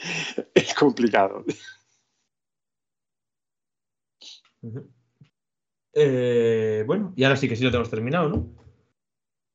es 0.54 0.74
complicado. 0.74 1.44
Eh, 5.92 6.84
bueno, 6.86 7.12
y 7.16 7.24
ahora 7.24 7.36
sí 7.36 7.48
que 7.48 7.56
sí 7.56 7.64
lo 7.64 7.70
tenemos 7.70 7.90
terminado, 7.90 8.28
¿no? 8.28 8.48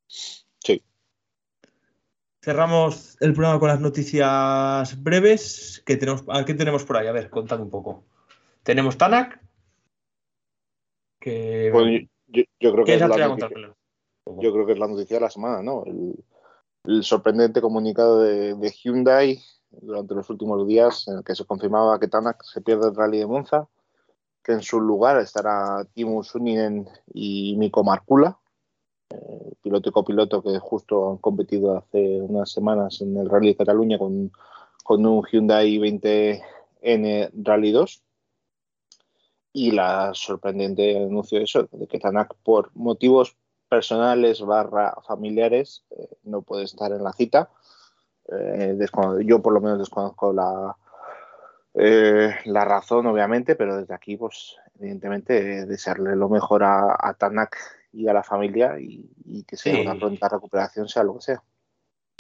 Sí. 0.08 0.84
Cerramos 2.42 3.18
el 3.22 3.34
programa 3.34 3.60
con 3.60 3.70
las 3.70 3.80
noticias 3.80 5.02
breves. 5.02 5.82
¿Qué 5.86 5.98
tenemos, 5.98 6.24
¿qué 6.46 6.54
tenemos 6.54 6.84
por 6.84 6.98
ahí? 6.98 7.08
A 7.08 7.12
ver, 7.12 7.30
contad 7.30 7.60
un 7.62 7.70
poco. 7.70 8.06
Tenemos 8.64 8.98
Tanak. 8.98 9.40
Que. 11.20 11.70
Pues 11.72 12.08
yo, 12.28 12.44
yo 12.60 12.72
creo 12.74 12.86
que 12.86 12.92
¿Qué 12.92 12.96
es 12.96 13.02
la 13.02 13.28
noticia, 13.28 13.76
yo 14.26 14.54
creo 14.54 14.66
que 14.66 14.74
es 14.74 14.80
la 14.80 14.88
noticia 14.88 15.18
de 15.18 15.22
la 15.22 15.30
semana, 15.30 15.62
¿no? 15.62 15.84
El, 15.86 16.24
el 16.86 17.04
sorprendente 17.04 17.62
comunicado 17.62 18.22
de, 18.22 18.56
de 18.56 18.72
Hyundai 18.72 19.40
durante 19.82 20.16
los 20.16 20.30
últimos 20.30 20.66
días 20.68 21.08
en 21.08 21.18
el 21.18 21.24
que 21.24 21.36
se 21.36 21.46
confirmaba 21.46 22.00
que 22.00 22.08
Tanak 22.08 22.44
se 22.44 22.62
pierde 22.62 22.88
el 22.90 22.96
rally 22.96 23.20
de 23.20 23.28
Monza, 23.28 23.68
que 24.44 24.54
en 24.54 24.62
su 24.62 24.80
lugar 24.80 25.20
estará 25.20 25.86
Timo 25.94 26.24
Suninen 26.24 26.88
y 27.14 27.56
Miko 27.58 27.84
Markula, 27.84 28.38
eh, 29.10 29.54
piloto 29.62 29.90
y 29.90 29.92
copiloto 29.92 30.42
que 30.42 30.58
justo 30.60 31.12
han 31.12 31.18
competido 31.18 31.78
hace 31.78 32.22
unas 32.22 32.52
semanas 32.52 33.02
en 33.02 33.16
el 33.18 33.30
Rally 33.30 33.50
de 33.50 33.58
Cataluña 33.58 33.98
con, 33.98 34.32
con 34.84 35.06
un 35.06 35.24
Hyundai 35.24 35.78
20N 35.78 37.32
Rally 37.34 37.72
2 37.72 38.04
y 39.54 39.72
la 39.72 40.12
sorprendente 40.14 40.98
anuncio 40.98 41.38
de 41.38 41.46
eso, 41.46 41.68
de 41.72 41.88
que 41.88 41.98
Tanak 42.00 42.36
por 42.44 42.72
motivos 42.76 43.38
personales 43.70 44.42
barra 44.42 44.96
familiares 45.08 45.84
eh, 45.92 46.10
no 46.24 46.42
puede 46.42 46.66
estar 46.66 46.92
en 46.92 47.04
la 47.04 47.14
cita. 47.14 47.50
Eh, 48.32 48.78
yo 49.26 49.42
por 49.42 49.54
lo 49.54 49.62
menos 49.62 49.80
desconozco 49.80 50.34
la, 50.34 50.76
eh, 51.74 52.36
la 52.46 52.66
razón, 52.66 53.06
obviamente, 53.08 53.56
pero 53.56 53.78
desde 53.78 53.94
aquí, 53.94 54.18
pues, 54.18 54.56
evidentemente, 54.80 55.60
eh, 55.60 55.66
desearle 55.66 56.16
lo 56.16 56.30
mejor 56.30 56.64
a, 56.64 56.96
a 57.00 57.14
Tanak 57.14 57.58
y 57.92 58.08
a 58.08 58.14
la 58.14 58.24
familia 58.24 58.80
y, 58.80 59.10
y 59.26 59.44
que 59.44 59.58
sea 59.58 59.74
Sí. 59.76 59.82
una 59.82 59.96
pronta 59.96 60.28
recuperación, 60.28 60.88
sea 60.88 61.04
lo 61.04 61.16
que 61.16 61.22
sea. 61.22 61.44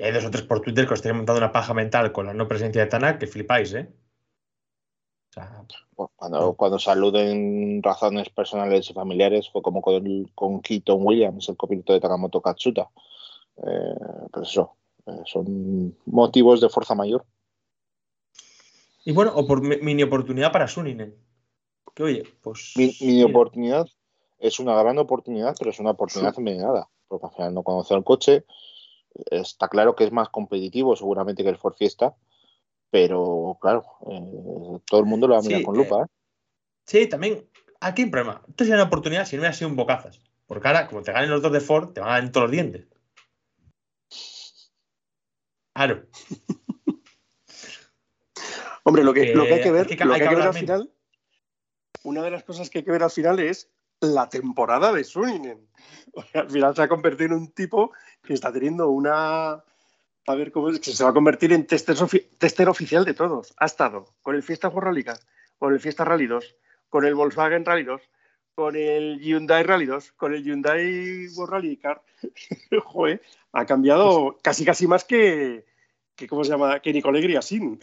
Hay 0.03 0.11
dos 0.11 0.25
o 0.25 0.29
tres 0.29 0.43
por 0.43 0.59
Twitter 0.61 0.85
que 0.85 0.93
os 0.93 0.99
estáis 0.99 1.15
montando 1.15 1.39
una 1.39 1.51
paja 1.53 1.73
mental 1.73 2.11
con 2.11 2.25
la 2.25 2.33
no 2.33 2.47
presencia 2.47 2.81
de 2.81 2.87
Tanak 2.89 3.17
que 3.17 3.27
flipáis, 3.27 3.73
¿eh? 3.73 3.89
O 5.29 5.33
sea, 5.33 5.63
Pues 5.95 6.09
cuando, 6.15 6.53
cuando 6.53 6.79
saluden 6.79 7.81
razones 7.81 8.29
personales 8.29 8.89
y 8.89 8.93
familiares 8.93 9.49
fue 9.49 9.61
como 9.61 9.81
con, 9.81 10.25
con 10.35 10.61
Keaton 10.61 10.99
Williams, 11.01 11.47
el 11.49 11.57
copiloto 11.57 11.93
de 11.93 11.99
Takamoto 12.01 12.41
Katsuta. 12.41 12.89
Eh, 13.57 13.95
pues 14.31 14.49
eso, 14.49 14.75
son 15.25 15.95
motivos 16.05 16.61
de 16.61 16.69
fuerza 16.69 16.95
mayor. 16.95 17.25
Y 19.03 19.11
bueno, 19.11 19.33
o 19.35 19.45
por 19.45 19.61
mi- 19.61 19.77
mini 19.77 20.03
oportunidad 20.03 20.51
para 20.51 20.67
Suninen. 20.67 21.15
Que 21.93 22.03
oye, 22.03 22.23
pues. 22.41 22.73
Mi, 22.75 22.87
mi 23.01 23.13
mira, 23.23 23.27
oportunidad 23.27 23.87
es 24.39 24.59
una 24.59 24.73
gran 24.75 24.97
oportunidad, 24.97 25.55
pero 25.57 25.69
es 25.71 25.79
una 25.79 25.91
oportunidad 25.91 26.33
envenenada, 26.37 26.89
porque 27.07 27.27
al 27.27 27.31
final 27.33 27.53
no 27.53 27.63
conoce 27.63 27.93
el 27.93 28.03
coche. 28.03 28.45
Está 29.31 29.69
claro 29.69 29.95
que 29.95 30.03
es 30.03 30.11
más 30.11 30.29
competitivo 30.29 30.95
seguramente 30.95 31.43
que 31.43 31.49
el 31.49 31.57
Ford 31.57 31.75
Fiesta, 31.75 32.15
pero 32.89 33.57
claro, 33.61 33.85
eh, 34.09 34.79
todo 34.87 34.99
el 34.99 35.05
mundo 35.05 35.27
lo 35.27 35.35
va 35.35 35.39
a 35.39 35.43
mirar 35.43 35.59
Sí, 35.59 35.65
con 35.65 35.75
eh, 35.75 35.77
lupa. 35.79 36.03
¿eh? 36.03 36.07
Sí, 36.85 37.07
también. 37.07 37.47
Aquí 37.79 38.01
hay 38.01 38.05
un 38.05 38.11
problema. 38.11 38.41
Esto 38.47 38.63
sería 38.63 38.75
una 38.75 38.85
oportunidad 38.87 39.25
si 39.25 39.35
no 39.35 39.41
hubiera 39.41 39.53
sido 39.53 39.69
un 39.69 39.75
bocazas. 39.75 40.19
Porque 40.47 40.67
ahora, 40.67 40.87
como 40.87 41.01
te 41.03 41.11
ganen 41.11 41.29
los 41.29 41.41
dos 41.41 41.51
de 41.51 41.61
Ford, 41.61 41.93
te 41.93 42.01
van 42.01 42.09
a 42.09 42.13
dar 42.13 42.23
en 42.23 42.31
todos 42.31 42.45
los 42.45 42.51
dientes. 42.51 42.87
Claro. 45.75 46.05
Hombre, 48.83 49.03
lo 49.03 49.13
que, 49.13 49.33
lo 49.35 49.43
que 49.45 49.53
hay 49.55 49.61
que 49.61 49.71
ver, 49.71 49.87
hay 49.89 49.97
que- 49.97 50.05
lo 50.05 50.13
que 50.13 50.23
hay 50.23 50.29
que 50.29 50.35
ver 50.35 50.43
al 50.47 50.53
final, 50.53 50.93
una 52.03 52.21
de 52.23 52.31
las 52.31 52.43
cosas 52.43 52.69
que 52.69 52.79
hay 52.79 52.83
que 52.85 52.91
ver 52.91 53.03
al 53.03 53.09
final 53.11 53.39
es 53.39 53.69
la 53.99 54.29
temporada 54.29 54.91
de 54.93 55.03
Suninen. 55.03 55.67
O 56.17 56.23
sea, 56.23 56.41
al 56.41 56.49
final 56.49 56.73
se 56.73 56.79
va 56.81 56.85
a 56.85 56.89
convertir 56.89 57.25
en 57.25 57.33
un 57.33 57.51
tipo 57.51 57.91
que 58.23 58.33
está 58.33 58.49
teniendo 58.53 58.87
una. 58.89 59.51
A 60.27 60.35
ver 60.35 60.49
cómo 60.53 60.69
es, 60.69 60.79
que 60.79 60.91
se 60.93 61.03
va 61.03 61.09
a 61.09 61.13
convertir 61.13 61.51
en 61.51 61.67
tester, 61.67 61.93
ofi- 61.97 62.29
tester 62.37 62.69
oficial 62.69 63.03
de 63.03 63.13
todos. 63.13 63.53
Ha 63.57 63.65
estado 63.65 64.15
con 64.21 64.33
el 64.33 64.41
Fiesta 64.41 64.69
World 64.69 64.85
Rally 64.87 65.03
Car, 65.03 65.19
con 65.57 65.73
el 65.73 65.79
Fiesta 65.81 66.05
Rally 66.05 66.25
2, 66.27 66.55
con 66.87 67.03
el 67.05 67.15
Volkswagen 67.15 67.65
Rally 67.65 67.83
2, 67.83 68.01
con 68.55 68.75
el 68.77 69.19
Hyundai 69.19 69.63
Rally 69.63 69.85
2, 69.85 70.13
con 70.13 70.33
el 70.33 70.43
Hyundai 70.43 71.27
World 71.35 71.53
Rally 71.53 71.77
Car. 71.77 72.01
Joder, 72.85 73.21
ha 73.51 73.65
cambiado 73.65 74.37
casi 74.41 74.65
casi 74.65 74.87
más 74.87 75.03
que, 75.03 75.65
que 76.15 76.27
¿cómo 76.27 76.43
se 76.43 76.51
llama? 76.51 76.79
Que 76.79 76.93
Nicole 76.93 77.21
Griasin. 77.21 77.79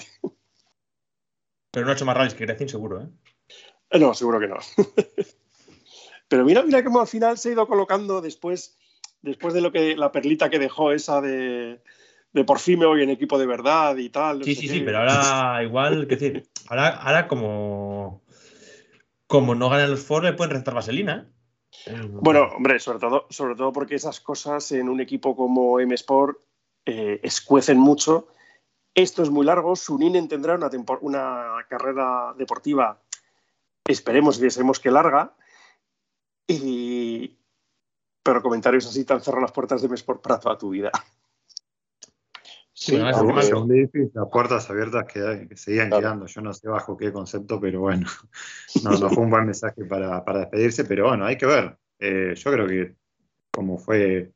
Pero 1.70 1.86
no 1.86 1.92
ha 1.92 1.94
hecho 1.94 2.06
más 2.06 2.16
rallies 2.16 2.34
que 2.34 2.46
Grecin, 2.46 2.68
seguro, 2.68 3.02
¿eh? 3.02 3.08
Eh, 3.90 3.98
No, 3.98 4.14
seguro 4.14 4.40
que 4.40 4.48
no. 4.48 4.56
Pero 6.28 6.44
mira, 6.44 6.62
mira 6.62 6.82
cómo 6.82 7.00
al 7.00 7.06
final 7.06 7.36
se 7.36 7.50
ha 7.50 7.52
ido 7.52 7.66
colocando 7.66 8.22
después, 8.22 8.78
después 9.20 9.52
de 9.52 9.60
lo 9.60 9.70
que 9.72 9.96
la 9.96 10.10
perlita 10.12 10.48
que 10.48 10.58
dejó 10.58 10.92
esa 10.92 11.20
de, 11.20 11.82
de 12.32 12.44
por 12.44 12.58
fin 12.58 12.78
me 12.78 12.86
voy 12.86 13.02
en 13.02 13.10
equipo 13.10 13.38
de 13.38 13.46
verdad 13.46 13.96
y 13.98 14.08
tal. 14.08 14.38
no 14.38 14.44
Sí, 14.44 14.54
sí, 14.54 14.66
qué. 14.66 14.72
sí, 14.74 14.80
pero 14.80 14.98
ahora 14.98 15.62
igual, 15.62 16.06
qué 16.08 16.16
decir, 16.16 16.48
ahora, 16.68 16.88
ahora 16.88 17.28
como, 17.28 18.21
como 19.32 19.54
no 19.54 19.70
ganan 19.70 19.90
los 19.90 20.04
foros, 20.04 20.30
le 20.30 20.36
pueden 20.36 20.52
restar 20.52 20.74
vaselina. 20.74 21.26
Bueno, 22.20 22.50
hombre, 22.54 22.78
sobre 22.78 22.98
todo, 22.98 23.26
sobre 23.30 23.54
todo 23.54 23.72
porque 23.72 23.94
esas 23.94 24.20
cosas 24.20 24.70
en 24.72 24.90
un 24.90 25.00
equipo 25.00 25.34
como 25.34 25.80
M 25.80 25.94
Sport 25.94 26.36
eh, 26.84 27.18
escuecen 27.22 27.78
mucho. 27.78 28.28
Esto 28.94 29.22
es 29.22 29.30
muy 29.30 29.46
largo. 29.46 29.74
Suninen 29.74 30.28
tendrá 30.28 30.54
una, 30.54 30.70
una 31.00 31.64
carrera 31.66 32.34
deportiva, 32.36 33.00
esperemos 33.88 34.38
y 34.38 34.42
deseemos 34.42 34.78
que 34.78 34.90
larga. 34.90 35.34
Y... 36.46 37.38
Pero 38.22 38.42
comentarios 38.42 38.86
así 38.86 39.06
tan 39.06 39.22
cerrar 39.22 39.40
las 39.40 39.52
puertas 39.52 39.80
de 39.80 39.86
M 39.86 39.94
Sport 39.94 40.20
para 40.20 40.40
toda 40.40 40.58
tu 40.58 40.68
vida. 40.68 40.90
Sí, 42.82 42.96
las 42.96 44.28
puertas 44.32 44.68
abiertas 44.68 45.04
que, 45.04 45.46
que 45.48 45.56
seguían 45.56 45.88
quedando. 45.88 46.26
Yo 46.26 46.40
no 46.40 46.52
sé 46.52 46.68
bajo 46.68 46.96
qué 46.96 47.12
concepto, 47.12 47.60
pero 47.60 47.80
bueno, 47.80 48.08
no, 48.82 49.08
fue 49.08 49.22
un 49.22 49.30
buen 49.30 49.46
mensaje 49.46 49.84
para, 49.84 50.20
despedirse, 50.20 50.84
pero 50.84 51.06
bueno, 51.06 51.24
hay 51.24 51.36
que 51.36 51.46
ver. 51.46 51.76
Eh, 52.00 52.34
yo 52.34 52.50
creo 52.50 52.66
que 52.66 52.96
como 53.52 53.78
fue 53.78 54.32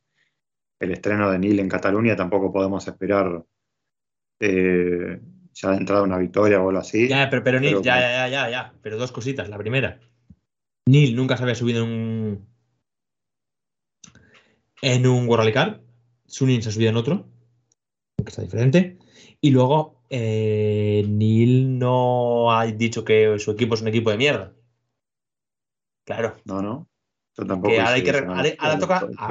el 0.78 0.90
estreno 0.92 1.28
de 1.28 1.40
Neil 1.40 1.58
en 1.58 1.68
Cataluña, 1.68 2.14
tampoco 2.14 2.52
podemos 2.52 2.86
esperar 2.86 3.42
eh, 4.38 5.20
ya 5.52 5.70
de 5.70 5.76
entrada 5.76 6.02
una 6.02 6.18
victoria 6.18 6.62
o 6.62 6.68
algo 6.68 6.80
así. 6.80 7.08
Ya, 7.08 7.28
pero, 7.28 7.42
pero 7.42 7.58
Neil, 7.58 7.82
ya, 7.82 7.98
ya, 7.98 8.28
ya, 8.28 8.48
ya, 8.48 8.74
pero 8.80 8.96
dos 8.96 9.10
cositas. 9.10 9.48
La 9.48 9.58
primera, 9.58 9.98
Neil 10.86 11.16
nunca 11.16 11.36
se 11.36 11.42
había 11.42 11.56
subido 11.56 11.84
en 11.84 11.90
un 11.90 12.48
en 14.82 15.04
un 15.04 15.28
World 15.28 15.52
Cup. 15.52 15.80
Sunin 16.26 16.62
se 16.62 16.68
ha 16.68 16.72
subido 16.72 16.90
en 16.90 16.96
otro 16.96 17.35
que 18.26 18.30
está 18.30 18.42
diferente. 18.42 18.98
Y 19.40 19.50
luego, 19.50 20.02
eh, 20.10 21.04
Neil 21.08 21.78
no 21.78 22.52
ha 22.52 22.66
dicho 22.66 23.04
que 23.04 23.38
su 23.38 23.52
equipo 23.52 23.74
es 23.74 23.82
un 23.82 23.88
equipo 23.88 24.10
de 24.10 24.18
mierda. 24.18 24.52
Claro. 26.04 26.34
No, 26.44 26.60
no. 26.62 26.88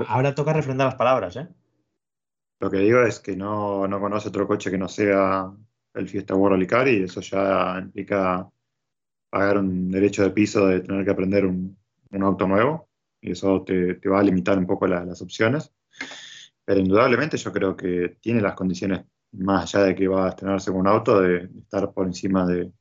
ahora, 0.08 0.36
toca, 0.36 0.54
refrendar 0.54 0.88
las 0.88 0.96
palabras, 0.96 1.36
¿eh? 1.38 1.48
Lo 2.60 2.70
que 2.70 2.78
digo 2.78 3.02
es 3.04 3.20
que 3.20 3.36
no, 3.36 3.88
conoce 4.00 4.30
otro 4.30 4.48
coche 4.48 4.72
que 4.72 4.78
no 4.78 4.88
sea 4.88 5.52
el 5.94 6.10
Fiesta 6.10 6.36
World 6.36 6.70
Rally 6.70 7.00
y 7.00 7.04
eso 7.04 7.22
ya 7.22 7.80
implica 7.80 8.50
pagar 9.30 9.58
un 9.58 9.92
derecho 9.92 10.24
de 10.24 10.32
piso 10.32 10.68
de 10.68 10.82
tener 10.82 11.04
que 11.06 11.12
aprender 11.12 11.46
un, 11.46 11.78
auto 12.22 12.48
nuevo 12.48 12.88
y 13.20 13.32
eso 13.32 13.64
te, 13.64 13.96
va 14.08 14.22
a 14.22 14.24
limitar 14.24 14.58
un 14.58 14.66
poco 14.66 14.88
las 14.88 15.22
opciones. 15.22 15.74
Pero 16.66 16.80
indudablemente 16.80 17.38
yo 17.38 17.52
creo 17.52 17.76
que 17.76 18.18
tiene 18.20 18.42
las 18.42 18.56
condiciones, 18.56 19.06
más 19.34 19.76
allá 19.76 19.86
de 19.86 19.96
que 19.96 20.08
va 20.08 20.26
a 20.26 20.30
estrenarse 20.30 20.72
con 20.72 20.82
un 20.82 20.88
auto, 20.88 21.22
de, 21.22 21.50
estar 21.60 21.94
por 21.94 22.08
encima 22.08 22.46
de, 22.46 22.72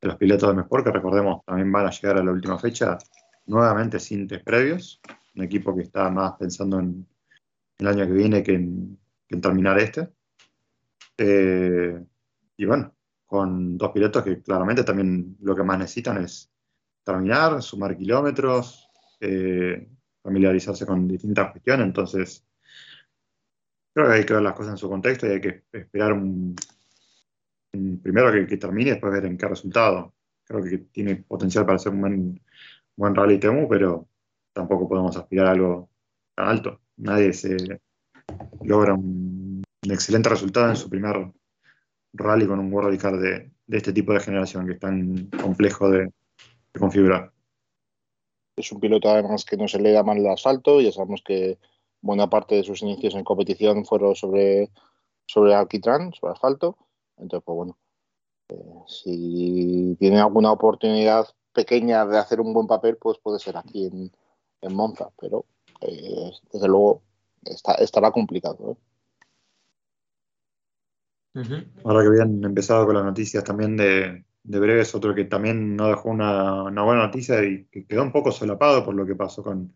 los 0.00 0.16
pilotos 0.16 0.48
de 0.48 0.56
Mesport, 0.56 0.84
que 0.84 0.92
recordemos 0.92 1.44
también 1.44 1.70
van 1.70 1.86
a 1.86 1.90
llegar 1.90 2.18
a 2.18 2.24
la 2.24 2.32
última 2.32 2.58
fecha 2.58 2.96
nuevamente 3.46 3.98
sin 3.98 4.26
test 4.26 4.44
previos. 4.44 5.00
Un 5.34 5.44
equipo 5.44 5.74
que 5.74 5.82
está 5.82 6.08
más 6.10 6.32
pensando 6.38 6.78
en, 6.80 7.06
el 7.78 7.86
año 7.86 8.06
que 8.06 8.12
viene 8.12 8.42
que 8.42 8.54
en, 8.54 8.98
terminar 9.40 9.78
este. 9.78 10.08
Eh, 11.16 12.02
y 12.56 12.64
bueno, 12.64 12.94
con 13.26 13.76
dos 13.76 13.90
pilotos 13.92 14.24
que 14.24 14.42
claramente 14.42 14.84
también 14.84 15.36
lo 15.40 15.54
que 15.54 15.62
más 15.62 15.78
necesitan 15.78 16.24
es 16.24 16.50
terminar, 17.04 17.62
sumar 17.62 17.96
kilómetros, 17.96 18.88
eh, 19.20 19.88
familiarizarse 20.22 20.86
con 20.86 21.06
distintas 21.06 21.50
cuestiones. 21.50 21.86
Entonces, 21.86 22.47
Creo 23.94 24.08
que 24.08 24.14
hay 24.14 24.26
que 24.26 24.34
ver 24.34 24.42
las 24.42 24.54
cosas 24.54 24.72
en 24.72 24.78
su 24.78 24.88
contexto 24.88 25.26
y 25.26 25.30
hay 25.30 25.40
que 25.40 25.64
esperar 25.72 26.12
un, 26.12 26.54
primero 28.02 28.46
que, 28.46 28.56
termine 28.56 28.90
y 28.90 28.92
después 28.92 29.12
ver 29.12 29.26
en 29.26 29.36
qué 29.36 29.46
resultado. 29.46 30.14
Creo 30.44 30.62
que 30.62 30.78
tiene 30.78 31.16
potencial 31.16 31.66
para 31.66 31.78
ser 31.78 31.92
un 31.92 32.00
buen, 32.00 32.40
buen 32.96 33.14
rally 33.14 33.38
Temu, 33.38 33.68
pero 33.68 34.08
tampoco 34.52 34.88
podemos 34.88 35.16
aspirar 35.16 35.46
a 35.46 35.50
algo 35.52 35.90
tan 36.34 36.48
alto. 36.48 36.80
Nadie 36.96 37.32
se 37.32 37.56
logra 38.62 38.94
un, 38.94 39.62
excelente 39.82 40.28
resultado 40.28 40.68
en 40.70 40.76
su 40.76 40.88
primer 40.88 41.32
rally 42.12 42.46
con 42.46 42.58
un 42.58 42.72
World 42.72 43.00
Car 43.00 43.18
de, 43.18 43.50
de 43.66 43.76
este 43.76 43.92
tipo 43.92 44.12
de 44.12 44.20
generación 44.20 44.66
que 44.66 44.72
es 44.72 44.80
tan 44.80 45.26
complejo 45.42 45.90
de, 45.90 46.10
configurar. 46.78 47.32
Es 48.56 48.72
un 48.72 48.80
piloto 48.80 49.10
además 49.10 49.44
que 49.44 49.56
no 49.56 49.68
se 49.68 49.80
le 49.80 49.92
da 49.92 50.02
mal 50.02 50.18
el 50.18 50.26
asfalto, 50.26 50.80
ya 50.80 50.90
sabemos 50.90 51.22
que 51.24 51.58
buena 52.00 52.28
parte 52.28 52.56
de 52.56 52.64
sus 52.64 52.82
inicios 52.82 53.14
en 53.14 53.24
competición 53.24 53.84
fueron 53.84 54.14
sobre, 54.14 54.70
sobre 55.26 55.54
alquitrán, 55.54 56.12
sobre 56.12 56.32
asfalto. 56.32 56.76
Entonces, 57.16 57.44
pues 57.44 57.56
bueno, 57.56 57.78
eh, 58.48 58.82
si 58.86 59.96
tiene 59.98 60.20
alguna 60.20 60.52
oportunidad 60.52 61.26
pequeña 61.52 62.06
de 62.06 62.18
hacer 62.18 62.40
un 62.40 62.52
buen 62.52 62.66
papel, 62.66 62.96
pues 62.96 63.18
puede 63.18 63.38
ser 63.38 63.56
aquí 63.56 63.86
en, 63.86 64.12
Monza, 64.74 65.10
pero 65.20 65.46
eh, 65.80 66.32
desde 66.52 66.68
luego 66.68 67.02
está, 67.44 67.74
estará 67.74 68.10
complicado. 68.10 68.72
¿eh? 68.72 68.76
Ahora 71.84 72.02
que 72.02 72.08
habían 72.08 72.42
empezado 72.44 72.84
con 72.86 72.96
las 72.96 73.04
noticias 73.04 73.44
también 73.44 73.76
de, 73.76 74.24
de 74.42 74.58
Breves, 74.58 74.94
otro 74.94 75.14
que 75.14 75.24
también 75.24 75.76
no 75.76 75.88
dejó 75.88 76.08
una, 76.08 76.62
buena 76.62 77.06
noticia 77.06 77.44
y 77.44 77.66
que 77.66 77.86
quedó 77.86 78.02
un 78.02 78.12
poco 78.12 78.32
solapado 78.32 78.84
por 78.84 78.94
lo 78.94 79.06
que 79.06 79.14
pasó 79.14 79.42
con, 79.42 79.74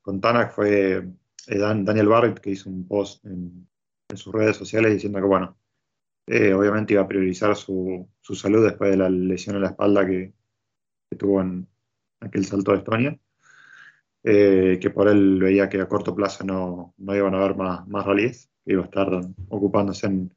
con 0.00 0.20
Tanak 0.20 0.52
fue 0.52 1.08
eh, 1.48 1.58
Daniel 1.58 2.08
Barrett, 2.08 2.40
que 2.40 2.50
hizo 2.50 2.68
un 2.68 2.86
post 2.86 3.24
en, 3.24 3.66
sus 4.14 4.32
redes 4.32 4.56
sociales 4.56 4.92
diciendo 4.92 5.18
que, 5.18 5.26
bueno, 5.26 5.58
eh, 6.26 6.54
obviamente 6.54 6.94
iba 6.94 7.02
a 7.02 7.08
priorizar 7.08 7.56
su, 7.56 8.08
salud 8.22 8.64
después 8.64 8.90
de 8.90 8.96
la 8.96 9.10
lesión 9.10 9.56
en 9.56 9.62
la 9.62 9.68
espalda 9.68 10.06
que, 10.06 10.32
tuvo 11.18 11.40
en 11.40 11.66
aquel 12.20 12.44
salto 12.44 12.72
de 12.72 12.78
Estonia, 12.78 13.18
eh, 14.24 14.78
que 14.80 14.90
por 14.90 15.08
él 15.08 15.38
veía 15.40 15.68
que 15.68 15.80
a 15.80 15.88
corto 15.88 16.14
plazo 16.14 16.44
no, 16.44 16.94
iban 16.98 17.34
a 17.34 17.38
haber 17.38 17.56
más, 17.56 17.86
más 17.88 18.04
rallies, 18.04 18.50
que 18.64 18.72
iba 18.72 18.82
a 18.82 18.86
estar 18.86 19.08
ocupándose 19.48 20.06
en 20.06 20.34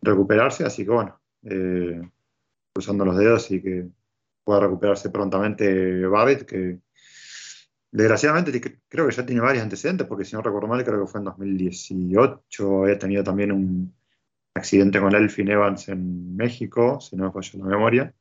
recuperarse, 0.00 0.64
así 0.64 0.84
que 0.84 0.90
bueno, 0.90 1.20
cruzando 2.72 3.04
los 3.04 3.16
dedos 3.16 3.50
y 3.50 3.62
que 3.62 3.88
pueda 4.44 4.60
recuperarse 4.60 5.10
prontamente 5.10 6.06
Barrett, 6.06 6.46
que 6.46 6.80
Desgraciadamente 7.92 8.78
creo 8.88 9.08
que 9.08 9.14
ya 9.14 9.26
tiene 9.26 9.40
varios 9.40 9.64
antecedentes, 9.64 10.06
porque 10.06 10.24
si 10.24 10.36
no 10.36 10.42
recuerdo 10.42 10.68
mal, 10.68 10.84
creo 10.84 11.04
que 11.04 11.10
fue 11.10 11.20
en 11.20 11.24
2018, 11.24 12.82
había 12.82 12.98
tenido 12.98 13.24
también 13.24 13.50
un 13.50 13.94
accidente 14.54 15.00
con 15.00 15.14
Elfin 15.14 15.48
Evans 15.48 15.88
en 15.88 16.36
México, 16.36 17.00
si 17.00 17.16
no 17.16 17.24
me 17.24 17.32
falla 17.32 17.58
la 17.58 17.64
memoria. 17.64 18.14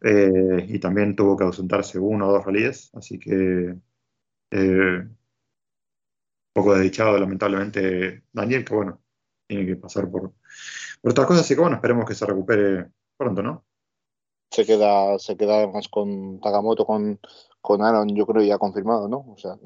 Eh, 0.00 0.66
y 0.68 0.78
también 0.78 1.16
tuvo 1.16 1.36
que 1.36 1.42
ausentarse 1.42 1.98
uno 1.98 2.28
o 2.28 2.32
dos 2.32 2.44
rallies, 2.44 2.90
así 2.94 3.18
que 3.18 3.74
eh, 4.50 4.98
un 5.00 5.16
poco 6.52 6.74
desdichado 6.74 7.18
lamentablemente 7.18 8.22
Daniel, 8.32 8.64
que 8.64 8.74
bueno, 8.74 9.02
tiene 9.48 9.66
que 9.66 9.76
pasar 9.76 10.08
por, 10.08 10.32
por 11.00 11.08
estas 11.08 11.26
cosas, 11.26 11.42
así 11.42 11.54
que 11.54 11.60
bueno, 11.60 11.76
esperemos 11.76 12.06
que 12.06 12.14
se 12.14 12.26
recupere 12.26 12.90
pronto, 13.16 13.42
¿no? 13.42 13.64
Se 14.52 14.64
queda, 14.64 15.18
se 15.18 15.36
queda 15.36 15.56
además 15.56 15.88
con 15.88 16.38
Tagamoto 16.40 16.84
con 16.84 17.18
con 17.62 17.82
Aaron, 17.82 18.14
yo 18.14 18.26
creo 18.26 18.42
ya 18.42 18.58
confirmado, 18.58 19.08
¿no? 19.08 19.18
O 19.18 19.36
sea. 19.38 19.56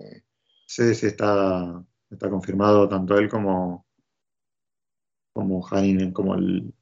Sí, 0.67 0.95
sí, 0.95 1.07
está, 1.07 1.85
está 2.11 2.31
confirmado 2.31 2.89
tanto 2.89 3.19
él 3.19 3.29
como, 3.29 3.87
como 5.33 5.67
Hanin, 5.69 6.13
como 6.13 6.35
el 6.35 6.73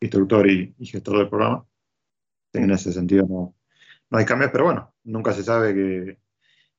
instructor 0.00 0.48
y, 0.48 0.74
gestor 0.80 1.18
del 1.18 1.28
programa. 1.28 1.66
En 2.52 2.70
ese 2.70 2.92
sentido 2.92 3.26
no, 3.28 3.54
no 4.10 4.18
hay 4.18 4.24
cambios, 4.24 4.50
pero 4.50 4.64
bueno, 4.64 4.94
nunca 5.04 5.32
se 5.32 5.44
sabe 5.44 5.74
que 5.74 6.18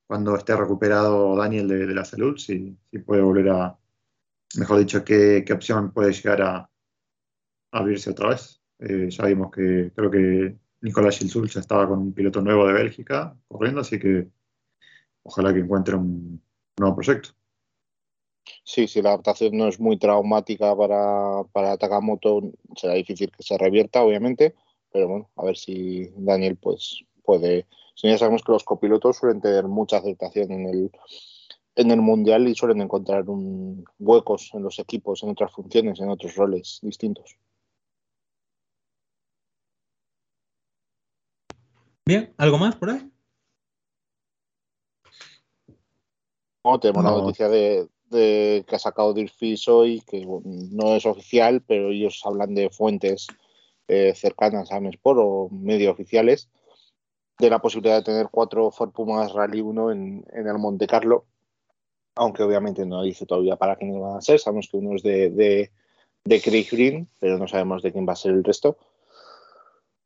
cuando 0.06 0.36
esté 0.36 0.56
recuperado 0.56 1.36
Daniel 1.36 1.68
de, 1.68 1.94
la 1.94 2.04
salud, 2.04 2.36
si, 2.36 2.76
si, 2.90 2.98
puede 2.98 3.22
volver 3.22 3.48
a, 3.50 3.78
mejor 4.58 4.78
dicho, 4.78 5.04
qué, 5.04 5.44
qué 5.46 5.52
opción 5.52 5.92
puede 5.92 6.12
llegar 6.12 6.42
a, 6.42 6.70
abrirse 7.72 8.10
otra 8.10 8.30
vez. 8.30 8.62
Eh, 8.78 9.08
ya 9.10 9.26
vimos 9.26 9.50
que 9.50 9.92
creo 9.94 10.10
que 10.10 10.58
Nicolás 10.82 11.18
Gilsul 11.18 11.48
ya 11.48 11.60
estaba 11.60 11.88
con 11.88 12.00
un 12.00 12.12
piloto 12.12 12.40
nuevo 12.40 12.66
de 12.66 12.74
Bélgica 12.74 13.36
corriendo, 13.48 13.80
así 13.80 13.98
que 13.98 14.28
ojalá 15.22 15.52
que 15.54 15.60
encuentre 15.60 15.94
un 15.94 16.42
nuevo 16.76 16.96
proyecto. 16.96 17.30
Sí, 18.64 18.88
si 18.88 19.00
la 19.00 19.10
adaptación 19.10 19.56
no 19.56 19.68
es 19.68 19.78
muy 19.78 19.96
traumática 19.96 20.76
para, 20.76 21.44
para 21.52 21.76
Takamoto, 21.76 22.42
será 22.76 22.94
difícil 22.94 23.30
que 23.30 23.44
se 23.44 23.56
revierta, 23.56 24.02
obviamente, 24.02 24.54
pero 24.92 25.08
bueno, 25.08 25.30
a 25.36 25.44
ver 25.44 25.56
si 25.56 26.10
Daniel 26.16 26.56
pues 26.56 27.04
puede. 27.22 27.66
Si 27.94 28.08
ya 28.08 28.18
sabemos 28.18 28.42
que 28.42 28.52
los 28.52 28.64
copilotos 28.64 29.18
suelen 29.18 29.40
tener 29.40 29.68
mucha 29.68 29.98
aceptación 29.98 30.50
en 30.50 30.66
el, 30.66 30.90
en 31.76 31.90
el 31.92 32.00
mundial 32.00 32.48
y 32.48 32.56
suelen 32.56 32.80
encontrar 32.80 33.28
un, 33.28 33.84
huecos 34.00 34.50
en 34.54 34.64
los 34.64 34.80
equipos, 34.80 35.22
en 35.22 35.30
otras 35.30 35.52
funciones, 35.52 36.00
en 36.00 36.10
otros 36.10 36.34
roles 36.34 36.80
distintos. 36.82 37.36
Bien, 42.12 42.34
¿algo 42.36 42.58
más 42.58 42.76
por 42.76 42.90
ahí? 42.90 43.10
tenemos 46.78 47.04
la 47.04 47.10
noticia 47.10 47.48
de, 47.48 47.88
que 48.10 48.76
ha 48.76 48.78
sacado 48.78 49.14
Dirfis 49.14 49.66
hoy, 49.66 50.02
que 50.02 50.22
no 50.26 50.94
es 50.94 51.06
oficial, 51.06 51.62
pero 51.66 51.88
ellos 51.88 52.20
hablan 52.26 52.54
de 52.54 52.68
fuentes 52.68 53.28
eh, 53.88 54.12
cercanas 54.14 54.70
a 54.72 54.80
Mespor 54.80 55.16
o 55.20 55.48
medio 55.50 55.90
oficiales, 55.90 56.50
de 57.38 57.48
la 57.48 57.60
posibilidad 57.60 57.96
de 57.96 58.04
tener 58.04 58.28
cuatro 58.30 58.70
Ford 58.70 58.90
Pumas 58.90 59.32
Rally 59.32 59.62
1 59.62 59.92
en, 59.92 60.22
en 60.34 60.46
el 60.46 60.58
Monte 60.58 60.86
Carlo, 60.86 61.24
aunque 62.14 62.42
obviamente 62.42 62.84
no 62.84 63.02
dice 63.04 63.24
todavía 63.24 63.56
para 63.56 63.76
quién 63.76 63.98
van 63.98 64.18
a 64.18 64.20
ser, 64.20 64.38
sabemos 64.38 64.68
que 64.70 64.76
uno 64.76 64.96
es 64.96 65.02
de, 65.02 65.30
de, 65.30 65.72
de 66.24 66.42
Craig 66.42 66.68
Green, 66.70 67.08
pero 67.18 67.38
no 67.38 67.48
sabemos 67.48 67.82
de 67.82 67.90
quién 67.90 68.06
va 68.06 68.12
a 68.12 68.16
ser 68.16 68.32
el 68.32 68.44
resto. 68.44 68.76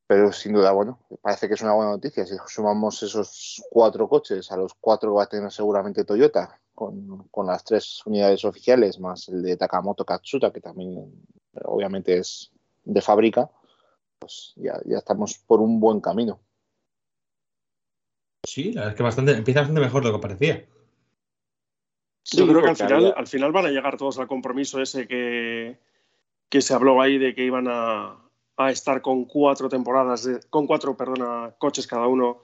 Pero 0.08 0.32
sin 0.32 0.52
duda, 0.52 0.70
bueno, 0.72 1.00
parece 1.20 1.48
que 1.48 1.54
es 1.54 1.62
una 1.62 1.72
buena 1.74 1.90
noticia. 1.92 2.24
Si 2.24 2.36
sumamos 2.46 3.02
esos 3.02 3.62
cuatro 3.70 4.08
coches, 4.08 4.50
a 4.52 4.56
los 4.56 4.72
cuatro 4.74 5.14
va 5.14 5.24
a 5.24 5.28
tener 5.28 5.50
seguramente 5.50 6.04
Toyota, 6.04 6.60
con, 6.74 7.26
con 7.28 7.46
las 7.46 7.64
tres 7.64 8.02
unidades 8.06 8.44
oficiales, 8.44 9.00
más 9.00 9.28
el 9.28 9.42
de 9.42 9.56
Takamoto 9.56 10.04
Katsuta, 10.04 10.52
que 10.52 10.60
también 10.60 11.12
obviamente 11.64 12.18
es 12.18 12.52
de 12.84 13.00
fábrica, 13.00 13.50
pues 14.18 14.52
ya, 14.56 14.80
ya 14.84 14.98
estamos 14.98 15.38
por 15.38 15.60
un 15.60 15.80
buen 15.80 16.00
camino. 16.00 16.38
Sí, 18.44 18.72
la 18.72 18.82
verdad 18.82 18.92
es 18.92 18.96
que 18.96 19.02
bastante, 19.02 19.32
empieza 19.32 19.60
bastante 19.60 19.80
mejor 19.80 20.04
de 20.04 20.10
lo 20.12 20.16
que 20.18 20.22
parecía. 20.22 20.66
Sí, 22.22 22.36
Yo 22.38 22.46
creo 22.46 22.62
que 22.62 22.68
al 22.70 22.76
final, 22.76 22.94
había- 22.94 23.12
al 23.12 23.26
final 23.26 23.52
van 23.52 23.66
a 23.66 23.70
llegar 23.70 23.96
todos 23.96 24.18
al 24.18 24.28
compromiso 24.28 24.80
ese 24.80 25.08
que, 25.08 25.80
que 26.48 26.60
se 26.60 26.74
habló 26.74 27.00
ahí 27.00 27.18
de 27.18 27.34
que 27.34 27.44
iban 27.44 27.66
a, 27.68 28.25
a 28.56 28.70
estar 28.70 29.02
con 29.02 29.24
cuatro 29.26 29.68
temporadas, 29.68 30.24
de- 30.24 30.40
con 30.50 30.66
cuatro, 30.66 30.96
perdona, 30.96 31.54
coches 31.58 31.86
cada 31.86 32.06
uno 32.06 32.42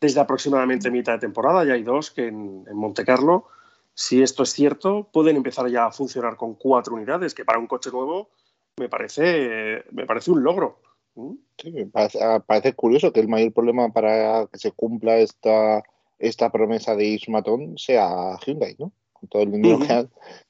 desde 0.00 0.20
aproximadamente 0.20 0.90
mitad 0.90 1.14
de 1.14 1.18
temporada. 1.18 1.64
Ya 1.64 1.74
hay 1.74 1.82
dos 1.82 2.10
que 2.10 2.28
en, 2.28 2.64
en 2.68 2.76
Monte 2.76 3.04
Carlo, 3.04 3.46
si 3.94 4.22
esto 4.22 4.44
es 4.44 4.50
cierto, 4.50 5.08
pueden 5.12 5.36
empezar 5.36 5.68
ya 5.68 5.86
a 5.86 5.92
funcionar 5.92 6.36
con 6.36 6.54
cuatro 6.54 6.94
unidades, 6.94 7.34
que 7.34 7.44
para 7.44 7.58
un 7.58 7.66
coche 7.66 7.90
nuevo 7.90 8.30
me 8.76 8.88
parece, 8.88 9.82
me 9.90 10.06
parece 10.06 10.30
un 10.30 10.44
logro. 10.44 10.80
¿Mm? 11.16 11.32
Sí, 11.56 11.72
me 11.72 11.86
parece, 11.86 12.22
ah, 12.22 12.38
parece 12.38 12.74
curioso 12.74 13.12
que 13.12 13.18
el 13.18 13.26
mayor 13.26 13.52
problema 13.52 13.88
para 13.92 14.46
que 14.46 14.58
se 14.58 14.70
cumpla 14.70 15.16
esta, 15.18 15.82
esta 16.20 16.50
promesa 16.52 16.94
de 16.94 17.06
Ismaton 17.06 17.76
sea 17.76 18.36
Hyundai, 18.46 18.76
¿no? 18.78 18.92
Con 19.12 19.28
todo 19.28 19.42
el 19.42 19.50
dinero 19.50 19.80
que, 19.80 19.92
han, 19.92 20.08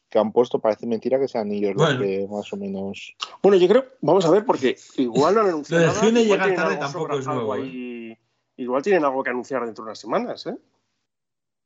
que 0.09 0.19
han 0.19 0.33
puesto, 0.33 0.59
parece 0.59 0.87
mentira 0.87 1.19
que 1.19 1.29
sean 1.29 1.53
ellos 1.53 1.75
Bueno. 1.75 1.91
los 1.91 1.99
que 1.99 2.27
más 2.31 2.53
o 2.53 2.57
menos. 2.57 3.15
Bueno, 3.43 3.59
yo 3.59 3.69
creo, 3.69 3.85
vamos 4.01 4.25
a 4.25 4.31
ver, 4.31 4.45
porque 4.45 4.77
igual 4.97 5.35
no 5.35 5.41
han 5.43 5.49
anunciado 5.49 5.83
Lo 5.83 5.89
de 5.89 5.95
nada, 5.95 6.07
Hyundai 6.07 6.25
igual 6.25 6.39
llegar 6.39 6.49
tienen 6.49 6.57
tarde 6.61 6.75
algo 6.75 6.87
tampoco 6.87 7.19
es 7.19 7.27
nuevo, 7.27 7.53
ahí- 7.53 8.19
Igual 8.57 8.83
tienen 8.83 9.05
algo 9.05 9.23
que 9.23 9.31
anunciar 9.31 9.65
dentro 9.65 9.85
de 9.85 9.91
unas 9.91 10.01
semanas, 10.01 10.45
¿eh? 10.47 10.57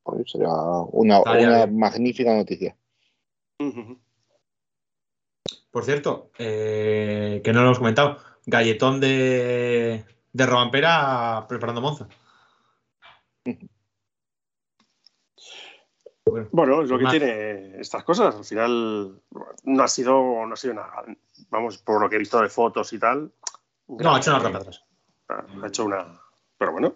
pues, 0.03 0.31
será 0.31 0.53
una, 0.91 1.67
magnífica 1.67 2.35
noticia. 2.35 2.77
Por 5.71 5.85
cierto, 5.85 6.31
eh, 6.39 7.41
que 7.43 7.53
no 7.53 7.61
lo 7.61 7.67
hemos 7.67 7.79
comentado, 7.79 8.19
galletón 8.45 9.01
de, 9.01 10.05
de 10.33 10.47
Robampera 10.47 11.47
preparando 11.49 11.81
Monza. 11.81 12.09
Bueno, 16.33 16.49
Bueno, 16.53 16.83
es 16.83 16.89
lo 16.89 16.97
que 16.97 17.05
Más. 17.05 17.13
tiene 17.13 17.79
estas 17.79 18.05
cosas. 18.05 18.35
Al 18.35 18.45
final 18.45 19.21
no 19.65 19.83
ha 19.83 19.89
sido, 19.89 20.47
no 20.47 20.55
ha 20.55 20.57
sido 20.57 20.73
nada. 20.75 21.05
Vamos, 21.51 21.77
por 21.79 22.01
lo 22.01 22.09
que 22.09 22.17
he 22.17 22.19
visto 22.19 22.41
de 22.41 22.49
fotos 22.49 22.91
y 22.95 22.99
tal. 22.99 23.31
no, 23.89 24.15
ha 24.15 24.19
hecho 24.19 24.35
una 24.35 24.49
atrás. 24.59 24.83
Ha 25.29 25.67
hecho 25.67 25.85
una. 25.85 26.19
Pero 26.57 26.73
bueno. 26.73 26.95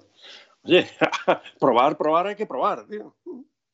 Oye, 0.64 0.88
probar, 1.60 1.98
probar, 1.98 2.28
hay 2.28 2.34
que 2.36 2.46
probar, 2.46 2.86
tío. 2.86 3.14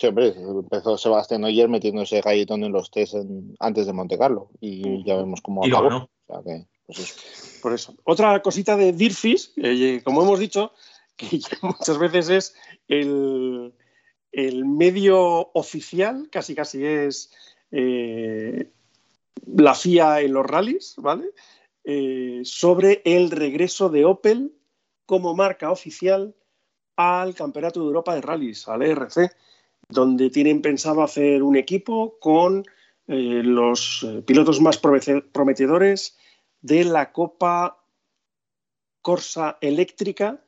Sí, 0.00 0.08
hombre, 0.08 0.34
empezó 0.36 0.98
Sebastián 0.98 1.44
Oyer 1.44 1.68
metiéndose 1.68 2.20
galletón 2.20 2.64
en 2.64 2.72
los 2.72 2.90
test 2.90 3.14
en- 3.14 3.54
antes 3.60 3.86
de 3.86 3.92
Monte 3.92 4.18
Carlo 4.18 4.50
y 4.60 5.04
ya 5.04 5.14
vemos 5.16 5.40
cómo 5.42 5.64
acabó. 5.64 5.84
ganó. 5.88 6.10
O 6.26 6.34
sea 6.34 6.42
que, 6.44 6.66
pues 6.86 6.98
eso. 6.98 7.60
Por 7.62 7.72
eso. 7.72 7.94
Otra 8.02 8.42
cosita 8.42 8.76
de 8.76 8.92
Dirfis, 8.92 9.52
eh, 9.58 10.00
como 10.04 10.22
hemos 10.22 10.40
dicho, 10.40 10.72
que 11.16 11.28
muchas 11.62 11.98
veces 11.98 12.28
es 12.30 12.54
el, 12.88 13.72
el 14.32 14.64
medio 14.64 15.50
oficial, 15.52 16.28
casi 16.30 16.54
casi 16.54 16.84
es 16.84 17.32
eh, 17.70 18.70
la 19.46 19.74
FIA 19.74 20.20
en 20.22 20.32
los 20.32 20.46
rallies, 20.46 20.94
¿vale? 20.96 21.30
Eh, 21.84 22.40
sobre 22.44 23.02
el 23.04 23.30
regreso 23.30 23.88
de 23.88 24.04
Opel 24.04 24.52
como 25.06 25.34
marca 25.34 25.70
oficial 25.70 26.34
al 26.96 27.34
Campeonato 27.34 27.80
de 27.80 27.86
Europa 27.86 28.14
de 28.14 28.20
Rallys, 28.20 28.68
al 28.68 28.82
ERC, 28.82 29.34
donde 29.88 30.30
tienen 30.30 30.62
pensado 30.62 31.02
hacer 31.02 31.42
un 31.42 31.56
equipo 31.56 32.18
con 32.20 32.64
eh, 33.08 33.42
los 33.42 34.06
pilotos 34.24 34.60
más 34.60 34.80
promete- 34.80 35.24
prometedores 35.32 36.16
de 36.60 36.84
la 36.84 37.12
Copa 37.12 37.84
Corsa 39.02 39.58
Eléctrica 39.60 40.44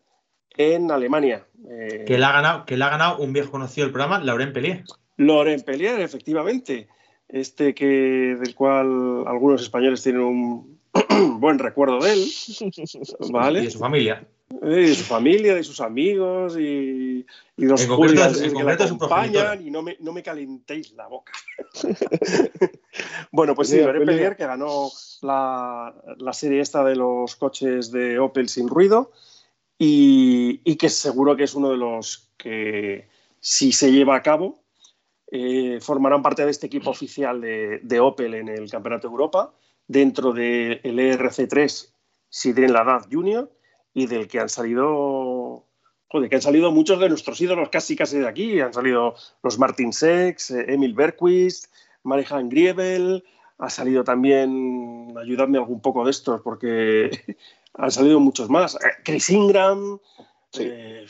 en 0.57 0.91
Alemania. 0.91 1.47
Eh, 1.69 2.05
Que 2.07 2.19
le 2.19 2.25
ha 2.25 2.33
ganado, 2.33 2.65
que 2.67 2.77
le 2.77 2.85
ha 2.85 2.91
ganado 2.91 3.19
un 3.19 3.33
viejo 3.33 3.51
conocido 3.51 3.87
del 3.87 3.93
programa, 3.93 4.19
Lauren 4.21 4.53
Pellier. 4.53 4.85
Laurent 5.17 5.65
Pellier, 5.65 6.01
efectivamente. 6.01 6.89
Este 7.29 7.75
que 7.75 8.37
del 8.39 8.55
cual 8.55 9.27
algunos 9.27 9.63
españoles 9.63 10.03
tienen 10.03 10.23
un 10.23 10.79
buen 11.41 11.59
recuerdo 11.59 11.99
de 12.01 12.13
él, 12.13 12.25
Y 12.59 13.33
¿vale? 13.33 13.63
de 13.63 13.71
su 13.71 13.79
familia. 13.79 14.27
Eh, 14.63 14.67
de 14.67 14.95
su 14.95 15.05
familia, 15.05 15.55
de 15.55 15.65
sus 15.65 15.81
amigos 15.81 16.57
y, 16.59 17.27
y 17.57 17.65
los 17.65 17.83
en 17.83 17.89
que 17.89 18.87
su 18.87 18.95
acompañan 18.95 19.67
y 19.67 19.71
no 19.71 19.83
me, 19.83 19.97
no 20.01 20.13
me 20.13 20.23
calentéis 20.23 20.93
la 20.93 21.09
boca. 21.09 21.33
bueno, 23.33 23.55
pues 23.55 23.71
sí, 23.71 23.81
Laurent. 23.81 24.05
Pellier 24.05 24.37
que 24.37 24.47
ganó 24.47 24.91
la, 25.23 25.95
la 26.19 26.33
serie 26.33 26.61
esta 26.61 26.85
de 26.85 26.95
los 26.95 27.35
coches 27.37 27.91
de 27.91 28.19
Opel 28.19 28.49
sin 28.49 28.69
ruido 28.69 29.11
y, 29.79 30.61
y 30.65 30.77
que 30.77 30.89
seguro 30.89 31.37
que 31.37 31.45
es 31.45 31.55
uno 31.55 31.71
de 31.71 31.77
los 31.77 32.31
que 32.37 33.09
si 33.41 33.73
se 33.73 33.93
lleva 33.93 34.17
a 34.17 34.23
cabo 34.23 34.63
eh, 35.31 35.79
formarán 35.81 36.23
parte 36.23 36.45
de 36.45 36.51
este 36.51 36.67
equipo 36.67 36.91
oficial 36.91 37.41
de, 37.41 37.81
de 37.83 38.01
Opel 38.01 38.35
en 38.35 38.49
el 38.49 38.71
Campeonato 38.71 39.09
de 39.09 39.13
Europa 39.13 39.55
dentro 39.87 40.33
del 40.33 40.81
ERC3 40.83 41.91
Sidren 42.29 42.73
Ladat 42.73 43.13
Junior 43.13 43.51
y 43.93 44.07
del 44.07 44.29
que 44.29 44.41
han 44.41 44.49
salido 44.49 45.65
joder, 46.09 46.29
que 46.29 46.37
han 46.37 46.43
salido 46.43 46.71
muchos 46.73 47.01
de 47.01 47.09
nuestros 47.09 47.41
ídolos 47.41 47.69
casi 47.69 47.97
casi 47.97 48.19
de 48.19 48.29
aquí. 48.29 48.61
Han 48.61 48.73
salido 48.73 49.15
los 49.43 49.59
Martin 49.59 49.93
Sex 49.93 50.51
eh, 50.51 50.67
Emil 50.69 50.95
Berquist 50.95 51.67
Marijan 52.03 52.49
Griebel. 52.49 53.25
Ha 53.59 53.71
salido 53.71 54.05
también 54.05 55.15
ayudadme 55.21 55.59
algún 55.59 55.81
poco 55.81 56.05
de 56.05 56.11
estos 56.11 56.41
porque 56.43 57.11
han 57.75 57.91
salido 57.91 58.21
muchos 58.21 58.49
más 58.51 58.75
Eh, 58.77 58.79
Chris 59.05 59.31
Ingram 59.31 59.99
Sí. 60.53 60.63
eh, 60.65 61.05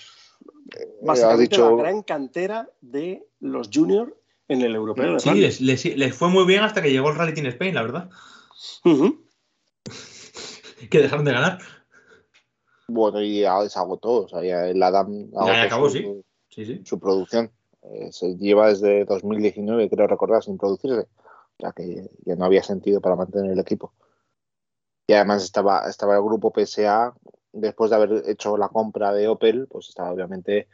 Eh, 0.76 0.88
básicamente 1.02 1.42
dicho, 1.42 1.76
la 1.76 1.82
gran 1.82 2.02
cantera 2.02 2.68
de 2.80 3.26
los 3.40 3.68
juniors 3.72 4.12
en 4.48 4.62
el 4.62 4.74
europeo 4.74 5.18
Sí, 5.20 5.28
rally. 5.28 5.40
les, 5.42 5.60
les- 5.60 5.96
les 5.96 6.14
fue 6.16 6.28
muy 6.28 6.44
bien 6.46 6.62
hasta 6.64 6.80
que 6.82 6.90
llegó 6.90 7.10
el 7.10 7.16
Rally 7.16 7.34
Team 7.34 7.46
Spain, 7.46 7.74
la 7.74 7.82
verdad. 7.82 8.10
Que 10.90 10.98
dejaron 10.98 11.24
de 11.24 11.32
ganar. 11.32 11.58
bueno, 12.88 13.20
y 13.22 13.40
ya 13.40 13.66
se 13.68 13.78
agotó. 13.78 14.24
O 14.24 14.28
sea, 14.28 14.42
ya 14.42 14.66
el 14.68 14.82
Adam 14.82 15.30
Ya, 15.30 15.46
ya 15.46 15.62
acabó, 15.64 15.88
su, 15.88 15.96
sí. 15.98 16.06
Sí, 16.50 16.66
sí. 16.66 16.82
su 16.84 16.98
producción. 16.98 17.50
Eh, 17.82 18.08
se 18.12 18.36
lleva 18.36 18.68
desde 18.68 19.04
2019, 19.04 19.88
creo 19.90 20.06
recordar, 20.06 20.42
sin 20.42 20.58
producirse. 20.58 21.00
O 21.56 21.60
sea 21.60 21.72
que 21.72 22.08
ya 22.24 22.36
no 22.36 22.44
había 22.44 22.62
sentido 22.62 23.00
para 23.00 23.16
mantener 23.16 23.52
el 23.52 23.58
equipo. 23.58 23.92
Y 25.06 25.12
además 25.12 25.44
estaba, 25.44 25.88
estaba 25.88 26.16
el 26.16 26.22
grupo 26.22 26.52
PSA, 26.54 27.14
después 27.52 27.90
de 27.90 27.96
haber 27.96 28.22
hecho 28.26 28.56
la 28.56 28.68
compra 28.68 29.12
de 29.12 29.28
Opel, 29.28 29.66
pues 29.68 29.88
estaba 29.88 30.10
obviamente 30.10 30.68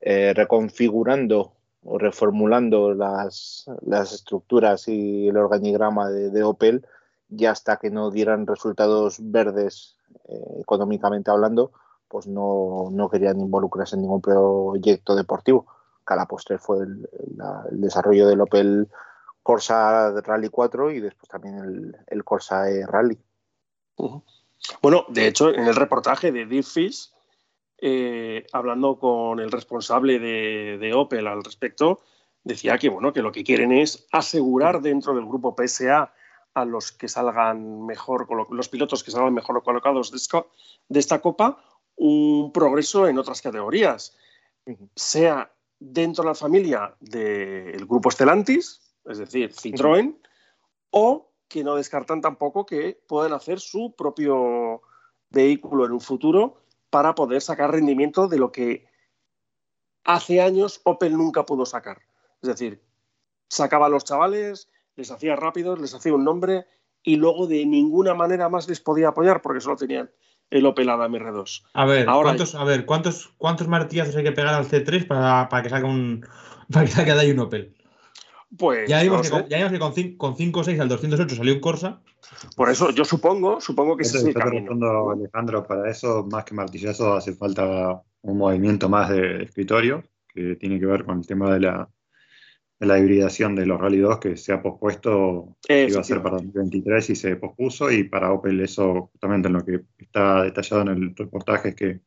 eh, 0.00 0.32
reconfigurando 0.34 1.52
o 1.84 1.98
reformulando 1.98 2.94
las, 2.94 3.66
las 3.82 4.12
estructuras 4.12 4.88
y 4.88 5.28
el 5.28 5.36
organigrama 5.36 6.10
de, 6.10 6.42
Opel 6.42 6.84
y 7.30 7.46
hasta 7.46 7.76
que 7.76 7.90
no 7.90 8.10
dieran 8.10 8.46
resultados 8.46 9.18
verdes 9.20 9.96
eh, 10.28 10.58
económicamente 10.60 11.30
hablando, 11.30 11.72
pues 12.08 12.26
no, 12.26 12.88
no 12.92 13.08
querían 13.08 13.40
involucrarse 13.40 13.96
en 13.96 14.02
ningún 14.02 14.20
proyecto 14.20 15.14
deportivo. 15.14 15.66
Que 16.06 16.14
postre 16.28 16.58
fue 16.58 16.84
el 16.84 17.08
desarrollo 17.72 18.28
del 18.28 18.40
Opel 18.40 18.88
Corsa 19.42 20.12
Rally 20.20 20.48
4 20.48 20.92
y 20.92 21.00
después 21.00 21.28
también 21.28 21.58
el, 21.58 21.96
el 22.06 22.24
Corsa 22.24 22.70
E 22.70 22.86
Rally. 22.86 23.18
Bueno, 24.82 25.04
de 25.08 25.26
hecho, 25.26 25.54
en 25.54 25.66
el 25.66 25.76
reportaje 25.76 26.32
de 26.32 26.46
Deep 26.46 26.64
Fish, 26.64 27.12
eh, 27.78 28.46
hablando 28.52 28.98
con 28.98 29.40
el 29.40 29.50
responsable 29.50 30.18
de, 30.18 30.78
de 30.78 30.94
Opel 30.94 31.26
al 31.26 31.44
respecto, 31.44 32.00
decía 32.42 32.78
que 32.78 32.88
bueno, 32.88 33.12
que 33.12 33.22
lo 33.22 33.32
que 33.32 33.44
quieren 33.44 33.72
es 33.72 34.06
asegurar 34.12 34.80
dentro 34.80 35.14
del 35.14 35.26
grupo 35.26 35.54
PSA 35.56 36.12
a 36.56 36.64
los 36.64 36.90
que 36.90 37.06
salgan 37.06 37.84
mejor, 37.84 38.26
los 38.50 38.68
pilotos 38.70 39.04
que 39.04 39.10
salgan 39.10 39.34
mejor 39.34 39.62
colocados 39.62 40.10
de 40.10 40.98
esta, 40.98 41.20
copa, 41.20 41.62
un 41.96 42.50
progreso 42.50 43.06
en 43.06 43.18
otras 43.18 43.42
categorías, 43.42 44.16
sea 44.94 45.52
dentro 45.78 46.24
de 46.24 46.30
la 46.30 46.34
familia 46.34 46.94
del 46.98 47.84
grupo 47.84 48.10
Stellantis, 48.10 48.80
es 49.04 49.18
decir, 49.18 49.52
Citroën, 49.52 50.16
o 50.90 51.30
que 51.48 51.64
no 51.64 51.76
descartan 51.76 52.20
tampoco 52.20 52.66
que 52.66 53.00
puedan 53.06 53.32
hacer 53.32 53.60
su 53.60 53.94
propio 53.96 54.82
vehículo 55.30 55.86
en 55.86 55.92
un 55.92 56.00
futuro 56.00 56.62
para 56.90 57.14
poder 57.14 57.42
sacar 57.42 57.72
rendimiento 57.72 58.28
de 58.28 58.38
lo 58.38 58.52
que 58.52 58.86
hace 60.04 60.40
años 60.40 60.80
Opel 60.84 61.16
nunca 61.16 61.46
pudo 61.46 61.66
sacar. 61.66 62.02
Es 62.42 62.48
decir, 62.48 62.82
sacaba 63.48 63.86
a 63.86 63.88
los 63.88 64.04
chavales, 64.04 64.68
les 64.94 65.10
hacía 65.10 65.36
rápidos, 65.36 65.80
les 65.80 65.94
hacía 65.94 66.14
un 66.14 66.24
nombre 66.24 66.66
y 67.02 67.16
luego 67.16 67.46
de 67.46 67.64
ninguna 67.66 68.14
manera 68.14 68.48
más 68.48 68.68
les 68.68 68.80
podía 68.80 69.08
apoyar 69.08 69.42
porque 69.42 69.60
solo 69.60 69.76
tenían 69.76 70.10
el 70.50 70.66
Opel 70.66 70.88
Adam 70.88 71.12
R2. 71.12 71.64
A 71.72 71.84
ver, 71.84 72.06
¿cuántos, 72.06 72.54
a 72.54 72.64
ver 72.64 72.86
¿cuántos, 72.86 73.32
¿cuántos 73.36 73.68
martillazos 73.68 74.16
hay 74.16 74.24
que 74.24 74.32
pegar 74.32 74.54
al 74.54 74.68
C3 74.68 75.06
para, 75.06 75.48
para 75.48 75.62
que 75.62 75.70
salga 75.70 75.88
un 75.88 76.26
para 76.72 76.84
que 76.84 76.92
salga 76.92 77.14
de 77.14 77.20
ahí 77.20 77.30
un 77.30 77.40
Opel? 77.40 77.75
Pues. 78.58 78.88
Ya 78.88 79.02
vimos, 79.02 79.22
que, 79.22 79.30
con, 79.30 79.48
ya 79.48 79.68
vimos 79.68 79.94
que 79.94 80.16
con 80.16 80.36
5 80.36 80.60
o 80.60 80.64
6 80.64 80.80
al 80.80 80.88
208 80.88 81.36
salió 81.36 81.54
un 81.54 81.60
Corsa. 81.60 82.00
Por 82.56 82.70
eso 82.70 82.90
yo 82.90 83.04
supongo, 83.04 83.60
supongo 83.60 83.96
que 83.96 84.02
ese 84.02 84.18
es 84.18 84.24
el 84.24 84.34
camino. 84.34 85.10
Alejandro, 85.10 85.66
para 85.66 85.90
eso, 85.90 86.26
más 86.30 86.44
que 86.44 86.54
martillazo, 86.54 87.14
hace 87.14 87.34
falta 87.34 88.02
un 88.22 88.38
movimiento 88.38 88.88
más 88.88 89.10
de 89.10 89.44
escritorio, 89.44 90.04
que 90.28 90.56
tiene 90.56 90.78
que 90.78 90.86
ver 90.86 91.04
con 91.04 91.18
el 91.18 91.26
tema 91.26 91.52
de 91.54 91.60
la, 91.60 91.88
de 92.78 92.86
la 92.86 92.98
hibridación 92.98 93.54
de 93.54 93.66
los 93.66 93.80
Rally 93.80 93.98
2 93.98 94.18
que 94.18 94.36
se 94.36 94.52
ha 94.52 94.62
pospuesto, 94.62 95.56
iba 95.68 96.00
a 96.00 96.04
ser 96.04 96.22
para 96.22 96.36
2023 96.36 97.10
y 97.10 97.16
se 97.16 97.36
pospuso, 97.36 97.90
y 97.90 98.04
para 98.04 98.32
Opel 98.32 98.60
eso 98.60 99.08
justamente 99.12 99.48
en 99.48 99.54
lo 99.54 99.64
que 99.64 99.82
está 99.98 100.42
detallado 100.42 100.82
en 100.82 100.88
el 100.88 101.16
reportaje 101.16 101.70
es 101.70 101.74
que 101.74 102.00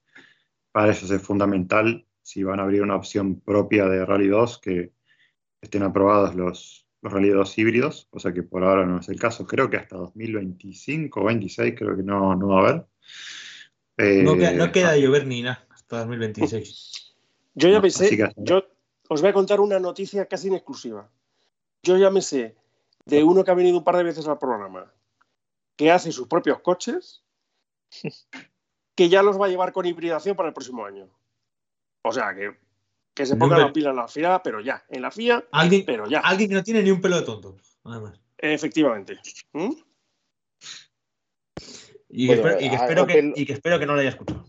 para 0.71 0.91
eso 0.91 1.13
es 1.13 1.21
fundamental 1.21 2.05
si 2.21 2.43
van 2.43 2.59
a 2.59 2.63
abrir 2.63 2.83
una 2.83 2.95
opción 2.95 3.39
propia 3.39 3.87
de 3.87 4.05
Rally 4.05 4.27
2 4.27 4.59
que 4.59 4.91
estén 5.61 5.83
aprobados 5.83 6.35
los, 6.35 6.87
los 7.01 7.13
Rally 7.13 7.29
2 7.29 7.57
híbridos, 7.57 8.07
o 8.11 8.19
sea 8.19 8.33
que 8.33 8.43
por 8.43 8.63
ahora 8.63 8.85
no 8.85 8.99
es 8.99 9.09
el 9.09 9.19
caso. 9.19 9.45
Creo 9.45 9.69
que 9.69 9.77
hasta 9.77 9.97
2025 9.97 11.19
o 11.19 11.25
26 11.25 11.75
creo 11.77 11.95
que 11.95 12.03
no, 12.03 12.35
no 12.35 12.47
va 12.47 12.55
a 12.55 12.69
haber. 12.69 14.23
no, 14.23 14.35
no, 14.35 14.71
queda 14.71 14.93
de 14.93 15.01
llover 15.01 15.25
ni 15.27 15.41
nada 15.41 15.65
hasta 15.69 15.99
2026. 15.99 17.15
Yo 17.55 17.69
ya 17.69 17.81
pensé, 17.81 18.17
yo 18.37 18.63
os 19.09 19.21
voy 19.21 19.29
a 19.31 19.33
contar 19.33 19.59
una 19.59 19.79
noticia 19.79 20.25
casi 20.25 20.47
en 20.47 20.55
exclusiva. 20.55 21.09
Yo 21.83 21.97
ya 21.97 22.09
me 22.09 22.21
sé 22.21 22.55
de 23.05 23.23
uno 23.23 23.43
que 23.43 23.51
ha 23.51 23.55
venido 23.55 23.77
un 23.77 23.83
par 23.83 23.97
de 23.97 24.03
veces 24.03 24.27
al 24.27 24.37
programa, 24.37 24.93
que 25.75 25.91
hace 25.91 26.11
sus 26.11 26.27
propios 26.27 26.59
coches, 26.61 27.23
que 28.95 29.09
ya 29.09 29.23
los 29.23 29.39
va 29.39 29.47
a 29.47 29.49
llevar 29.49 29.73
con 29.73 29.85
hibridación 29.85 30.35
para 30.35 30.49
el 30.49 30.53
próximo 30.53 30.85
año. 30.85 31.09
O 32.03 32.13
sea 32.13 32.33
que, 32.35 32.55
que 33.19 33.25
se 33.25 33.35
ponga 33.35 33.57
la 33.57 33.73
pila 33.73 33.89
en 33.89 33.97
la 33.97 34.07
FIA, 34.07 34.41
pero 34.41 34.61
ya. 34.61 34.81
En 34.87 35.01
la 35.01 35.11
FIA, 35.11 35.43
¿Alguien, 35.51 35.83
pero 35.85 36.07
ya. 36.07 36.19
Alguien 36.19 36.49
que 36.49 36.55
no 36.55 36.63
tiene 36.63 36.81
ni 36.81 36.89
un 36.89 37.01
pelo 37.01 37.19
de 37.19 37.25
tonto, 37.25 37.57
además. 37.83 38.17
Efectivamente. 38.37 39.19
¿Mm? 39.51 39.73
Y, 42.07 42.27
que 42.27 42.33
espero, 42.33 42.61
y, 42.61 42.69
que 42.69 42.75
espero 42.75 43.07
que, 43.07 43.33
y 43.35 43.45
que 43.45 43.51
espero 43.51 43.77
que 43.77 43.85
no 43.85 43.95
lo 43.95 43.99
haya 43.99 44.11
escuchado. 44.11 44.45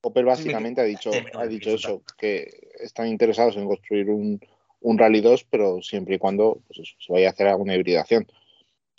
Opel 0.00 0.24
básicamente 0.24 0.80
ha 0.80 0.84
dicho, 0.84 1.10
ha 1.34 1.46
dicho 1.46 1.68
eso, 1.68 2.02
que 2.16 2.70
están 2.80 3.08
interesados 3.08 3.56
en 3.56 3.66
construir 3.66 4.08
un, 4.08 4.40
un 4.80 4.98
Rally 4.98 5.20
2, 5.20 5.44
pero 5.50 5.82
siempre 5.82 6.14
y 6.14 6.18
cuando 6.18 6.62
pues 6.66 6.78
eso, 6.78 6.96
se 6.98 7.12
vaya 7.12 7.28
a 7.28 7.32
hacer 7.32 7.46
alguna 7.46 7.74
hibridación. 7.76 8.26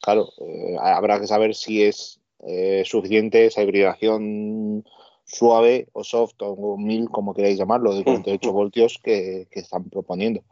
Claro, 0.04 0.30
eh, 0.38 0.78
habrá 0.80 1.20
que 1.20 1.26
saber 1.26 1.56
si 1.56 1.82
es 1.82 2.22
eh, 2.46 2.84
suficiente 2.86 3.48
esa 3.48 3.64
hibridación 3.64 4.86
suave 5.24 5.88
o 5.94 6.04
soft 6.04 6.36
o 6.40 6.78
mil, 6.78 7.10
como 7.10 7.34
queráis 7.34 7.58
llamarlo, 7.58 7.94
de 7.96 8.04
48 8.04 8.52
voltios 8.52 9.00
que, 9.04 9.48
que 9.50 9.60
están 9.60 9.90
proponiendo. 9.90 10.44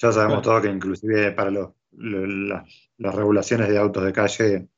Ya 0.00 0.12
sabemos 0.12 0.42
todo 0.42 0.62
que 0.62 0.68
inclusive 0.68 1.32
para 1.32 1.50
los, 1.50 1.70
las, 1.92 2.90
las 2.98 3.14
regulaciones 3.14 3.68
de 3.68 3.78
autos 3.78 4.04
de 4.04 4.12
calle 4.12 4.68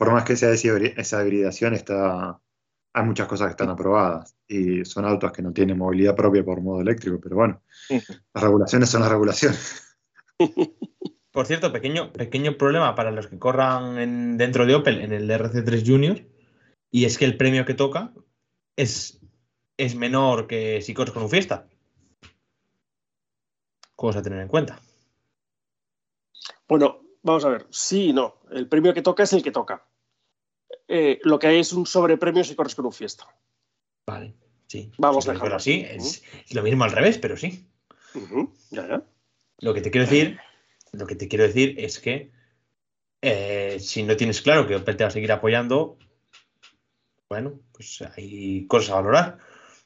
por 0.00 0.12
más 0.12 0.24
que 0.24 0.34
sea 0.34 0.50
esa 0.50 1.22
hibridación, 1.22 1.74
está, 1.74 2.40
hay 2.94 3.04
muchas 3.04 3.28
cosas 3.28 3.48
que 3.48 3.50
están 3.50 3.68
aprobadas 3.68 4.34
y 4.48 4.82
son 4.86 5.04
autos 5.04 5.30
que 5.30 5.42
no 5.42 5.52
tienen 5.52 5.76
movilidad 5.76 6.16
propia 6.16 6.42
por 6.42 6.62
modo 6.62 6.80
eléctrico, 6.80 7.20
pero 7.22 7.36
bueno, 7.36 7.62
las 7.90 8.42
regulaciones 8.42 8.88
son 8.88 9.02
las 9.02 9.10
regulaciones. 9.10 9.98
Por 11.32 11.46
cierto, 11.46 11.72
pequeño, 11.72 12.12
pequeño 12.12 12.56
problema 12.58 12.94
para 12.94 13.10
los 13.10 13.28
que 13.28 13.38
corran 13.38 14.36
dentro 14.36 14.66
de 14.66 14.74
Opel 14.74 15.00
en 15.00 15.12
el 15.12 15.30
RC3 15.30 15.86
Junior, 15.86 16.20
y 16.90 17.04
es 17.04 17.18
que 17.18 17.24
el 17.24 17.36
premio 17.36 17.64
que 17.64 17.74
toca 17.74 18.12
es, 18.76 19.20
es 19.76 19.94
menor 19.94 20.46
que 20.46 20.82
si 20.82 20.92
corres 20.92 21.12
con 21.12 21.22
un 21.22 21.30
Fiesta. 21.30 21.68
Cosa 23.94 24.20
a 24.20 24.22
tener 24.22 24.40
en 24.40 24.48
cuenta. 24.48 24.80
Bueno, 26.66 27.02
vamos 27.22 27.44
a 27.44 27.48
ver, 27.48 27.66
sí 27.70 28.10
y 28.10 28.12
no. 28.12 28.36
El 28.50 28.68
premio 28.68 28.94
que 28.94 29.02
toca 29.02 29.24
es 29.24 29.32
el 29.32 29.42
que 29.42 29.50
toca. 29.50 29.84
Eh, 30.86 31.20
lo 31.22 31.38
que 31.38 31.48
hay 31.48 31.58
es 31.58 31.72
un 31.72 31.86
sobrepremio 31.86 32.44
si 32.44 32.54
corres 32.54 32.74
con 32.74 32.86
un 32.86 32.92
fiesta. 32.92 33.26
Vale, 34.06 34.34
sí. 34.66 34.90
Vamos 34.98 35.28
a 35.28 35.32
dejarlo 35.32 35.56
así. 35.56 35.84
Es, 35.88 36.22
lo 36.52 36.62
mismo 36.62 36.84
al 36.84 36.92
revés, 36.92 37.18
pero 37.18 37.36
sí. 37.36 37.66
Ya, 38.70 38.88
ya. 38.88 39.02
Lo 39.58 39.74
que 39.74 39.80
te 39.80 39.90
quiero 39.90 40.06
decir, 40.06 40.40
lo 40.92 41.06
que 41.06 41.14
te 41.14 41.28
quiero 41.28 41.44
decir 41.44 41.74
es 41.78 41.98
que 41.98 42.30
eh, 43.22 43.78
si 43.80 44.02
no 44.02 44.16
tienes 44.16 44.40
claro 44.40 44.66
que 44.66 44.76
Opel 44.76 44.96
te 44.96 45.04
va 45.04 45.08
a 45.08 45.12
seguir 45.12 45.32
apoyando, 45.32 45.98
bueno, 47.28 47.60
pues 47.72 48.02
hay 48.16 48.66
cosas 48.66 48.90
a 48.90 48.94
valorar. 48.96 49.38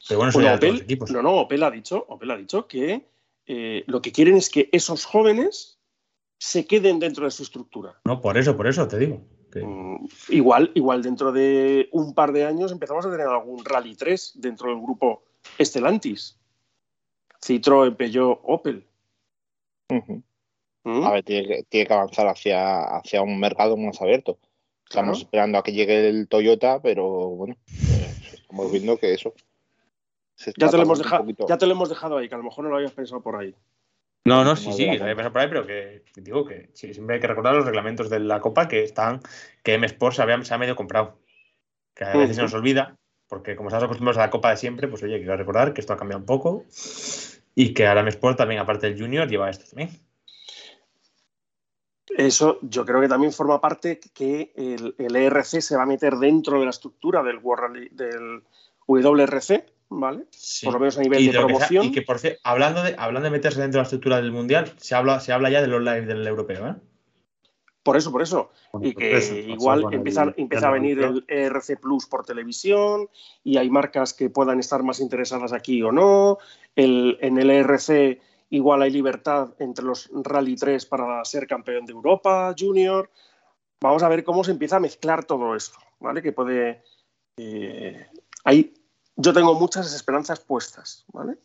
Pero 0.07 0.19
bueno, 0.19 0.29
eso 0.29 0.39
bueno, 0.39 0.55
Opel, 0.55 0.81
equipos. 0.81 1.11
No, 1.11 1.21
no, 1.21 1.33
Opel 1.33 1.63
ha 1.63 1.71
dicho, 1.71 2.05
Opel 2.07 2.31
ha 2.31 2.37
dicho 2.37 2.67
que 2.67 3.05
eh, 3.47 3.83
lo 3.87 4.01
que 4.01 4.11
quieren 4.11 4.35
es 4.35 4.49
que 4.49 4.69
esos 4.71 5.05
jóvenes 5.05 5.79
se 6.37 6.65
queden 6.65 6.99
dentro 6.99 7.25
de 7.25 7.31
su 7.31 7.43
estructura. 7.43 7.99
No, 8.05 8.21
por 8.21 8.37
eso, 8.37 8.55
por 8.55 8.67
eso 8.67 8.87
te 8.87 8.97
digo. 8.97 9.21
Mm, 9.53 10.05
igual, 10.29 10.71
igual 10.75 11.01
dentro 11.01 11.31
de 11.31 11.89
un 11.91 12.13
par 12.13 12.31
de 12.33 12.45
años 12.45 12.71
empezamos 12.71 13.05
a 13.05 13.11
tener 13.11 13.27
algún 13.27 13.63
Rally 13.63 13.95
3 13.95 14.33
dentro 14.35 14.69
del 14.69 14.81
grupo 14.81 15.23
Estelantis. 15.57 16.37
Citroën, 17.41 17.95
Peugeot, 17.95 18.39
Opel. 18.43 18.85
¿Mm? 20.85 21.03
A 21.03 21.11
ver, 21.11 21.23
tiene 21.23 21.65
que, 21.67 21.87
avanzar 21.89 22.27
hacia, 22.27 22.97
hacia 22.97 23.23
un 23.23 23.39
mercado 23.39 23.75
más 23.75 23.99
abierto. 24.01 24.37
Estamos 24.87 25.19
esperando 25.19 25.57
a 25.57 25.63
que 25.63 25.73
llegue 25.73 26.07
el 26.07 26.27
Toyota, 26.27 26.79
pero 26.79 27.05
bueno, 27.29 27.55
eh, 27.67 28.15
estamos 28.33 28.71
viendo 28.71 28.97
que 28.97 29.13
eso. 29.13 29.33
Ya 30.57 30.69
te, 30.69 30.77
lo 30.77 30.83
hemos 30.83 30.99
dejado, 30.99 31.25
ya 31.47 31.57
te 31.57 31.65
lo 31.65 31.71
hemos 31.71 31.89
dejado 31.89 32.17
ahí, 32.17 32.29
que 32.29 32.35
a 32.35 32.37
lo 32.37 32.43
mejor 32.43 32.65
no 32.65 32.69
lo 32.69 32.75
habías 32.75 32.91
pensado 32.91 33.21
por 33.21 33.35
ahí. 33.35 33.55
No, 34.25 34.43
no, 34.43 34.55
sí, 34.55 34.73
sí, 34.73 34.85
por 34.97 35.37
ahí, 35.37 35.47
pero 35.47 35.65
que 35.65 36.03
digo 36.17 36.45
que 36.45 36.69
siempre 36.73 37.15
hay 37.15 37.21
que 37.21 37.27
recordar 37.27 37.55
los 37.55 37.65
reglamentos 37.65 38.09
de 38.09 38.19
la 38.19 38.41
Copa 38.41 38.67
que 38.67 38.83
están, 38.83 39.21
que 39.63 39.73
M 39.73 39.85
Sports 39.87 40.17
se, 40.17 40.21
había, 40.21 40.43
se 40.43 40.53
ha 40.53 40.57
medio 40.57 40.75
comprado. 40.75 41.17
Que 41.95 42.03
a 42.03 42.15
veces 42.15 42.35
se 42.35 42.41
nos 42.41 42.53
olvida, 42.53 42.97
porque 43.27 43.55
como 43.55 43.69
estamos 43.69 43.85
acostumbrados 43.85 44.17
a 44.17 44.25
la 44.25 44.29
Copa 44.29 44.51
de 44.51 44.57
siempre, 44.57 44.87
pues 44.87 45.01
oye, 45.01 45.19
que 45.19 45.35
recordar 45.35 45.73
que 45.73 45.81
esto 45.81 45.93
ha 45.93 45.97
cambiado 45.97 46.19
un 46.19 46.25
poco 46.25 46.65
y 47.55 47.73
que 47.73 47.87
ahora 47.87 48.01
M 48.01 48.09
Sport 48.09 48.37
también, 48.37 48.59
aparte 48.59 48.87
del 48.87 48.99
Junior, 48.99 49.27
lleva 49.27 49.49
esto 49.49 49.65
también. 49.65 49.89
Eso 52.17 52.59
yo 52.61 52.85
creo 52.85 53.01
que 53.01 53.07
también 53.07 53.33
forma 53.33 53.59
parte 53.59 53.99
que 54.13 54.53
el, 54.55 54.95
el 54.97 55.15
ERC 55.15 55.61
se 55.61 55.75
va 55.75 55.83
a 55.83 55.85
meter 55.85 56.15
dentro 56.15 56.59
de 56.59 56.65
la 56.65 56.71
estructura 56.71 57.21
del, 57.23 57.39
World, 57.39 57.91
del 57.91 58.43
WRC 58.87 59.65
¿vale? 59.89 60.25
Por 60.63 60.73
lo 60.73 60.79
menos 60.79 60.97
a 60.97 61.01
nivel 61.01 61.25
de 61.25 61.31
promoción. 61.31 61.85
y 61.85 61.91
que, 61.91 62.01
por 62.01 62.19
cierto, 62.19 62.39
hablando 62.43 62.83
de, 62.83 62.95
hablando 62.97 63.25
de 63.25 63.31
meterse 63.31 63.61
dentro 63.61 63.79
de 63.79 63.81
la 63.81 63.83
estructura 63.83 64.17
del 64.17 64.31
Mundial, 64.31 64.73
se 64.77 64.95
habla, 64.95 65.19
se 65.19 65.31
habla 65.31 65.49
ya 65.49 65.61
de 65.61 65.67
los 65.67 65.81
live 65.81 66.05
del 66.05 66.25
europeo, 66.25 66.67
¿eh? 66.67 66.75
Por 67.83 67.97
eso, 67.97 68.11
por 68.11 68.23
eso. 68.23 68.49
y 68.81 68.95
que 68.95 69.45
igual 69.47 69.85
empieza, 69.91 70.33
empieza 70.37 70.69
a 70.69 70.71
venir 70.71 70.99
el 71.01 71.23
ERC 71.27 71.79
Plus 71.79 72.07
por 72.07 72.25
televisión 72.25 73.09
y 73.43 73.57
hay 73.57 73.69
marcas 73.69 74.15
que 74.15 74.31
puedan 74.31 74.59
estar 74.59 74.81
más 74.81 74.99
interesadas 74.99 75.53
aquí 75.53 75.83
o 75.83 75.91
no. 75.91 76.39
El, 76.75 77.19
en 77.21 77.37
el 77.37 77.51
ERC 77.51 78.19
igual 78.49 78.81
hay 78.81 78.91
libertad 78.91 79.53
entre 79.59 79.85
los 79.85 80.09
Rally 80.13 80.55
3 80.55 80.85
para 80.85 81.23
ser 81.25 81.47
campeón 81.47 81.85
de 81.85 81.93
Europa, 81.93 82.53
Junior. 82.57 83.09
Vamos 83.81 84.03
a 84.03 84.09
ver 84.09 84.23
cómo 84.23 84.43
se 84.43 84.51
empieza 84.51 84.77
a 84.77 84.79
mezclar 84.79 85.25
todo 85.25 85.55
esto, 85.55 85.77
¿vale? 85.99 86.21
Que 86.21 86.31
puede... 86.31 86.83
Eh, 87.37 88.07
hay 88.43 88.73
yo 89.17 89.33
tengo 89.33 89.53
muchas 89.55 89.93
esperanzas 89.93 90.39
puestas, 90.39 91.05
¿vale? 91.13 91.37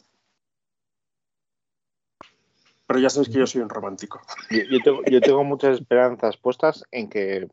Pero 2.86 2.98
ya 2.98 3.08
sabéis 3.08 3.28
que 3.28 3.38
yo 3.38 3.46
soy 3.46 3.62
un 3.62 3.68
romántico. 3.68 4.20
Yo, 4.50 5.20
tengo, 5.22 5.44
muchas 5.44 5.78
esperanzas 5.78 6.36
puestas 6.36 6.84
en 6.90 7.08
que 7.08 7.48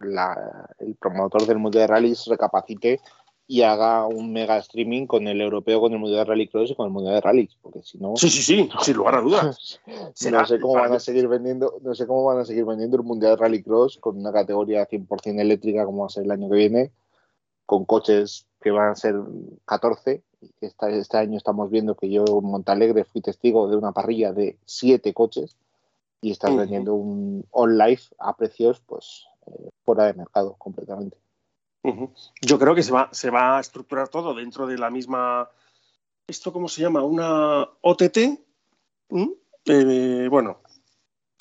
el 0.00 0.96
promotor 0.98 1.46
del 1.46 1.58
Mundial 1.58 1.82
de 1.82 1.86
Rallys 1.86 2.26
recapacite 2.26 3.00
y 3.50 3.62
haga 3.62 4.06
un 4.06 4.30
mega 4.30 4.58
streaming 4.58 5.06
con 5.06 5.26
el 5.26 5.40
europeo, 5.40 5.80
con 5.80 5.94
el 5.94 5.98
Mundial 5.98 6.26
de 6.26 6.30
Rally 6.30 6.48
Cross 6.48 6.70
y 6.70 6.74
con 6.74 6.84
el 6.84 6.92
Mundial 6.92 7.14
de 7.14 7.22
Rallys, 7.22 7.56
porque 7.62 7.82
si 7.82 7.96
no... 7.96 8.14
Sí, 8.14 8.28
sí, 8.28 8.42
sí, 8.42 8.68
sin 8.82 8.96
lugar 8.96 9.14
a 9.14 9.22
dudas. 9.22 9.80
no 10.30 10.46
sé 10.46 10.60
cómo 10.60 10.74
van 10.74 10.92
a 10.92 11.00
seguir 11.00 11.26
vendiendo, 11.28 11.78
no 11.80 11.94
sé 11.94 12.06
cómo 12.06 12.24
van 12.24 12.40
a 12.40 12.44
seguir 12.44 12.66
vendiendo 12.66 12.98
el 12.98 13.04
Mundial 13.04 13.32
de 13.32 13.42
Rally 13.42 13.62
Cross 13.62 13.96
con 14.02 14.18
una 14.18 14.32
categoría 14.32 14.86
100% 14.86 15.40
eléctrica 15.40 15.86
como 15.86 16.02
va 16.02 16.06
a 16.08 16.10
ser 16.10 16.24
el 16.24 16.30
año 16.30 16.50
que 16.50 16.56
viene, 16.56 16.92
con 17.64 17.86
coches 17.86 18.46
que 18.60 18.70
van 18.70 18.90
a 18.90 18.94
ser 18.96 19.14
14. 19.64 20.22
Este, 20.60 20.98
este 20.98 21.16
año 21.16 21.38
estamos 21.38 21.70
viendo 21.70 21.96
que 21.96 22.10
yo 22.10 22.26
en 22.26 22.44
Montalegre 22.44 23.04
fui 23.04 23.22
testigo 23.22 23.66
de 23.70 23.76
una 23.76 23.92
parrilla 23.92 24.34
de 24.34 24.58
7 24.66 25.14
coches 25.14 25.56
y 26.20 26.32
estás 26.32 26.54
vendiendo 26.54 26.92
un 26.92 27.46
on 27.50 27.78
life 27.78 28.14
a 28.18 28.36
precios 28.36 28.82
pues 28.84 29.24
eh, 29.46 29.70
fuera 29.84 30.04
de 30.04 30.12
mercado 30.12 30.54
completamente. 30.58 31.16
Yo 31.82 32.58
creo 32.58 32.74
que 32.74 32.82
se 32.82 32.92
va, 32.92 33.08
se 33.12 33.30
va 33.30 33.58
a 33.58 33.60
estructurar 33.60 34.08
todo 34.08 34.34
dentro 34.34 34.66
de 34.66 34.78
la 34.78 34.90
misma. 34.90 35.48
¿Esto 36.26 36.52
cómo 36.52 36.68
se 36.68 36.82
llama? 36.82 37.02
¿Una 37.02 37.68
OTT? 37.80 38.18
Eh, 39.64 40.26
bueno, 40.28 40.60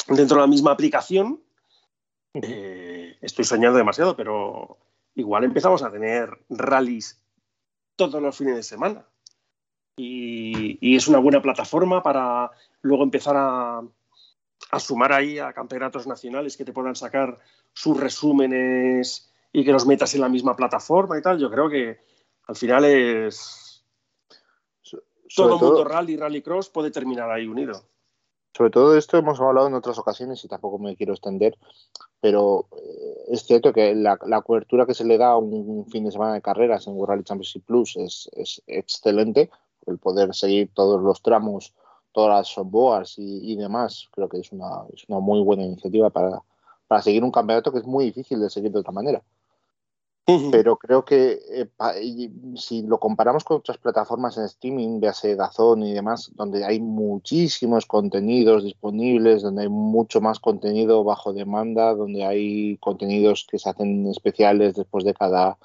dentro 0.07 0.37
de 0.37 0.41
la 0.41 0.47
misma 0.47 0.71
aplicación. 0.71 1.41
Eh, 2.33 3.17
estoy 3.21 3.45
soñando 3.45 3.77
demasiado, 3.77 4.15
pero 4.15 4.77
igual 5.15 5.43
empezamos 5.43 5.81
a 5.83 5.91
tener 5.91 6.29
rallies 6.49 7.19
todos 7.95 8.21
los 8.21 8.37
fines 8.37 8.55
de 8.55 8.63
semana. 8.63 9.05
Y, 9.97 10.95
es 10.95 11.07
una 11.07 11.17
buena 11.17 11.41
plataforma 11.41 12.03
para 12.03 12.51
luego 12.81 13.03
empezar 13.03 13.35
a, 13.35 13.81
a, 14.71 14.79
sumar 14.79 15.11
ahí 15.11 15.39
a 15.39 15.53
campeonatos 15.53 16.05
nacionales 16.05 16.55
que 16.55 16.65
te 16.65 16.71
puedan 16.71 16.95
sacar 16.95 17.39
sus 17.73 17.99
resúmenes 17.99 19.31
y 19.57 19.65
que 19.65 19.71
los 19.71 19.87
metas 19.87 20.13
en 20.13 20.21
la 20.21 20.29
misma 20.29 20.55
plataforma 20.55 21.17
y 21.17 21.21
tal. 21.23 21.39
Yo 21.39 21.49
creo 21.49 21.67
que 21.67 21.97
al 22.45 22.55
final 22.55 22.85
es. 22.85 23.83
todo 25.35 25.55
el 25.55 25.59
mundo 25.59 25.83
rally, 25.83 26.15
rallycross 26.15 26.69
puede 26.69 26.91
terminar 26.91 27.31
ahí 27.31 27.47
unido. 27.47 27.81
Sobre 28.55 28.69
todo 28.69 28.95
esto 28.95 29.17
hemos 29.17 29.41
hablado 29.41 29.67
en 29.67 29.73
otras 29.73 29.97
ocasiones 29.97 30.45
y 30.45 30.47
tampoco 30.47 30.77
me 30.77 30.95
quiero 30.95 31.13
extender, 31.13 31.57
pero 32.21 32.67
eh, 32.71 33.23
es 33.29 33.45
cierto 33.45 33.73
que 33.73 33.95
la, 33.95 34.17
cobertura 34.43 34.85
que 34.85 34.93
se 34.93 35.05
le 35.05 35.17
da 35.17 35.29
a 35.29 35.37
un, 35.37 35.87
fin 35.87 36.05
de 36.05 36.11
semana 36.11 36.35
de 36.35 36.41
carreras 36.43 36.85
en 36.85 36.93
World 36.93 37.09
Rally 37.09 37.23
Championship 37.23 37.65
Plus 37.65 37.97
es, 37.97 38.29
es 38.33 38.61
excelente. 38.67 39.49
El 39.87 39.97
poder 39.97 40.35
seguir 40.35 40.69
todos 40.71 41.01
los 41.01 41.23
tramos, 41.23 41.73
todas 42.11 42.37
las 42.37 42.47
softboards 42.47 43.17
y, 43.17 43.53
y 43.53 43.55
demás, 43.55 44.07
creo 44.11 44.29
que 44.29 44.37
es 44.37 44.51
una, 44.51 44.83
es 44.93 45.03
una 45.07 45.19
muy 45.19 45.41
buena 45.41 45.63
iniciativa 45.63 46.11
para, 46.11 46.43
para 46.87 47.01
seguir 47.01 47.23
un 47.23 47.31
campeonato 47.31 47.71
que 47.71 47.79
es 47.79 47.85
muy 47.85 48.05
difícil 48.05 48.39
de 48.39 48.51
seguir 48.51 48.71
de 48.71 48.79
otra 48.79 48.91
manera. 48.91 49.23
Pero 50.51 50.75
creo 50.75 51.05
que 51.05 51.39
eh, 51.51 51.69
si 52.57 52.81
lo 52.81 52.99
comparamos 52.99 53.45
con 53.45 53.57
otras 53.57 53.77
plataformas 53.77 54.37
en 54.37 54.43
streaming, 54.43 54.99
véase 54.99 55.37
Dazón 55.37 55.83
y 55.83 55.93
demás, 55.93 56.31
donde 56.35 56.65
hay 56.65 56.81
muchísimos 56.81 57.85
contenidos 57.85 58.65
disponibles, 58.65 59.41
donde 59.41 59.61
hay 59.61 59.69
mucho 59.69 60.19
más 60.19 60.39
contenido 60.39 61.05
bajo 61.05 61.31
demanda, 61.31 61.95
donde 61.95 62.25
hay 62.25 62.75
contenidos 62.79 63.47
que 63.49 63.57
se 63.57 63.69
hacen 63.69 64.05
especiales 64.07 64.75
después 64.75 65.05
de 65.05 65.13
cada 65.13 65.57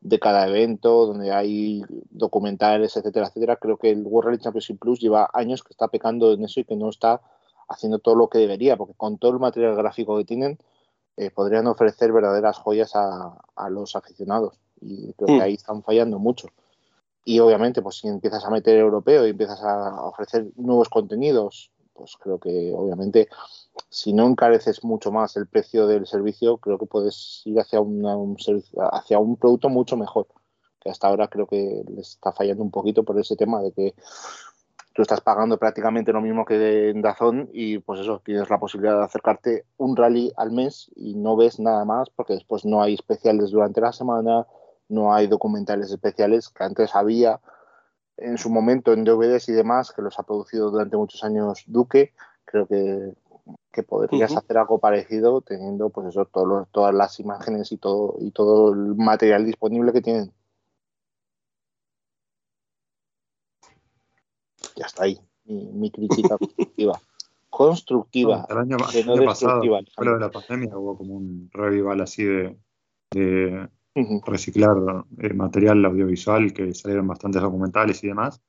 de 0.00 0.18
cada 0.18 0.48
evento, 0.48 1.06
donde 1.06 1.30
hay 1.30 1.82
documentales, 2.10 2.96
etcétera, 2.96 3.28
etcétera. 3.28 3.56
Creo 3.56 3.76
que 3.76 3.90
el 3.90 4.02
World 4.04 4.30
Rally 4.30 4.42
Championship 4.42 4.78
Plus 4.80 4.98
lleva 4.98 5.30
años 5.32 5.62
que 5.62 5.72
está 5.72 5.86
pecando 5.86 6.32
en 6.32 6.42
eso 6.42 6.58
y 6.58 6.64
que 6.64 6.74
no 6.74 6.88
está 6.88 7.20
haciendo 7.68 8.00
todo 8.00 8.16
lo 8.16 8.28
que 8.28 8.38
debería, 8.38 8.76
porque 8.76 8.94
con 8.94 9.18
todo 9.18 9.32
el 9.32 9.38
material 9.38 9.76
gráfico 9.76 10.16
que 10.18 10.24
tienen, 10.24 10.58
eh, 11.16 11.30
podrían 11.30 11.66
ofrecer 11.66 12.12
verdaderas 12.12 12.58
joyas 12.58 12.92
a, 12.94 13.68
los 13.70 13.96
aficionados. 13.96 14.58
Y 14.80 15.12
creo 15.14 15.26
que 15.26 15.38
mm. 15.38 15.40
ahí 15.42 15.54
están 15.54 15.82
fallando 15.82 16.18
mucho. 16.18 16.48
Y 17.24 17.38
obviamente, 17.40 17.82
pues 17.82 17.98
si 17.98 18.08
empiezas 18.08 18.44
a 18.44 18.50
meter 18.50 18.78
europeo 18.78 19.26
y 19.26 19.30
empiezas 19.30 19.62
a 19.62 20.02
ofrecer 20.04 20.46
nuevos 20.56 20.88
contenidos, 20.88 21.70
pues 21.92 22.16
creo 22.18 22.38
que 22.38 22.72
obviamente 22.74 23.28
si 23.90 24.12
no 24.12 24.26
encareces 24.26 24.82
mucho 24.84 25.12
más 25.12 25.36
el 25.36 25.46
precio 25.46 25.86
del 25.86 26.06
servicio, 26.06 26.56
creo 26.58 26.78
que 26.78 26.86
puedes 26.86 27.42
ir 27.44 27.58
hacia, 27.60 27.80
un, 27.80 28.36
hacia 28.92 29.18
un 29.18 29.36
producto 29.36 29.68
mucho 29.68 29.96
mejor. 29.96 30.26
Que 30.80 30.90
hasta 30.90 31.08
ahora 31.08 31.28
creo 31.28 31.46
que 31.46 31.84
les 31.88 32.10
está 32.10 32.32
fallando 32.32 32.62
un 32.62 32.70
poquito 32.70 33.04
por 33.04 33.18
ese 33.20 33.36
tema 33.36 33.60
de 33.60 33.72
que 33.72 33.94
tú 35.00 35.04
estás 35.04 35.22
pagando 35.22 35.56
prácticamente 35.56 36.12
lo 36.12 36.20
mismo 36.20 36.44
que 36.44 36.90
en 36.90 37.00
Dazón 37.00 37.48
y 37.54 37.78
pues 37.78 38.00
eso, 38.00 38.20
tienes 38.22 38.50
la 38.50 38.60
posibilidad 38.60 38.98
de 38.98 39.04
acercarte 39.04 39.64
un 39.78 39.96
rally 39.96 40.30
al 40.36 40.52
mes 40.52 40.90
y 40.94 41.14
no 41.14 41.36
ves 41.36 41.58
nada 41.58 41.86
más 41.86 42.10
porque 42.10 42.34
después 42.34 42.66
no 42.66 42.82
hay 42.82 42.92
especiales 42.92 43.50
durante 43.50 43.80
la 43.80 43.94
semana, 43.94 44.46
no 44.90 45.14
hay 45.14 45.26
documentales 45.26 45.90
especiales 45.90 46.50
que 46.50 46.64
antes 46.64 46.94
había 46.94 47.40
en 48.18 48.36
su 48.36 48.50
momento 48.50 48.92
en 48.92 49.04
DVDs 49.04 49.48
y 49.48 49.52
demás, 49.52 49.90
que 49.90 50.02
los 50.02 50.18
ha 50.18 50.22
producido 50.22 50.70
durante 50.70 50.98
muchos 50.98 51.24
años 51.24 51.64
Duque. 51.66 52.12
Creo 52.44 52.66
que, 52.66 53.14
que 53.72 53.82
podrías 53.82 54.36
hacer 54.36 54.58
algo 54.58 54.80
parecido 54.80 55.40
teniendo 55.40 55.88
pues 55.88 56.08
eso, 56.08 56.26
todas 56.26 56.94
las 56.94 57.18
imágenes 57.20 57.72
y 57.72 57.78
todo, 57.78 58.16
y 58.18 58.32
todo 58.32 58.74
el 58.74 58.96
material 58.96 59.46
disponible 59.46 59.94
que 59.94 60.02
tienen. 60.02 60.30
Ya 64.80 64.86
está 64.86 65.04
ahí, 65.04 65.20
mi, 65.44 65.90
crítica 65.90 66.38
constructiva. 66.38 66.98
constructiva. 67.50 68.46
el 68.48 68.56
año, 68.56 68.78
pasado, 68.78 69.60
de 69.60 70.18
la 70.18 70.30
pandemia, 70.30 70.78
hubo 70.78 70.96
como 70.96 71.16
un 71.16 71.50
revival 71.52 72.00
así 72.00 72.24
de, 72.24 73.68
reciclar 74.24 75.04
eh, 75.18 75.34
material 75.34 75.84
audiovisual, 75.84 76.54
que 76.54 76.72
salieron 76.72 77.08
bastantes 77.08 77.42
documentales 77.42 78.02
y 78.02 78.06
demás. 78.06 78.40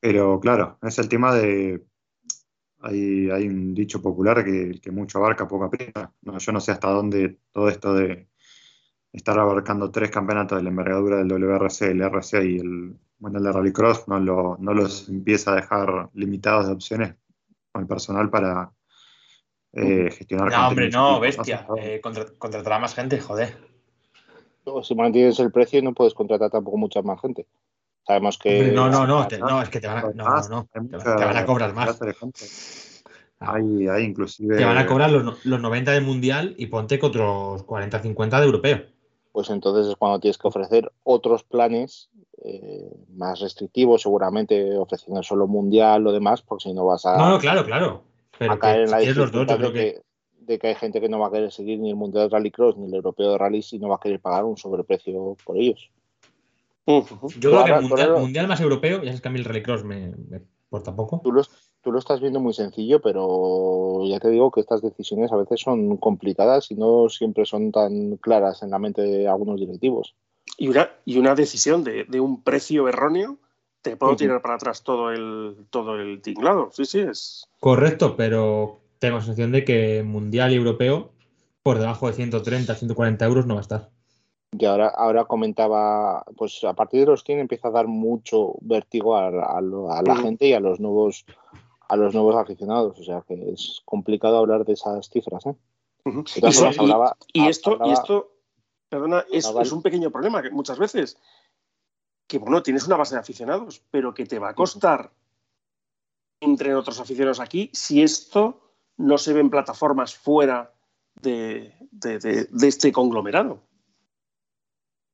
Pero 0.00 0.40
claro, 0.40 0.78
es 0.80 0.98
el 0.98 1.10
tema 1.10 1.34
de. 1.34 1.84
Hay, 2.78 3.28
hay 3.28 3.46
un 3.46 3.74
dicho 3.74 4.00
popular 4.00 4.42
que, 4.42 4.80
que 4.80 4.90
mucho 4.90 5.18
abarca, 5.18 5.46
poco 5.46 5.64
aprieta. 5.64 6.14
yo 6.22 6.52
no 6.52 6.60
sé 6.60 6.72
hasta 6.72 6.88
dónde 6.88 7.36
todo 7.52 7.68
esto 7.68 7.92
de 7.92 8.26
estar 9.12 9.38
abarcando 9.38 9.90
tres 9.90 10.10
campeonatos 10.10 10.56
de 10.56 10.64
la 10.64 10.70
envergadura 10.70 11.18
del 11.18 11.28
WRC, 11.28 11.90
el 11.90 12.00
RC 12.00 12.42
y 12.42 12.56
el 12.56 12.96
bueno, 13.20 13.38
el 13.38 13.44
de 13.44 13.52
Rallycross 13.52 14.08
no, 14.08 14.18
lo, 14.18 14.56
no 14.58 14.74
los 14.74 15.08
empieza 15.08 15.52
a 15.52 15.56
dejar 15.56 16.08
limitados 16.14 16.66
de 16.66 16.72
opciones 16.72 17.14
con 17.70 17.82
el 17.82 17.88
personal 17.88 18.30
para 18.30 18.72
eh, 19.72 20.10
gestionar. 20.10 20.50
No, 20.50 20.68
hombre, 20.68 20.90
no, 20.90 21.20
bestia. 21.20 21.66
Eh, 21.78 22.00
contratará 22.00 22.78
más 22.78 22.94
gente, 22.94 23.20
joder. 23.20 23.56
Si 24.82 24.94
mantienes 24.94 25.38
el 25.40 25.52
precio 25.52 25.82
no 25.82 25.94
puedes 25.94 26.14
contratar 26.14 26.50
tampoco 26.50 26.76
mucha 26.76 27.02
más 27.02 27.20
gente. 27.20 27.46
Sabemos 28.06 28.38
que. 28.38 28.72
no, 28.72 28.88
no, 28.88 29.06
no, 29.06 29.28
no, 29.38 29.62
es 29.62 29.68
que 29.68 29.80
te 29.80 29.86
van 29.86 29.98
a, 29.98 30.10
no, 30.14 30.24
no, 30.48 30.68
te, 30.72 30.80
van 30.80 31.36
a 31.36 31.44
cobrar 31.44 31.74
más. 31.74 31.98
Hay, 33.38 33.88
hay 33.88 34.04
inclusive. 34.04 34.56
Te 34.56 34.64
van 34.64 34.78
a 34.78 34.86
cobrar 34.86 35.10
los, 35.10 35.44
los 35.44 35.60
90 35.60 35.92
de 35.92 36.00
mundial 36.00 36.54
y 36.58 36.66
ponte 36.66 36.98
con 36.98 37.10
otros 37.10 37.66
40-50 37.66 38.38
de 38.38 38.44
europeo. 38.44 38.82
Pues 39.32 39.48
entonces 39.50 39.86
es 39.86 39.96
cuando 39.96 40.20
tienes 40.20 40.38
que 40.38 40.48
ofrecer 40.48 40.92
otros 41.04 41.44
planes 41.44 42.09
eh, 42.42 42.90
más 43.16 43.40
restrictivo, 43.40 43.98
seguramente 43.98 44.76
ofreciendo 44.76 45.22
solo 45.22 45.46
mundial 45.46 46.06
o 46.06 46.12
demás, 46.12 46.42
porque 46.42 46.68
si 46.68 46.72
no 46.72 46.86
vas 46.86 47.04
a, 47.04 47.16
no, 47.16 47.38
claro, 47.38 47.64
claro. 47.64 48.02
a 48.38 48.58
caer 48.58 48.84
en 48.84 48.90
la 48.90 48.98
dificultad 48.98 49.58
de, 49.58 49.72
que... 49.72 50.02
de, 50.40 50.58
que, 50.58 50.68
hay 50.68 50.74
gente 50.74 51.00
que 51.00 51.08
no 51.08 51.18
va 51.18 51.26
a 51.26 51.30
querer 51.30 51.52
seguir 51.52 51.78
ni 51.78 51.90
el 51.90 51.96
mundial 51.96 52.28
de 52.28 52.36
rallycross 52.36 52.76
ni 52.78 52.86
el 52.86 52.94
europeo 52.94 53.32
de 53.32 53.38
rally 53.38 53.64
y 53.70 53.78
no 53.78 53.88
va 53.88 53.96
a 53.96 54.00
querer 54.00 54.20
pagar 54.20 54.44
un 54.44 54.56
sobreprecio 54.56 55.36
por 55.44 55.58
ellos. 55.58 55.90
Yo 56.86 57.04
creo 57.38 57.64
que 57.64 57.72
el 57.72 58.12
mundial, 58.12 58.48
más 58.48 58.60
europeo, 58.60 59.02
ya 59.02 59.12
es 59.12 59.20
que 59.20 59.28
a 59.28 59.30
mí 59.30 59.38
el 59.38 59.44
rallycross 59.44 59.84
me, 59.84 60.08
me 60.08 60.40
importa 60.64 60.96
poco. 60.96 61.20
Tú 61.22 61.32
lo, 61.32 61.42
tú 61.82 61.92
lo 61.92 61.98
estás 61.98 62.20
viendo 62.20 62.40
muy 62.40 62.54
sencillo, 62.54 63.00
pero 63.02 64.00
ya 64.06 64.18
te 64.18 64.30
digo 64.30 64.50
que 64.50 64.60
estas 64.60 64.80
decisiones 64.80 65.30
a 65.30 65.36
veces 65.36 65.60
son 65.60 65.98
complicadas 65.98 66.70
y 66.70 66.74
no 66.74 67.08
siempre 67.10 67.44
son 67.44 67.70
tan 67.70 68.16
claras 68.16 68.62
en 68.62 68.70
la 68.70 68.78
mente 68.78 69.02
de 69.02 69.28
algunos 69.28 69.60
directivos 69.60 70.14
y 70.60 70.68
una, 70.68 70.90
y 71.06 71.16
una 71.16 71.34
decisión 71.34 71.84
de, 71.84 72.20
un 72.20 72.42
precio 72.42 72.86
erróneo 72.86 73.38
te 73.80 73.96
puedo 73.96 74.14
tirar 74.14 74.42
para 74.42 74.56
atrás 74.56 74.82
todo 74.82 75.10
el, 75.10 75.56
todo 75.70 75.98
el 75.98 76.20
tinglado. 76.20 76.68
Sí, 76.70 76.84
sí, 76.84 77.00
es. 77.00 77.48
Correcto, 77.60 78.14
pero 78.14 78.80
tengo 78.98 79.16
la 79.16 79.22
sensación 79.22 79.52
de 79.52 79.64
que 79.64 80.02
mundial 80.02 80.52
y 80.52 80.56
europeo 80.56 81.12
por 81.62 81.78
debajo 81.78 82.08
de 82.08 82.12
130, 82.12 82.74
140 82.74 83.24
euros 83.24 83.46
no 83.46 83.54
va 83.54 83.60
a 83.60 83.62
estar. 83.62 83.88
Y 84.52 84.66
ahora, 84.66 84.88
ahora 84.88 85.24
comentaba, 85.24 86.26
pues 86.36 86.62
a 86.62 86.74
partir 86.74 87.00
de 87.00 87.06
los 87.06 87.24
100 87.24 87.38
empieza 87.38 87.68
a 87.68 87.70
dar 87.70 87.86
mucho 87.86 88.56
vértigo 88.60 89.16
a, 89.16 89.30
la 89.30 90.16
gente 90.16 90.46
y 90.46 90.52
a 90.52 90.60
los 90.60 90.78
nuevos 90.78 91.24
a 91.88 91.96
los 91.96 92.12
nuevos 92.12 92.36
aficionados. 92.36 93.00
O 93.00 93.02
sea 93.02 93.24
que 93.26 93.50
es 93.50 93.80
complicado 93.86 94.36
hablar 94.36 94.66
de 94.66 94.74
esas 94.74 95.08
cifras. 95.08 95.46
¿eh? 95.46 95.54
y, 97.32 97.46
esto, 97.46 97.78
y 97.82 97.92
esto 97.92 98.30
perdona, 98.90 99.24
es, 99.30 99.46
un 99.46 99.82
pequeño 99.82 100.10
problema 100.10 100.42
que 100.42 100.50
muchas 100.50 100.78
veces, 100.78 101.16
que 102.26 102.38
bueno, 102.38 102.62
tienes 102.62 102.86
una 102.86 102.96
base 102.96 103.14
de 103.14 103.20
aficionados, 103.20 103.82
pero 103.90 104.12
que 104.12 104.26
te 104.26 104.38
va 104.38 104.50
a 104.50 104.54
costar 104.54 105.12
entre 106.40 106.74
otros 106.74 106.98
aficionados 107.00 107.40
aquí 107.40 107.70
si 107.72 108.02
esto 108.02 108.60
no 108.96 109.16
se 109.16 109.32
ve 109.32 109.40
en 109.40 109.50
plataformas 109.50 110.14
fuera 110.14 110.72
de, 111.22 111.74
este 112.62 112.92
conglomerado. 112.92 113.60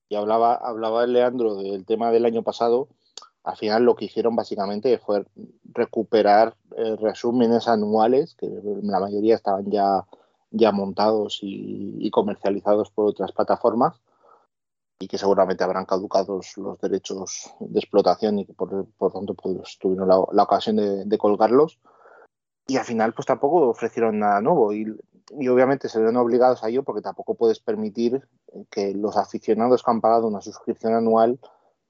Y 0.08 0.14
hablaba, 0.14 0.54
hablaba 0.54 1.06
Leandro 1.06 1.56
del 1.56 1.84
tema 1.84 2.10
del 2.10 2.24
año 2.24 2.42
pasado. 2.42 2.88
Al 3.42 3.56
final 3.56 3.84
lo 3.84 3.94
que 3.94 4.06
hicieron 4.06 4.34
básicamente 4.34 4.98
fue 4.98 5.24
recuperar 5.64 6.56
eh, 6.76 6.96
resúmenes 6.96 7.68
anuales, 7.68 8.34
que 8.36 8.48
la 8.82 9.00
mayoría 9.00 9.34
estaban 9.34 9.70
ya 9.70 10.06
ya 10.56 10.72
montados 10.72 11.40
y, 11.42 12.10
comercializados 12.10 12.90
por 12.90 13.06
otras 13.06 13.32
plataformas 13.32 14.00
y 14.98 15.08
que 15.08 15.18
seguramente 15.18 15.62
habrán 15.64 15.84
caducado 15.84 16.40
los 16.56 16.80
derechos 16.80 17.52
de 17.60 17.78
explotación 17.78 18.38
y 18.38 18.46
que 18.46 18.54
por, 18.54 18.86
por 18.96 19.12
tanto 19.12 19.34
pues, 19.34 19.78
tuvieron 19.78 20.08
la, 20.08 20.42
ocasión 20.42 20.76
de, 20.76 21.18
colgarlos. 21.18 21.78
Y 22.66 22.78
al 22.78 22.84
final 22.84 23.12
pues 23.12 23.26
tampoco 23.26 23.68
ofrecieron 23.68 24.18
nada 24.18 24.40
nuevo. 24.40 24.72
Y 24.72 24.86
y 25.30 25.48
obviamente 25.48 25.88
se 25.88 26.00
ven 26.00 26.16
obligados 26.16 26.62
a 26.62 26.68
ello 26.68 26.82
porque 26.82 27.02
tampoco 27.02 27.34
puedes 27.34 27.58
permitir 27.58 28.26
que 28.70 28.94
los 28.94 29.16
aficionados 29.16 29.82
que 29.82 29.90
han 29.90 30.00
pagado 30.00 30.28
una 30.28 30.40
suscripción 30.40 30.94
anual, 30.94 31.40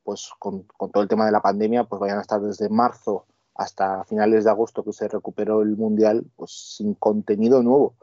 pues 0.05 0.31
con, 0.39 0.63
con 0.77 0.91
todo 0.91 1.03
el 1.03 1.09
tema 1.09 1.27
de 1.27 1.33
la 1.33 1.43
pandemia, 1.43 1.85
pues 1.85 2.01
vayan 2.01 2.19
a 2.19 2.23
estar 2.23 2.41
desde 2.41 2.69
marzo 2.69 3.27
hasta 3.55 4.05
finales 4.05 4.45
de 4.45 4.51
agosto 4.51 4.85
que 4.85 4.93
se 4.93 5.09
recuperó 5.09 5.63
el 5.63 5.77
Mundial, 5.77 6.27
pues 6.37 6.77
sin 6.77 6.95
contenido 6.95 7.63
nuevo, 7.63 7.95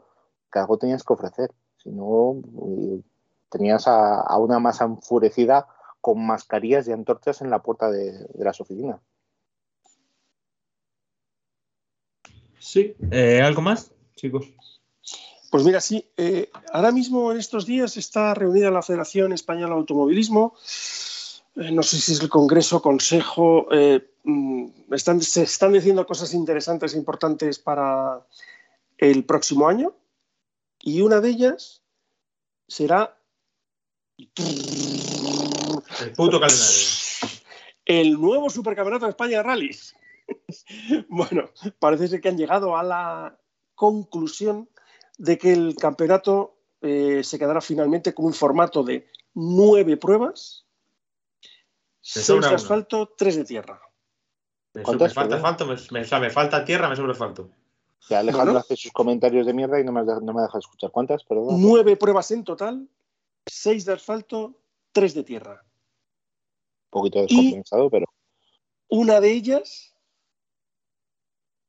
que 0.54 0.60
algo 0.60 0.78
tenías 0.78 1.02
que 1.02 1.12
ofrecer. 1.12 1.50
Si 1.82 1.90
no, 1.90 2.40
eh, 2.62 3.02
tenías 3.50 3.88
a, 3.88 4.20
a, 4.20 4.38
una 4.38 4.60
masa 4.60 4.84
enfurecida 4.84 5.66
con 6.00 6.24
mascarillas 6.24 6.86
y 6.86 6.92
antorchas 6.92 7.40
en 7.40 7.50
la 7.50 7.60
puerta 7.60 7.90
de, 7.90 8.12
de 8.12 8.44
las 8.44 8.60
oficinas. 8.60 9.00
Sí, 12.60 12.94
eh, 13.10 13.42
¿algo 13.42 13.62
más, 13.62 13.92
chicos? 14.14 14.46
Pues 15.50 15.64
mira, 15.64 15.80
sí, 15.80 16.08
eh, 16.16 16.50
ahora 16.72 16.92
mismo 16.92 17.32
en 17.32 17.38
estos 17.38 17.66
días 17.66 17.96
está 17.96 18.32
reunida 18.34 18.70
la 18.70 18.82
Federación 18.82 19.32
Española 19.32 19.74
de 19.74 19.80
Automovilismo. 19.80 20.54
Eh, 21.56 21.72
no 21.72 21.82
sé 21.82 21.98
si 21.98 22.12
es 22.12 22.20
el 22.20 22.28
Congreso, 22.28 22.80
Consejo. 22.80 23.66
Eh, 23.72 24.08
están, 24.92 25.20
se 25.20 25.42
están 25.42 25.72
diciendo 25.72 26.06
cosas 26.06 26.32
interesantes 26.32 26.94
e 26.94 26.98
importantes 26.98 27.58
para 27.58 28.24
el 28.98 29.24
próximo 29.24 29.68
año. 29.68 29.94
Y 30.86 31.00
una 31.00 31.22
de 31.22 31.30
ellas 31.30 31.82
será. 32.68 33.18
El 34.18 34.26
puto 36.14 36.38
calendario. 36.38 36.78
El 37.86 38.12
nuevo 38.20 38.50
Supercampeonato 38.50 39.06
de 39.06 39.10
España 39.10 39.38
de 39.38 39.42
Rallys. 39.44 39.96
bueno, 41.08 41.48
parece 41.78 42.08
ser 42.08 42.20
que 42.20 42.28
han 42.28 42.36
llegado 42.36 42.76
a 42.76 42.82
la 42.82 43.40
conclusión 43.74 44.68
de 45.16 45.38
que 45.38 45.54
el 45.54 45.74
campeonato 45.74 46.58
eh, 46.82 47.24
se 47.24 47.38
quedará 47.38 47.62
finalmente 47.62 48.12
con 48.12 48.26
un 48.26 48.34
formato 48.34 48.82
de 48.82 49.08
nueve 49.32 49.96
pruebas, 49.96 50.66
seis 52.02 52.26
de 52.26 52.54
asfalto, 52.54 52.98
una. 52.98 53.10
tres 53.16 53.36
de 53.36 53.44
tierra. 53.44 53.80
Me, 54.74 54.82
falta 54.84 55.06
asfalto, 55.06 55.66
me, 55.66 55.76
me, 56.20 56.30
falta 56.30 56.62
tierra, 56.62 56.90
me 56.90 56.96
sobra 56.96 57.12
asfalto. 57.12 57.50
Ya 58.08 58.18
Alejandro 58.18 58.52
bueno. 58.52 58.58
hace 58.60 58.76
sus 58.76 58.92
comentarios 58.92 59.46
de 59.46 59.54
mierda 59.54 59.80
y 59.80 59.84
no 59.84 59.92
me, 59.92 60.02
no 60.04 60.32
me 60.32 60.42
deja 60.42 60.58
escuchar. 60.58 60.90
¿Cuántas? 60.90 61.24
Perdón. 61.24 61.60
Nueve 61.60 61.96
pruebas 61.96 62.30
en 62.30 62.44
total, 62.44 62.88
seis 63.46 63.84
de 63.84 63.94
asfalto, 63.94 64.60
tres 64.92 65.14
de 65.14 65.24
tierra. 65.24 65.64
Un 66.90 66.90
poquito 66.90 67.20
descompensado, 67.22 67.86
y 67.86 67.90
pero. 67.90 68.06
Una 68.88 69.20
de 69.20 69.32
ellas 69.32 69.94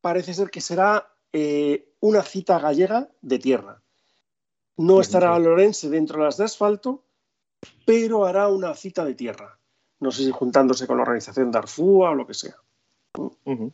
parece 0.01 0.33
ser 0.33 0.49
que 0.49 0.61
será 0.61 1.11
eh, 1.33 1.93
una 1.99 2.21
cita 2.21 2.59
gallega 2.59 3.09
de 3.21 3.39
tierra. 3.39 3.81
No 4.77 4.99
estará 4.99 5.39
Lorense 5.39 5.89
dentro 5.89 6.19
de 6.19 6.25
las 6.25 6.37
de 6.37 6.43
asfalto, 6.43 7.05
pero 7.85 8.25
hará 8.25 8.49
una 8.49 8.73
cita 8.75 9.05
de 9.05 9.15
tierra. 9.15 9.57
No 9.99 10.11
sé 10.11 10.25
si 10.25 10.31
juntándose 10.31 10.85
con 10.85 10.97
la 10.97 11.03
organización 11.03 11.49
de 11.49 11.57
Arfúa 11.57 12.11
o 12.11 12.13
lo 12.15 12.27
que 12.27 12.33
sea. 12.33 12.55
Uh 13.17 13.31
-huh. 13.45 13.71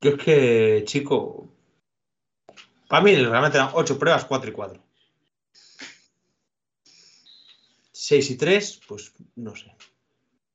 Yo 0.00 0.10
es 0.10 0.16
que, 0.22 0.82
chico, 0.86 1.48
para 2.88 3.02
mí 3.02 3.14
realmente 3.16 3.58
eran 3.58 3.70
8 3.74 3.98
pruebas, 3.98 4.24
4 4.24 4.50
y 4.50 4.52
4. 4.52 4.82
6 7.92 8.30
y 8.30 8.36
3, 8.36 8.80
pues 8.86 9.12
no 9.36 9.54
sé. 9.56 9.74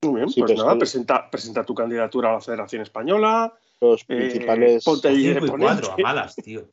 Muy 0.03 0.15
bien, 0.15 0.29
sí, 0.29 0.41
pues 0.41 0.57
nada, 0.57 0.73
que... 0.73 0.79
presenta, 0.79 1.29
presenta 1.29 1.63
tu 1.63 1.75
candidatura 1.75 2.29
a 2.29 2.33
la 2.33 2.41
Federación 2.41 2.81
Española, 2.81 3.53
los 3.79 4.03
principales. 4.05 4.81
Eh, 4.81 4.85
ponte 4.85 5.07
ahí 5.09 5.27
de 5.27 5.47
cuatro, 5.47 5.91
a 5.91 5.97
malas, 5.97 6.35
tío. 6.35 6.69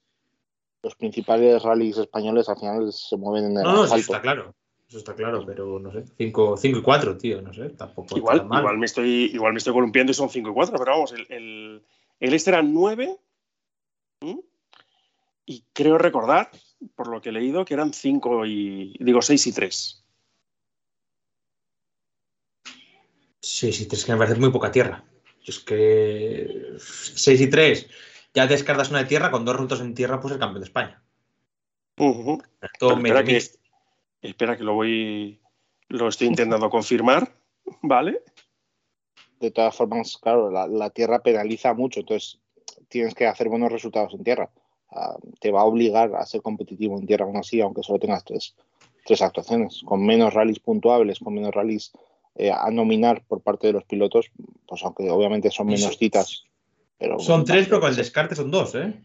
Los 0.83 0.95
principales 0.95 1.63
rallies 1.63 1.99
españoles 1.99 2.49
al 2.49 2.57
final 2.57 2.93
se 2.93 3.17
mueven 3.17 3.51
en 3.51 3.57
el 3.59 3.63
No, 3.65 3.73
no, 3.73 3.83
asfalto. 3.83 3.97
eso 3.97 4.13
está 4.13 4.23
claro. 4.23 4.55
Eso 4.89 4.99
está 4.99 5.15
claro, 5.15 5.45
pero 5.47 5.79
no 5.79 5.93
sé. 5.93 6.05
5 6.17 6.59
y 6.65 6.83
4, 6.83 7.17
tío, 7.17 7.43
no 7.43 7.53
sé. 7.53 7.69
Tampoco. 7.71 8.17
Igual, 8.17 8.45
igual, 8.45 8.79
me 8.79 8.87
estoy, 8.87 9.31
igual 9.33 9.53
me 9.53 9.59
estoy 9.59 9.73
columpiando 9.73 10.11
y 10.11 10.15
son 10.15 10.31
5 10.31 10.51
y 10.51 10.53
4, 10.53 10.77
pero 10.79 10.91
vamos, 10.93 11.13
el, 11.13 11.27
el, 11.29 11.83
el 12.21 12.35
este 12.35 12.51
era 12.51 12.63
9. 12.63 13.19
Y 15.47 15.65
creo 15.73 15.99
recordar, 15.99 16.51
por 16.95 17.09
lo 17.09 17.21
que 17.21 17.31
he 17.31 17.33
leído, 17.33 17.65
que 17.65 17.75
eran 17.75 17.93
5 17.93 18.47
y. 18.47 18.97
digo, 19.01 19.21
6 19.21 19.47
y 19.47 19.53
3. 19.53 20.05
6 23.41 23.81
y 23.81 23.87
3, 23.89 24.05
que 24.05 24.13
me 24.13 24.19
parece 24.19 24.39
muy 24.39 24.51
poca 24.51 24.71
tierra. 24.71 25.05
Es 25.45 25.59
que 25.59 26.77
6 26.79 27.41
y 27.41 27.51
3, 27.51 27.89
ya 28.35 28.47
descartas 28.47 28.91
una 28.91 29.01
de 29.01 29.07
tierra, 29.07 29.31
con 29.31 29.45
dos 29.45 29.57
rutas 29.57 29.81
en 29.81 29.95
tierra, 29.95 30.21
pues 30.21 30.35
el 30.35 30.39
campeón 30.39 30.61
de 30.61 30.67
España. 30.67 31.03
Uh 31.97 32.37
-huh. 32.37 32.45
Todo 32.79 32.97
espera, 32.97 33.25
que, 33.25 33.43
espera 34.23 34.57
que 34.57 34.65
lo 34.65 34.75
voy. 34.75 35.41
Lo 35.89 36.09
estoy 36.09 36.29
intentando 36.29 36.71
confirmar, 36.71 37.35
¿vale? 37.83 38.23
De 39.41 39.51
todas 39.51 39.75
formas, 39.75 40.19
claro, 40.19 40.51
la, 40.51 40.67
la, 40.67 40.91
tierra 40.91 41.21
penaliza 41.23 41.73
mucho, 41.73 42.01
entonces 42.01 42.39
tienes 42.89 43.15
que 43.15 43.27
hacer 43.27 43.49
buenos 43.49 43.73
resultados 43.73 44.13
en 44.15 44.23
tierra. 44.23 44.51
Uh, 44.91 45.19
te 45.41 45.51
va 45.51 45.63
a 45.63 45.65
obligar 45.65 46.15
a 46.15 46.27
ser 46.27 46.43
competitivo 46.43 46.99
en 46.99 47.07
tierra 47.07 47.25
aún 47.25 47.37
así, 47.37 47.61
aunque 47.61 47.83
solo 47.83 47.99
tengas 47.99 48.25
tres, 48.25 48.55
tres 49.05 49.23
actuaciones. 49.23 49.83
Con 49.85 50.05
menos 50.05 50.35
rallies 50.35 50.59
puntuables, 50.59 51.21
con 51.21 51.35
menos 51.35 51.55
rallies 51.55 51.93
eh, 52.35 52.51
a 52.51 52.71
nominar 52.71 53.25
por 53.27 53.41
parte 53.41 53.69
de 53.69 53.73
los 53.73 53.85
pilotos, 53.85 54.31
pues 54.67 54.83
aunque 54.83 55.09
obviamente 55.11 55.51
son 55.51 55.69
menos 55.69 55.97
citas. 55.97 56.45
Pero 56.99 57.19
son 57.19 57.45
tres, 57.45 57.67
pero 57.67 57.81
con 57.81 57.91
el 57.91 57.97
descarte 57.97 58.35
son 58.35 58.51
dos, 58.51 58.75
¿eh? 58.75 59.01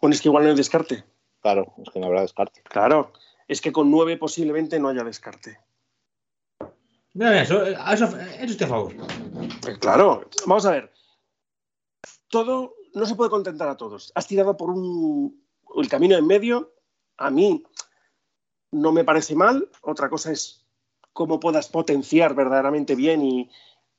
Bueno, 0.00 0.14
es 0.14 0.22
que 0.22 0.28
igual 0.28 0.44
no 0.44 0.50
hay 0.50 0.56
descarte. 0.56 1.04
Claro, 1.40 1.74
es 1.84 1.90
que 1.90 2.00
no 2.00 2.06
habrá 2.06 2.22
descarte. 2.22 2.62
Claro, 2.62 3.12
es 3.48 3.60
que 3.60 3.72
con 3.72 3.90
nueve 3.90 4.16
posiblemente 4.16 4.78
no 4.78 4.88
haya 4.88 5.04
descarte. 5.04 5.58
Mira, 7.14 7.42
eso, 7.42 7.64
eso, 7.64 8.04
eso 8.06 8.44
estoy 8.44 8.66
a 8.66 8.68
favor. 8.70 8.94
Eh, 9.66 9.78
claro, 9.80 10.28
vamos 10.46 10.66
a 10.66 10.70
ver. 10.70 10.92
Todo 12.28 12.74
no 12.94 13.06
se 13.06 13.14
puede 13.14 13.30
contentar 13.30 13.68
a 13.68 13.76
todos. 13.76 14.12
Has 14.14 14.26
tirado 14.26 14.56
por 14.56 14.70
un 14.70 15.44
el 15.76 15.88
camino 15.88 16.16
en 16.16 16.26
medio. 16.26 16.74
A 17.16 17.30
mí 17.30 17.64
no 18.72 18.92
me 18.92 19.04
parece 19.04 19.34
mal. 19.34 19.68
Otra 19.82 20.08
cosa 20.08 20.32
es 20.32 20.66
cómo 21.12 21.40
puedas 21.40 21.68
potenciar 21.68 22.34
verdaderamente 22.34 22.94
bien 22.94 23.22
y, 23.22 23.50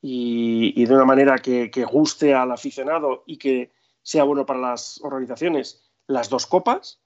y, 0.01 0.81
y 0.81 0.85
de 0.85 0.93
una 0.93 1.05
manera 1.05 1.37
que, 1.39 1.69
que, 1.69 1.83
guste 1.85 2.33
al 2.33 2.51
aficionado 2.51 3.23
y 3.25 3.37
que 3.37 3.73
sea 4.01 4.23
bueno 4.23 4.45
para 4.45 4.59
las 4.59 4.99
organizaciones 5.03 5.83
las 6.07 6.29
dos 6.29 6.47
copas, 6.47 7.01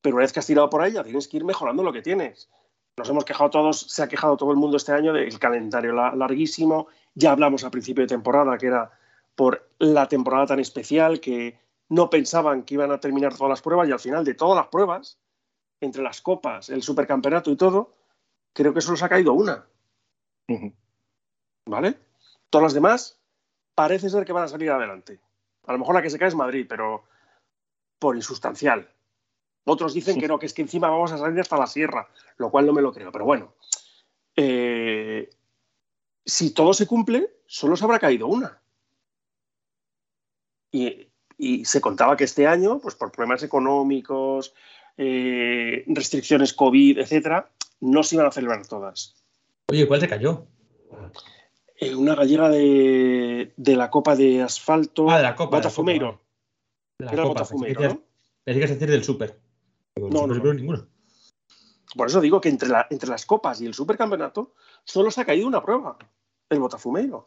pero 0.00 0.16
una 0.16 0.24
vez 0.24 0.32
que 0.32 0.40
has 0.40 0.46
tirado 0.46 0.68
por 0.68 0.86
ya 0.90 1.04
tienes 1.04 1.28
que 1.28 1.36
ir 1.36 1.44
mejorando 1.44 1.82
lo 1.82 1.92
que 1.92 2.02
tienes. 2.02 2.48
Nos 2.98 3.08
hemos 3.08 3.24
quejado 3.24 3.48
todos, 3.48 3.80
se 3.80 4.02
ha 4.02 4.08
quejado 4.08 4.36
todo 4.36 4.50
el 4.50 4.56
mundo 4.56 4.76
este 4.76 4.90
año 4.90 5.12
del 5.12 5.38
calendario 5.38 5.92
larguísimo, 5.92 6.88
ya 7.14 7.30
hablamos 7.30 7.62
a 7.62 7.70
principio 7.70 8.02
de 8.02 8.08
temporada 8.08 8.58
que 8.58 8.66
era 8.66 8.90
por 9.36 9.70
la 9.78 10.08
temporada 10.08 10.46
tan 10.46 10.58
especial 10.58 11.20
que 11.20 11.60
no 11.90 12.10
pensaban 12.10 12.64
que 12.64 12.74
iban 12.74 12.90
a 12.90 12.98
terminar 12.98 13.36
todas 13.36 13.50
las 13.50 13.62
pruebas 13.62 13.88
y 13.88 13.92
al 13.92 14.00
final 14.00 14.24
de 14.24 14.34
todas 14.34 14.56
las 14.56 14.66
pruebas, 14.66 15.16
entre 15.80 16.02
las 16.02 16.20
copas, 16.20 16.70
el 16.70 16.82
supercampeonato 16.82 17.52
y 17.52 17.56
todo, 17.56 17.94
creo 18.52 18.74
que 18.74 18.80
solo 18.80 18.96
se 18.96 19.04
ha 19.04 19.08
caído 19.08 19.32
una. 19.32 19.64
Uh 20.48 20.54
-huh. 20.54 20.74
¿Vale? 21.66 21.98
Todas 22.50 22.64
las 22.64 22.74
demás 22.74 23.20
parece 23.76 24.10
ser 24.10 24.24
que 24.24 24.32
van 24.32 24.42
a 24.42 24.48
salir 24.48 24.72
adelante. 24.72 25.20
A 25.66 25.72
lo 25.72 25.78
mejor 25.78 25.94
la 25.94 26.02
que 26.02 26.10
se 26.10 26.18
cae 26.18 26.28
es 26.28 26.34
Madrid, 26.34 26.66
pero 26.68 27.04
por 28.00 28.16
insustancial. 28.16 28.90
Otros 29.64 29.94
dicen 29.94 30.14
sí. 30.14 30.20
que 30.20 30.28
no, 30.28 30.38
que 30.38 30.46
es 30.46 30.54
que 30.54 30.62
encima 30.62 30.88
vamos 30.88 31.12
a 31.12 31.18
salir 31.18 31.40
hasta 31.40 31.58
la 31.58 31.66
sierra, 31.66 32.08
lo 32.38 32.50
cual 32.50 32.66
no 32.66 32.72
me 32.72 32.82
lo 32.82 32.92
creo. 32.92 33.12
Pero 33.12 33.24
bueno, 33.24 33.54
eh, 34.36 35.28
si 36.24 36.52
todo 36.52 36.72
se 36.72 36.86
cumple, 36.86 37.30
solo 37.46 37.76
se 37.76 37.84
habrá 37.84 37.98
caído 37.98 38.26
una. 38.26 38.60
Y, 40.70 41.08
y 41.36 41.64
se 41.64 41.80
contaba 41.80 42.16
que 42.16 42.24
este 42.24 42.46
año, 42.46 42.78
pues 42.78 42.94
por 42.94 43.10
problemas 43.12 43.42
económicos, 43.42 44.54
eh, 44.96 45.84
restricciones 45.86 46.52
COVID, 46.52 46.98
etcétera, 46.98 47.50
no 47.80 48.02
se 48.02 48.16
iban 48.16 48.26
a 48.26 48.32
celebrar 48.32 48.66
todas. 48.66 49.14
Oye, 49.70 49.86
¿cuál 49.86 50.00
se 50.00 50.08
cayó? 50.08 50.46
Eh, 51.76 51.94
una 51.94 52.14
gallega 52.16 52.48
de, 52.48 53.52
de, 53.56 53.76
la 53.76 53.90
Copa 53.90 54.16
de 54.16 54.42
Asfalto. 54.42 55.08
Ah, 55.10 55.18
de 55.18 55.22
la 55.22 55.36
Copa. 55.36 55.58
Botafumeiro. 55.58 56.20
De 56.98 57.06
la 57.06 57.12
Copa. 57.12 57.28
Botafumeiro, 57.28 57.82
¿no? 57.82 58.02
Decir 58.44 58.90
del 58.90 59.04
Super. 59.04 59.38
No, 59.98 60.26
no, 60.26 60.34
no. 60.34 60.54
ninguno. 60.54 60.86
Por 61.94 62.08
eso 62.08 62.20
digo 62.20 62.40
que 62.40 62.48
entre, 62.48 62.68
la, 62.68 62.86
entre 62.90 63.08
las 63.08 63.24
copas 63.24 63.60
y 63.60 63.66
el 63.66 63.74
supercampeonato 63.74 64.54
solo 64.84 65.10
se 65.10 65.20
ha 65.20 65.24
caído 65.24 65.46
una 65.46 65.62
prueba, 65.62 65.96
el 66.50 66.60
Botafumeiro. 66.60 67.24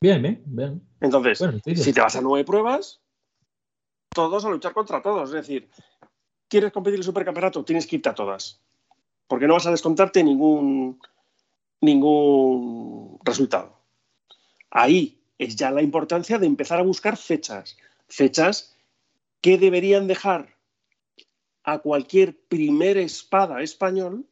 Bien, 0.00 0.22
bien, 0.22 0.42
bien. 0.46 0.88
Entonces, 1.00 1.38
bueno, 1.38 1.60
si 1.64 1.92
te 1.92 2.00
vas 2.00 2.16
a 2.16 2.20
nueve 2.20 2.44
pruebas, 2.44 3.00
todos 4.12 4.44
a 4.44 4.50
luchar 4.50 4.72
contra 4.72 5.02
todos. 5.02 5.30
Es 5.30 5.34
decir, 5.34 5.68
quieres 6.48 6.72
competir 6.72 6.98
el 6.98 7.04
supercampeonato, 7.04 7.64
tienes 7.64 7.86
que 7.86 7.96
irte 7.96 8.08
a 8.08 8.14
todas. 8.14 8.60
Porque 9.26 9.46
no 9.46 9.54
vas 9.54 9.66
a 9.66 9.70
descontarte 9.70 10.22
ningún, 10.22 11.00
ningún 11.80 13.18
resultado. 13.24 13.78
Ahí 14.70 15.22
es 15.38 15.56
ya 15.56 15.70
la 15.70 15.82
importancia 15.82 16.38
de 16.38 16.46
empezar 16.46 16.78
a 16.78 16.82
buscar 16.82 17.16
fechas. 17.16 17.76
Fechas 18.08 18.71
que 19.42 19.58
deberían 19.58 20.06
dejar 20.06 20.56
a 21.64 21.78
cualquier 21.80 22.40
primer 22.46 22.96
espada 22.96 23.62
español 23.62 24.26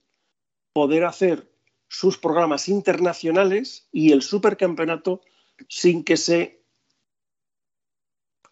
poder 0.72 1.04
hacer 1.04 1.52
sus 1.88 2.16
programas 2.16 2.68
internacionales 2.68 3.88
y 3.92 4.12
el 4.12 4.22
supercampeonato 4.22 5.20
sin 5.68 6.04
que 6.04 6.16
se 6.16 6.64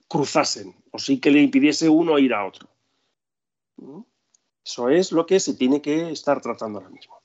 cruzasen 0.09 0.75
o 0.91 0.99
sin 0.99 1.21
que 1.21 1.31
le 1.31 1.41
impidiese 1.41 1.89
uno 1.89 2.19
ir 2.19 2.35
a 2.35 2.45
otro. 2.45 2.69
Eso 4.65 4.89
es 4.89 5.13
lo 5.13 5.25
que 5.25 5.39
se 5.39 5.55
tiene 5.55 5.81
que 5.81 6.11
estar 6.11 6.41
tratando 6.41 6.81
ahora 6.81 6.91
mismo. 6.91 7.19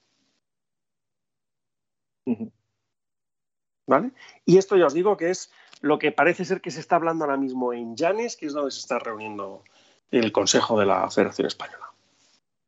¿Vale? 3.87 4.11
Y 4.45 4.57
esto 4.57 4.77
ya 4.77 4.85
os 4.85 4.93
digo 4.93 5.17
que 5.17 5.31
es 5.31 5.51
lo 5.83 5.99
que 5.99 6.13
parece 6.13 6.45
ser 6.45 6.61
que 6.61 6.71
se 6.71 6.79
está 6.79 6.95
hablando 6.95 7.25
ahora 7.25 7.35
mismo 7.35 7.73
en 7.73 7.97
Llanes, 7.97 8.37
que 8.37 8.45
es 8.45 8.53
donde 8.53 8.71
se 8.71 8.79
está 8.79 8.99
reuniendo 8.99 9.63
el 10.11 10.31
Consejo 10.31 10.79
de 10.79 10.85
la 10.85 11.09
Federación 11.11 11.45
Española. 11.47 11.91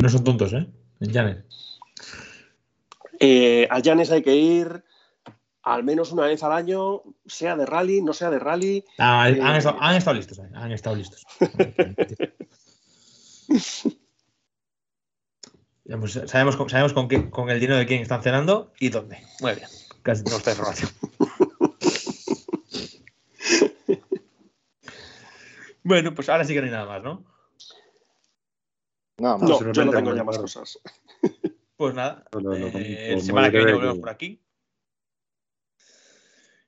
No 0.01 0.09
son 0.09 0.25
tontos, 0.25 0.51
¿eh? 0.51 0.67
En 0.99 1.11
Llanes. 1.13 1.79
Eh, 3.21 3.69
a 3.71 3.79
Llanes 3.79 4.11
hay 4.11 4.21
que 4.21 4.35
ir 4.35 4.83
al 5.63 5.85
menos 5.85 6.11
una 6.11 6.23
vez 6.23 6.43
al 6.43 6.51
año, 6.51 7.03
sea 7.25 7.55
de 7.55 7.65
rally, 7.65 8.01
no 8.01 8.11
sea 8.11 8.29
de 8.29 8.37
rally. 8.37 8.83
Ah, 8.97 9.29
eh, 9.29 9.39
han, 9.41 9.55
estado, 9.55 9.77
han, 9.79 9.95
estado, 9.95 10.17
listos, 10.17 10.39
eh, 10.39 10.49
han 10.53 10.71
estado 10.73 10.95
listos. 10.97 11.25
Pues, 15.87 16.19
sabemos, 16.25 16.59
sabemos 16.65 16.93
con, 16.93 17.07
qué, 17.07 17.29
con 17.29 17.51
el 17.51 17.59
dinero 17.59 17.77
de 17.77 17.85
quién 17.85 18.01
están 18.01 18.23
cenando 18.23 18.73
y 18.79 18.89
dónde. 18.89 19.19
Muy 19.39 19.53
bien, 19.53 19.67
casi 20.01 20.23
tenemos 20.23 20.39
esta 20.39 20.51
información. 20.51 20.89
Bueno, 25.85 26.15
pues 26.15 26.27
ahora 26.29 26.43
sí 26.43 26.53
que 26.53 26.61
no 26.61 26.65
hay 26.65 26.71
nada 26.71 26.85
más, 26.85 27.03
¿no? 27.03 27.23
No, 29.17 29.37
no 29.37 29.71
yo 29.71 29.85
no 29.85 29.91
tengo 29.91 30.15
ya 30.15 30.23
más 30.23 30.37
cosas. 30.37 30.79
Pues 31.77 31.93
nada, 31.93 32.23
eh, 32.73 33.19
semana 33.19 33.51
que 33.51 33.57
viene 33.57 33.73
volvemos 33.73 33.99
por 33.99 34.09
aquí. 34.09 34.41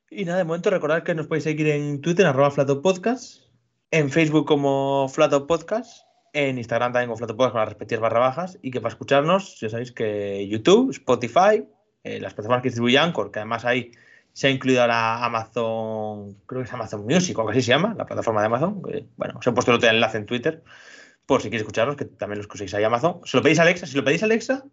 Y 0.09 0.26
nada, 0.26 0.38
de 0.38 0.43
momento 0.43 0.70
recordad 0.70 1.03
que 1.03 1.15
nos 1.15 1.28
podéis 1.28 1.45
seguir 1.45 1.68
en 1.70 2.01
Twitter, 2.01 2.26
arroba 2.26 2.51
Podcast, 2.82 3.43
en 3.89 4.11
Facebook 4.11 4.45
como 4.45 5.09
Flato 5.09 5.47
Podcast, 5.47 6.05
en 6.34 6.57
Instagram 6.57 6.91
también 6.91 7.07
como 7.07 7.18
Flato 7.18 7.36
Podcast 7.36 7.53
con 7.53 7.59
las 7.61 7.70
respectivas 7.70 8.01
barra 8.01 8.20
bajas, 8.20 8.59
y 8.61 8.70
que 8.70 8.82
para 8.82 8.91
escucharnos, 8.91 9.59
ya 9.59 9.70
sabéis 9.70 9.91
que 9.93 10.47
YouTube, 10.47 10.91
Spotify, 10.91 11.68
eh, 12.03 12.20
las 12.20 12.34
plataformas 12.34 12.61
que 12.61 12.70
distribuye 12.70 12.97
Anchor, 12.97 13.32
que 13.32 13.39
además 13.39 13.65
ahí 13.65 13.91
se 14.38 14.46
ha 14.46 14.52
incluido 14.52 14.86
la 14.86 15.26
Amazon, 15.26 16.36
creo 16.46 16.62
que 16.62 16.68
es 16.68 16.72
Amazon 16.72 17.04
Music 17.06 17.36
o 17.36 17.42
algo 17.42 17.50
así 17.50 17.64
se 17.64 17.70
llama, 17.70 17.96
la 17.98 18.06
plataforma 18.06 18.42
de 18.42 18.46
Amazon. 18.46 18.84
bueno, 19.16 19.40
os 19.40 19.48
he 19.48 19.52
puesto 19.52 19.72
el 19.72 19.78
otro 19.78 19.90
enlace 19.90 20.20
en 20.20 20.28
Twitter, 20.28 20.64
por 21.26 21.42
si 21.42 21.48
queréis 21.48 21.64
escucharnos, 21.64 21.96
que 21.96 22.06
también 22.06 22.38
los 22.38 22.48
uséis 22.54 22.72
ahí 22.76 22.84
Amazon. 22.84 23.20
Si 23.26 23.36
lo 23.36 23.42
pedís 23.42 23.58
a 23.58 23.64
Alexa, 23.64 23.88
si 23.88 23.98
lo 23.98 24.04
pedís 24.04 24.22
a 24.22 24.26
Alexa, 24.26 24.64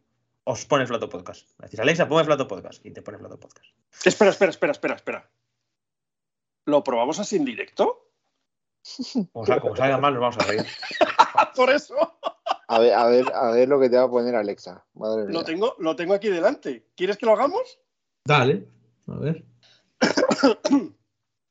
os 0.44 0.66
pone 0.66 0.86
Flato 0.86 1.08
Podcast. 1.08 1.48
Decís, 1.58 1.80
Alexa, 1.80 2.06
ponme 2.06 2.24
Flato 2.24 2.46
Podcast 2.46 2.84
y 2.84 2.90
te 2.90 3.00
pone 3.00 3.16
Flato 3.16 3.40
Podcast. 3.40 3.64
Espera, 4.04 4.32
espera, 4.32 4.50
espera, 4.50 4.72
espera, 4.72 4.94
espera. 4.96 5.30
¿Lo 6.66 6.84
probamos 6.84 7.18
así 7.18 7.36
en 7.36 7.46
directo? 7.46 8.10
Como, 9.32 9.46
como 9.46 9.76
salga 9.76 9.96
mal, 9.96 10.12
nos 10.12 10.20
vamos 10.20 10.38
a 10.40 10.46
reír. 10.46 10.66
Por 11.56 11.70
eso. 11.70 11.94
A 12.68 12.78
ver, 12.80 12.92
a 12.92 13.06
ver, 13.06 13.32
a 13.32 13.50
ver 13.52 13.66
lo 13.66 13.80
que 13.80 13.88
te 13.88 13.96
va 13.96 14.02
a 14.02 14.10
poner 14.10 14.34
Alexa. 14.34 14.84
Madre 14.92 15.32
lo, 15.32 15.42
tengo, 15.42 15.74
lo 15.78 15.96
tengo 15.96 16.12
aquí 16.12 16.28
delante. 16.28 16.84
¿Quieres 16.94 17.16
que 17.16 17.24
lo 17.24 17.32
hagamos? 17.32 17.78
Dale. 18.26 18.68
A 19.08 19.16
ver. 19.16 19.53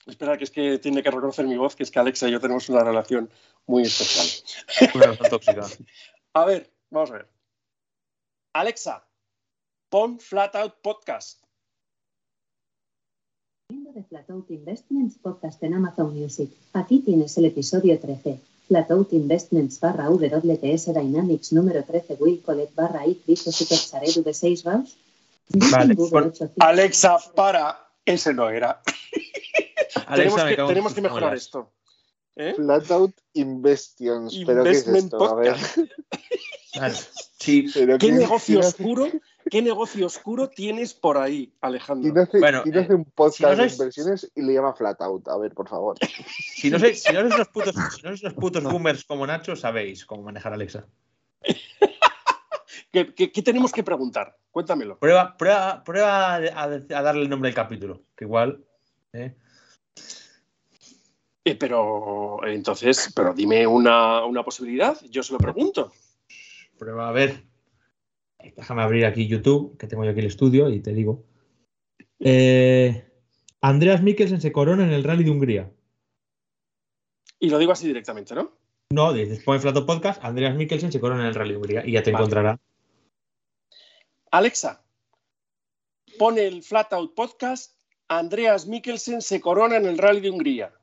Espera, 0.05 0.37
que 0.37 0.43
es 0.43 0.51
que 0.51 0.79
tiene 0.79 1.01
que 1.01 1.11
reconocer 1.11 1.47
mi 1.47 1.57
voz, 1.57 1.75
que 1.75 1.83
es 1.83 1.91
que 1.91 1.99
Alexa 1.99 2.27
y 2.27 2.31
yo 2.31 2.41
tenemos 2.41 2.67
una 2.69 2.83
relación 2.83 3.29
muy 3.65 3.83
especial. 3.83 4.27
Una 4.95 5.05
relación 5.05 5.29
tóxica. 5.29 5.67
A 6.33 6.45
ver, 6.45 6.73
vamos 6.89 7.11
a 7.11 7.13
ver. 7.13 7.29
Alexa, 8.53 9.07
pon 9.89 10.19
Flatout 10.19 10.81
Podcast. 10.81 11.43
de 13.93 14.03
Flatout 14.03 14.49
Investments 14.49 15.15
Podcast 15.21 15.61
en 15.63 15.75
Amazon 15.75 16.13
Music. 16.19 16.49
Aquí 16.73 16.99
tienes 16.99 17.37
el 17.37 17.45
episodio 17.45 17.99
13. 17.99 18.39
Flatout 18.67 19.13
Investments 19.13 19.79
barra 19.79 20.09
WTS 20.09 20.93
Dynamics 20.93 21.53
número 21.53 21.83
13 21.83 22.17
Will 22.19 22.41
Collect 22.41 22.73
barra 22.75 23.05
IT 23.05 23.25
Viso 23.27 23.51
Super 23.51 23.77
Saredu 23.77 24.23
de 24.23 24.33
6 24.33 24.63
Vals. 24.63 24.97
Vale, 25.49 25.95
Alexa, 26.59 27.17
para. 27.35 27.77
Ese 28.05 28.33
no 28.33 28.49
era. 28.49 28.81
Alexa, 30.07 30.35
tenemos 30.35 30.43
que, 30.43 30.55
tenemos 30.55 30.93
que 30.93 31.01
mejorar 31.01 31.35
esto. 31.35 31.71
¿Eh? 32.35 32.53
Flatout 32.55 33.15
Investions. 33.33 34.35
¿Pero 34.45 34.63
qué 34.63 34.71
es 34.71 34.87
esto? 34.87 35.23
A 35.23 35.35
ver. 35.35 35.55
Sí. 37.39 37.67
¿Qué 37.99 38.11
negocio 38.11 38.59
oscuro? 38.59 39.07
¿Qué 39.49 39.61
negocio 39.61 40.05
oscuro 40.05 40.49
tienes 40.49 40.93
por 40.93 41.17
ahí, 41.17 41.53
Alejandro? 41.61 42.11
¿Quién 42.11 42.23
hace, 42.23 42.39
bueno, 42.39 42.63
¿quién 42.63 42.77
hace 42.77 42.95
un 42.95 43.05
podcast 43.05 43.59
de 43.59 43.67
inversiones 43.67 44.31
y 44.33 44.41
le 44.41 44.53
llama 44.53 44.73
Flatout? 44.73 45.27
A 45.27 45.37
ver, 45.37 45.53
por 45.53 45.67
favor. 45.67 45.97
Si 46.55 46.71
no 46.71 46.79
sois, 46.79 47.03
si 47.03 47.13
no 47.13 47.23
los 47.23 47.47
putos, 47.49 47.75
si 47.95 48.01
no 48.01 48.11
los 48.11 48.33
putos 48.33 48.63
boomers 48.63 49.03
como 49.03 49.27
Nacho, 49.27 49.55
sabéis 49.55 50.05
cómo 50.05 50.23
manejar 50.23 50.53
Alexa. 50.53 50.87
¿Qué, 52.93 53.13
¿Qué, 53.13 53.41
tenemos 53.41 53.73
que 53.73 53.83
preguntar? 53.83 54.37
Cuéntamelo. 54.51 54.97
Prueba, 54.99 55.35
prueba, 55.35 55.83
prueba 55.83 56.35
a, 56.35 56.67
darle 56.69 57.23
el 57.23 57.29
nombre 57.29 57.49
del 57.49 57.55
capítulo, 57.55 58.03
que 58.15 58.23
igual. 58.23 58.63
¿eh? 59.11 59.35
Eh, 61.43 61.55
pero 61.55 62.45
entonces, 62.45 63.11
pero 63.13 63.33
dime 63.33 63.67
una, 63.67 64.23
una 64.23 64.43
posibilidad, 64.43 64.97
yo 65.09 65.23
se 65.23 65.33
lo 65.33 65.39
pregunto 65.39 65.91
prueba 66.83 67.09
a 67.09 67.11
ver. 67.11 67.43
Déjame 68.57 68.81
abrir 68.81 69.05
aquí 69.05 69.27
YouTube, 69.27 69.77
que 69.77 69.87
tengo 69.87 70.03
yo 70.03 70.11
aquí 70.11 70.19
el 70.19 70.25
estudio 70.25 70.69
y 70.69 70.81
te 70.81 70.93
digo. 70.93 71.25
Eh, 72.19 73.09
Andreas 73.61 74.03
Mikkelsen 74.03 74.41
se 74.41 74.51
corona 74.51 74.83
en 74.83 74.91
el 74.91 75.03
Rally 75.03 75.23
de 75.23 75.31
Hungría. 75.31 75.71
Y 77.39 77.49
lo 77.49 77.57
digo 77.57 77.71
así 77.71 77.87
directamente, 77.87 78.35
¿no? 78.35 78.51
No, 78.91 79.13
dices, 79.13 79.43
pone 79.43 79.59
Flato 79.59 79.85
Podcast, 79.85 80.23
Andreas 80.23 80.55
Mikkelsen 80.55 80.91
se 80.91 80.99
corona 80.99 81.21
en 81.21 81.27
el 81.27 81.35
Rally 81.35 81.51
de 81.51 81.57
Hungría 81.57 81.85
y 81.85 81.93
ya 81.93 82.03
te 82.03 82.11
encontrará. 82.11 82.59
Alexa, 84.34 84.81
pone 86.17 86.47
el 86.47 86.63
Flatout 86.63 87.13
Podcast, 87.13 87.77
Andreas 88.07 88.65
Mikkelsen 88.65 89.21
se 89.21 89.39
corona 89.39 89.77
en 89.77 89.86
el 89.86 89.99
Rally 89.99 90.21
de 90.21 90.31
Hungría. 90.31 90.73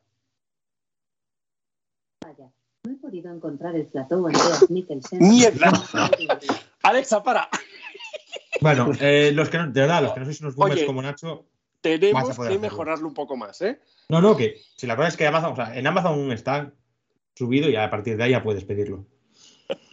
No 2.85 2.93
he 2.93 2.97
podido 2.97 3.33
encontrar 3.33 3.75
el 3.75 3.87
plató 3.87 4.25
Andreas 4.25 4.71
Mikkelsen. 4.71 5.19
¡Mierda! 5.19 5.73
Alexa, 6.85 7.25
para. 7.25 7.49
Bueno, 8.61 8.93
eh, 9.01 9.33
los 9.35 9.49
que 9.49 9.59
no, 9.59 9.67
de 9.67 9.81
verdad, 9.81 10.03
los 10.05 10.13
que 10.13 10.21
no 10.21 10.27
sois 10.27 10.41
unos 10.43 10.55
boomers 10.55 10.85
como 10.85 11.03
Nacho. 11.03 11.47
Tenemos 11.81 12.39
que 12.39 12.57
mejorarlo 12.57 13.09
un 13.09 13.15
poco 13.15 13.37
más, 13.37 13.61
¿eh? 13.63 13.81
No, 14.09 14.21
no, 14.21 14.37
que 14.37 14.61
si 14.77 14.87
la 14.87 14.95
cosa 14.95 15.09
es 15.09 15.17
que 15.17 15.27
Amazon, 15.27 15.53
o 15.55 15.57
sea, 15.57 15.77
en 15.77 15.89
Amazon 15.89 16.31
está 16.31 16.73
subido 17.35 17.69
y 17.69 17.75
a 17.75 17.91
partir 17.91 18.17
de 18.17 18.23
ahí 18.23 18.31
ya 18.31 18.45
puedes 18.45 18.65
pedirlo. 18.65 19.07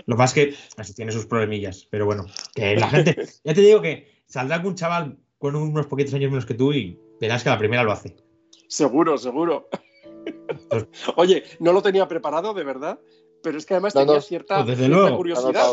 Lo 0.08 0.16
que 0.16 0.18
pasa 0.18 0.40
es 0.40 0.48
que 0.48 0.56
así 0.82 0.94
tiene 0.94 1.12
sus 1.12 1.26
problemillas, 1.26 1.86
pero 1.92 2.06
bueno, 2.06 2.26
que 2.56 2.76
la 2.76 2.88
gente, 2.90 3.28
ya 3.44 3.54
te 3.54 3.62
digo 3.62 3.82
que 3.82 4.24
saldrá 4.26 4.56
algún 4.56 4.76
chaval 4.76 5.18
con 5.38 5.56
unos 5.56 5.86
poquitos 5.86 6.14
años 6.14 6.32
menos 6.32 6.46
que 6.46 6.54
tú 6.54 6.74
y 6.74 7.00
verás 7.20 7.44
que 7.44 7.50
la 7.50 7.58
primera 7.58 7.84
lo 7.84 7.92
hace. 7.92 8.16
Seguro, 8.70 9.18
seguro. 9.18 9.68
Oye, 11.18 11.44
no 11.60 11.74
lo 11.74 11.82
tenía 11.82 12.08
preparado, 12.08 12.54
de 12.54 12.64
verdad, 12.64 13.00
pero 13.44 13.58
es 13.58 13.66
que 13.66 13.74
además 13.74 13.94
tenía 13.94 14.22
cierta, 14.22 14.64
pues 14.66 14.78
curiosidad. 15.16 15.68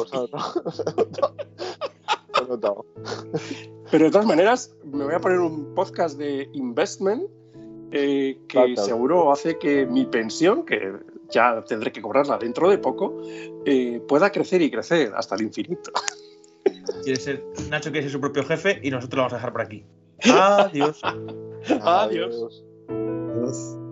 pero 3.90 4.04
de 4.04 4.10
todas 4.10 4.26
maneras, 4.26 4.74
me 4.84 5.04
voy 5.04 5.14
a 5.14 5.20
poner 5.20 5.38
un 5.38 5.74
podcast 5.74 6.18
de 6.18 6.48
investment 6.52 7.22
eh, 7.92 8.38
que 8.48 8.76
seguro 8.76 9.30
hace 9.30 9.58
que 9.58 9.86
mi 9.86 10.04
pensión, 10.06 10.64
que 10.64 10.92
ya 11.30 11.62
tendré 11.64 11.92
que 11.92 12.02
cobrarla 12.02 12.38
dentro 12.38 12.70
de 12.70 12.78
poco, 12.78 13.20
eh, 13.64 14.00
pueda 14.06 14.30
crecer 14.30 14.62
y 14.62 14.70
crecer 14.70 15.12
hasta 15.14 15.34
el 15.34 15.42
infinito. 15.42 15.92
Quiere 17.02 17.20
ser, 17.20 17.44
Nacho 17.68 17.90
quiere 17.90 18.02
ser 18.02 18.12
su 18.12 18.20
propio 18.20 18.44
jefe 18.44 18.80
y 18.82 18.90
nosotros 18.90 19.16
lo 19.16 19.22
vamos 19.22 19.32
a 19.34 19.36
dejar 19.36 19.52
por 19.52 19.62
aquí. 19.62 19.84
Adiós. 20.24 21.00
Adiós. 21.82 22.64
Adiós. 22.88 23.83